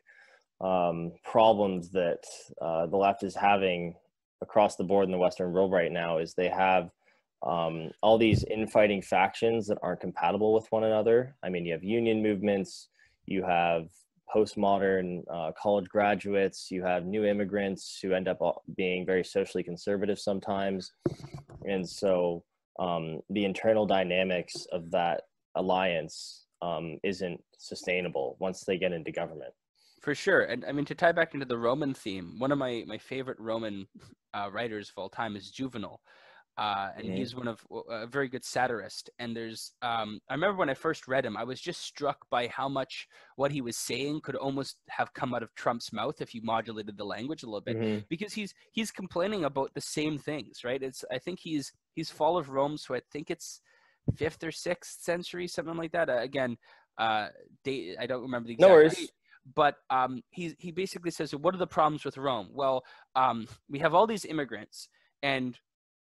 um, 0.60 1.13
problems 1.23 1.91
that 1.91 2.23
uh, 2.60 2.88
the 2.88 2.97
left 2.97 3.23
is 3.23 3.36
having 3.36 3.93
across 4.41 4.76
the 4.76 4.84
board 4.84 5.06
in 5.06 5.12
the 5.12 5.17
Western 5.17 5.54
world 5.54 5.71
right 5.71 5.91
now 5.91 6.17
is 6.17 6.34
they 6.34 6.50
have 6.50 6.89
um, 7.45 7.91
all 8.02 8.17
these 8.17 8.43
infighting 8.43 9.02
factions 9.02 9.67
that 9.67 9.78
aren't 9.84 10.02
compatible 10.02 10.54
with 10.54 10.65
one 10.71 10.84
another. 10.84 11.36
I 11.43 11.50
mean, 11.50 11.65
you 11.65 11.73
have 11.73 11.84
union 11.84 12.23
movements, 12.23 12.89
you 13.28 13.43
have 13.43 13.86
postmodern 14.34 15.24
uh, 15.32 15.52
college 15.62 15.88
graduates, 15.88 16.70
you 16.70 16.84
have 16.84 17.06
new 17.06 17.26
immigrants 17.26 18.00
who 18.02 18.13
end 18.13 18.28
up 18.28 18.40
being 18.76 19.06
very 19.06 19.24
socially 19.24 19.63
conservative 19.63 20.20
sometimes, 20.20 20.92
and 21.66 21.88
so 21.88 22.44
um, 22.80 23.20
the 23.30 23.46
internal 23.46 23.86
dynamics 23.86 24.68
of 24.72 24.92
that 24.92 25.22
alliance 25.56 26.46
um, 26.62 26.98
isn't 27.04 27.42
sustainable 27.58 28.38
once 28.40 28.63
they 28.63 28.78
get 28.78 28.92
into 28.92 29.12
government. 29.12 29.54
For 30.02 30.13
sure, 30.13 30.44
and 30.44 30.63
I 30.66 30.72
mean 30.72 30.86
to 30.86 30.96
tie 30.96 31.12
back 31.12 31.34
into 31.34 31.46
the 31.46 31.58
Roman 31.58 31.94
theme, 31.94 32.40
one 32.40 32.52
of 32.52 32.58
my 32.58 32.84
my 32.88 32.98
favorite 32.98 33.40
Roman 33.40 33.88
uh, 34.34 34.50
writers 34.52 34.90
of 34.90 35.02
all 35.02 35.10
time 35.10 35.36
is 35.36 35.50
Juvenal, 35.52 36.02
uh, 36.58 36.89
and 36.98 37.06
Mhm. 37.06 37.17
he's 37.17 37.36
one 37.36 37.48
of 37.48 37.65
a 37.89 38.08
very 38.08 38.28
good 38.28 38.43
satirist. 38.43 39.10
And 39.20 39.36
there's, 39.36 39.74
um, 39.82 40.20
I 40.30 40.34
remember 40.34 40.58
when 40.58 40.70
I 40.70 40.74
first 40.74 41.08
read 41.08 41.26
him, 41.26 41.38
I 41.38 41.43
was 41.43 41.62
just 41.62 41.82
struck 41.82 42.28
by 42.32 42.48
how 42.48 42.67
much 42.67 43.08
what 43.36 43.52
he 43.52 43.62
was 43.62 43.78
saying 43.78 44.22
could 44.22 44.36
almost 44.36 44.78
have 44.89 45.13
come 45.13 45.34
out 45.34 45.43
of 45.43 45.54
Trump's 45.56 45.93
mouth 45.93 46.20
if 46.20 46.34
you 46.34 46.41
modulated 46.43 46.98
the 46.98 47.06
language 47.06 47.43
a 47.43 47.46
little 47.46 47.62
bit 47.62 47.78
Mhm. 47.78 48.06
because 48.10 48.34
he's 48.34 48.54
he's 48.72 48.91
complaining 48.91 49.46
about 49.46 49.74
the 49.76 49.82
same 49.82 50.17
things, 50.17 50.63
right? 50.63 50.82
It's 50.82 51.06
I 51.12 51.20
think 51.20 51.39
he's 51.39 51.72
he's 51.93 52.10
fall 52.10 52.38
of 52.38 52.50
Rome, 52.50 52.78
so 52.78 52.96
I 52.96 53.02
think 53.12 53.30
it's 53.30 53.62
fifth 54.15 54.43
or 54.43 54.52
sixth 54.52 55.02
century, 55.02 55.48
something 55.48 55.78
like 55.78 55.91
that. 55.91 56.10
Uh, 56.10 56.17
again, 56.17 56.58
uh, 56.98 57.30
date 57.63 57.98
I 58.00 58.08
don't 58.08 58.24
remember 58.24 58.48
the 58.48 58.54
exact 58.54 58.70
No 58.70 58.74
worries. 58.74 58.98
date, 58.98 59.12
but 59.54 59.76
um, 59.89 60.24
he 60.32 60.56
he 60.58 60.72
basically 60.72 61.12
says, 61.12 61.36
"What 61.36 61.54
are 61.54 61.60
the 61.60 61.67
problems 61.67 62.04
with 62.04 62.17
Rome?" 62.17 62.50
Well, 62.52 62.84
um, 63.15 63.48
we 63.70 63.80
have 63.80 63.93
all 63.93 64.08
these 64.08 64.26
immigrants, 64.26 64.89
and 65.22 65.58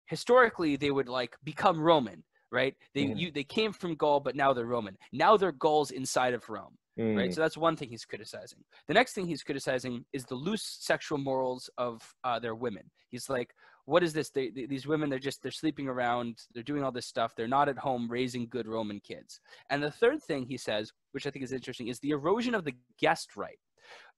historically 0.10 0.76
they 0.76 0.92
would 0.92 1.08
like 1.10 1.36
become 1.44 1.80
Roman, 1.80 2.24
right? 2.52 2.76
They 2.94 3.06
Mhm. 3.06 3.18
you 3.20 3.32
they 3.32 3.44
came 3.44 3.72
from 3.74 3.96
Gaul, 3.96 4.20
but 4.20 4.36
now 4.36 4.54
they're 4.54 4.66
Roman. 4.66 4.98
Now 5.14 5.38
they're 5.38 5.52
Gauls 5.54 5.92
inside 5.92 6.34
of 6.34 6.48
Rome 6.50 6.76
right? 7.00 7.30
Mm. 7.30 7.34
So 7.34 7.42
that's 7.42 7.58
one 7.58 7.76
thing 7.78 7.90
he's 7.90 8.04
criticizing. 8.06 8.60
The 8.88 8.94
next 8.94 9.14
thing 9.14 9.26
he's 9.26 9.44
criticizing 9.44 10.06
is 10.12 10.26
the 10.26 10.36
loose 10.36 10.78
sexual 10.82 11.18
morals 11.18 11.70
of 11.78 12.02
uh, 12.24 12.40
their 12.40 12.56
women. 12.56 12.84
He's 13.10 13.30
like, 13.30 13.54
what 13.86 14.04
is 14.04 14.12
this? 14.14 14.30
They, 14.32 14.50
they- 14.50 14.66
these 14.66 14.86
women, 14.86 15.10
they're 15.10 15.18
just 15.20 15.42
they're 15.42 15.52
sleeping 15.52 15.88
around, 15.88 16.38
they're 16.54 16.64
doing 16.64 16.84
all 16.84 16.92
this 16.92 17.06
stuff, 17.06 17.34
they're 17.36 17.48
not 17.48 17.70
at 17.70 17.78
home 17.78 18.10
raising 18.10 18.48
good 18.50 18.68
Roman 18.68 19.00
kids. 19.00 19.40
And 19.70 19.82
the 19.82 19.92
third 19.92 20.22
thing 20.22 20.46
he 20.46 20.58
says, 20.58 20.92
which 21.14 21.26
I 21.26 21.32
think 21.32 21.44
is 21.44 21.54
interesting, 21.54 21.88
is 21.88 22.00
the 22.00 22.10
erosion 22.12 22.54
of 22.54 22.66
the 22.66 22.76
guest 23.00 23.38
right. 23.38 23.60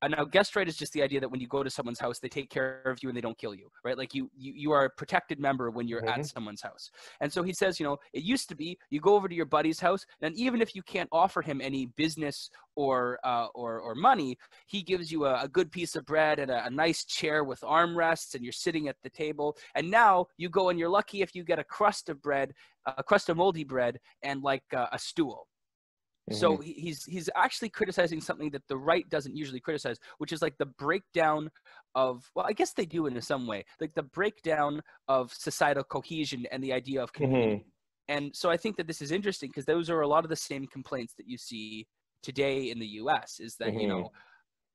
Uh, 0.01 0.07
now, 0.07 0.23
guest 0.25 0.55
right 0.55 0.67
is 0.67 0.75
just 0.77 0.93
the 0.93 1.03
idea 1.03 1.19
that 1.19 1.29
when 1.29 1.39
you 1.39 1.47
go 1.47 1.63
to 1.63 1.69
someone's 1.69 1.99
house, 1.99 2.19
they 2.19 2.27
take 2.27 2.49
care 2.49 2.81
of 2.85 3.01
you 3.03 3.09
and 3.09 3.15
they 3.15 3.21
don't 3.21 3.37
kill 3.37 3.53
you, 3.53 3.69
right? 3.83 3.97
Like 3.97 4.15
you, 4.15 4.31
you, 4.35 4.53
you 4.55 4.71
are 4.71 4.85
a 4.85 4.89
protected 4.89 5.39
member 5.39 5.69
when 5.69 5.87
you're 5.87 6.07
at 6.07 6.17
Mhm. 6.17 6.25
someone's 6.25 6.61
house. 6.61 6.89
And 7.19 7.31
so 7.31 7.43
he 7.43 7.53
says, 7.53 7.79
you 7.79 7.85
know, 7.85 7.97
it 8.13 8.23
used 8.23 8.49
to 8.49 8.55
be 8.55 8.79
you 8.89 8.99
go 8.99 9.15
over 9.15 9.27
to 9.29 9.35
your 9.35 9.45
buddy's 9.45 9.79
house, 9.79 10.05
and 10.21 10.35
even 10.35 10.61
if 10.61 10.75
you 10.75 10.81
can't 10.81 11.09
offer 11.11 11.41
him 11.41 11.61
any 11.61 11.85
business 11.97 12.49
or 12.75 13.19
uh, 13.23 13.47
or 13.53 13.79
or 13.79 13.93
money, 13.95 14.37
he 14.65 14.81
gives 14.81 15.11
you 15.11 15.25
a, 15.25 15.43
a 15.43 15.47
good 15.47 15.71
piece 15.71 15.95
of 15.95 16.05
bread 16.05 16.39
and 16.39 16.49
a, 16.49 16.65
a 16.65 16.69
nice 16.69 17.05
chair 17.05 17.43
with 17.43 17.61
armrests, 17.61 18.33
and 18.33 18.43
you're 18.43 18.51
sitting 18.53 18.87
at 18.87 18.95
the 19.03 19.09
table. 19.09 19.55
And 19.75 19.91
now 19.91 20.27
you 20.37 20.49
go 20.49 20.69
and 20.69 20.79
you're 20.79 20.89
lucky 20.89 21.21
if 21.21 21.35
you 21.35 21.43
get 21.43 21.59
a 21.59 21.63
crust 21.63 22.09
of 22.09 22.21
bread, 22.21 22.53
a 22.85 23.03
crust 23.03 23.29
of 23.29 23.37
moldy 23.37 23.63
bread, 23.63 23.99
and 24.23 24.41
like 24.41 24.63
uh, 24.73 24.87
a 24.91 24.97
stool. 24.99 25.47
So 26.29 26.57
Mhm. 26.57 26.61
he- 26.61 26.73
he's 26.73 27.03
he's 27.05 27.29
actually 27.35 27.69
criticizing 27.69 28.21
something 28.21 28.51
that 28.51 28.67
the 28.67 28.77
right 28.77 29.07
doesn't 29.09 29.35
usually 29.35 29.59
criticize, 29.59 29.97
which 30.17 30.31
is 30.31 30.41
like 30.41 30.57
the 30.57 30.65
breakdown 30.65 31.49
of 31.95 32.29
well, 32.35 32.45
I 32.47 32.53
guess 32.53 32.73
they 32.73 32.85
do 32.85 33.05
in 33.07 33.19
some 33.21 33.47
way, 33.47 33.65
like 33.81 33.93
the 33.93 34.03
breakdown 34.03 34.81
of 35.07 35.33
societal 35.33 35.83
cohesion 35.83 36.45
and 36.51 36.63
the 36.63 36.73
idea 36.73 37.01
of 37.03 37.11
community. 37.13 37.65
And 38.07 38.35
so 38.35 38.49
I 38.49 38.57
think 38.57 38.77
that 38.77 38.87
this 38.87 39.01
is 39.01 39.11
interesting 39.11 39.49
because 39.49 39.65
those 39.65 39.89
are 39.89 40.01
a 40.01 40.07
lot 40.07 40.23
of 40.25 40.29
the 40.29 40.35
same 40.35 40.67
complaints 40.67 41.13
that 41.15 41.27
you 41.27 41.37
see 41.37 41.87
today 42.23 42.69
in 42.69 42.79
the 42.79 42.87
U.S. 43.01 43.39
Is 43.39 43.57
that 43.57 43.75
you 43.77 43.87
Mhm. 43.87 43.87
know 43.87 44.09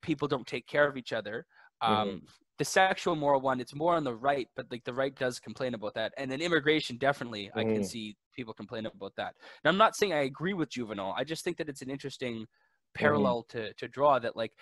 people 0.03 0.28
don't 0.28 0.47
take 0.47 0.66
care 0.66 0.88
of 0.88 0.97
each 0.97 1.12
other. 1.12 1.47
Um, 1.80 2.22
The 2.59 2.65
sexual 2.65 3.17
moral 3.17 3.41
one, 3.41 3.61
it's 3.61 3.75
more 3.75 3.95
on 3.95 4.05
the 4.05 4.15
right, 4.15 4.49
but 4.57 4.71
like 4.71 4.85
the 4.85 4.95
right 4.95 5.15
does 5.15 5.39
complain 5.39 5.75
about 5.75 5.95
that. 5.95 6.15
And 6.17 6.31
then 6.31 6.41
immigration, 6.41 6.97
definitely, 6.97 7.51
I 7.55 7.65
can 7.65 7.83
Mhm. 7.83 7.85
see 7.85 8.17
people 8.35 8.55
complain 8.55 8.87
about 8.87 9.15
that. 9.17 9.35
And 9.63 9.69
I'm 9.71 9.77
not 9.77 9.95
saying 9.97 10.13
I 10.15 10.23
agree 10.23 10.55
with 10.55 10.71
Juvenal. 10.71 11.13
I 11.17 11.25
just 11.25 11.45
think 11.45 11.59
that 11.59 11.69
it's 11.69 11.83
an 11.83 11.91
interesting 11.91 12.47
parallel 12.95 13.43
to 13.45 13.75
to 13.75 13.89
draw 13.89 14.19
that 14.19 14.37
like 14.37 14.53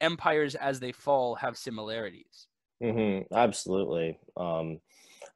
empires 0.00 0.54
as 0.54 0.80
they 0.80 0.92
fall 0.92 1.36
have 1.36 1.58
similarities. 1.58 2.48
hmm 2.80 3.20
Absolutely. 3.32 4.18
Um, 4.36 4.80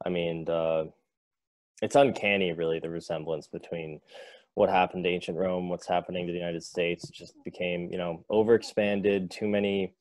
I 0.05 0.09
mean, 0.09 0.45
the, 0.45 0.91
it's 1.81 1.95
uncanny, 1.95 2.53
really, 2.53 2.79
the 2.79 2.89
resemblance 2.89 3.47
between 3.47 4.01
what 4.55 4.69
happened 4.69 5.05
to 5.05 5.11
ancient 5.11 5.37
Rome, 5.37 5.69
what's 5.69 5.87
happening 5.87 6.27
to 6.27 6.33
the 6.33 6.39
United 6.39 6.63
States. 6.63 7.09
It 7.09 7.13
just 7.15 7.35
became, 7.43 7.91
you 7.91 7.97
know, 7.97 8.25
overexpanded, 8.31 9.29
too 9.31 9.47
many, 9.47 9.95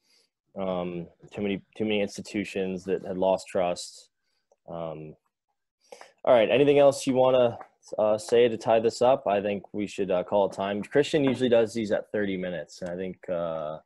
um, 0.58 1.06
too 1.32 1.42
many, 1.42 1.62
too 1.76 1.84
many 1.84 2.00
institutions 2.00 2.84
that 2.84 3.04
had 3.04 3.18
lost 3.18 3.46
trust. 3.48 4.10
Um, 4.68 5.14
all 6.24 6.34
right. 6.34 6.50
Anything 6.50 6.78
else 6.78 7.06
you 7.06 7.14
want 7.14 7.36
to 7.36 8.00
uh, 8.00 8.18
say 8.18 8.48
to 8.48 8.56
tie 8.56 8.80
this 8.80 9.02
up? 9.02 9.26
I 9.26 9.40
think 9.40 9.62
we 9.72 9.86
should 9.86 10.10
uh, 10.10 10.24
call 10.24 10.46
it 10.46 10.52
time. 10.52 10.82
Christian 10.82 11.24
usually 11.24 11.48
does 11.48 11.72
these 11.72 11.92
at 11.92 12.10
30 12.12 12.36
minutes, 12.36 12.82
and 12.82 12.90
I 12.90 12.96
think 12.96 13.16
uh, 13.28 13.78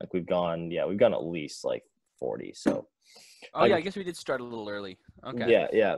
like 0.00 0.12
we've 0.12 0.26
gone, 0.26 0.70
yeah, 0.70 0.86
we've 0.86 0.98
gone 0.98 1.14
at 1.14 1.24
least 1.24 1.64
like 1.64 1.84
40. 2.18 2.52
So. 2.54 2.86
Oh 3.54 3.64
yeah, 3.64 3.76
I 3.76 3.80
guess 3.80 3.96
we 3.96 4.04
did 4.04 4.16
start 4.16 4.40
a 4.40 4.44
little 4.44 4.68
early. 4.68 4.98
Okay. 5.26 5.50
Yeah, 5.50 5.66
yeah. 5.72 5.96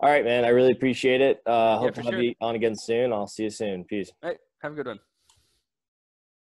All 0.00 0.10
right, 0.10 0.24
man. 0.24 0.44
I 0.44 0.48
really 0.48 0.72
appreciate 0.72 1.20
it. 1.20 1.40
Uh, 1.46 1.78
hope 1.78 1.94
to 1.94 2.02
have 2.02 2.12
sure. 2.12 2.20
you 2.20 2.34
on 2.40 2.56
again 2.56 2.74
soon. 2.76 3.12
I'll 3.12 3.28
see 3.28 3.44
you 3.44 3.50
soon. 3.50 3.84
Peace. 3.84 4.10
All 4.22 4.30
right. 4.30 4.38
Have 4.62 4.72
a 4.72 4.74
good 4.74 4.86
one. 4.86 4.98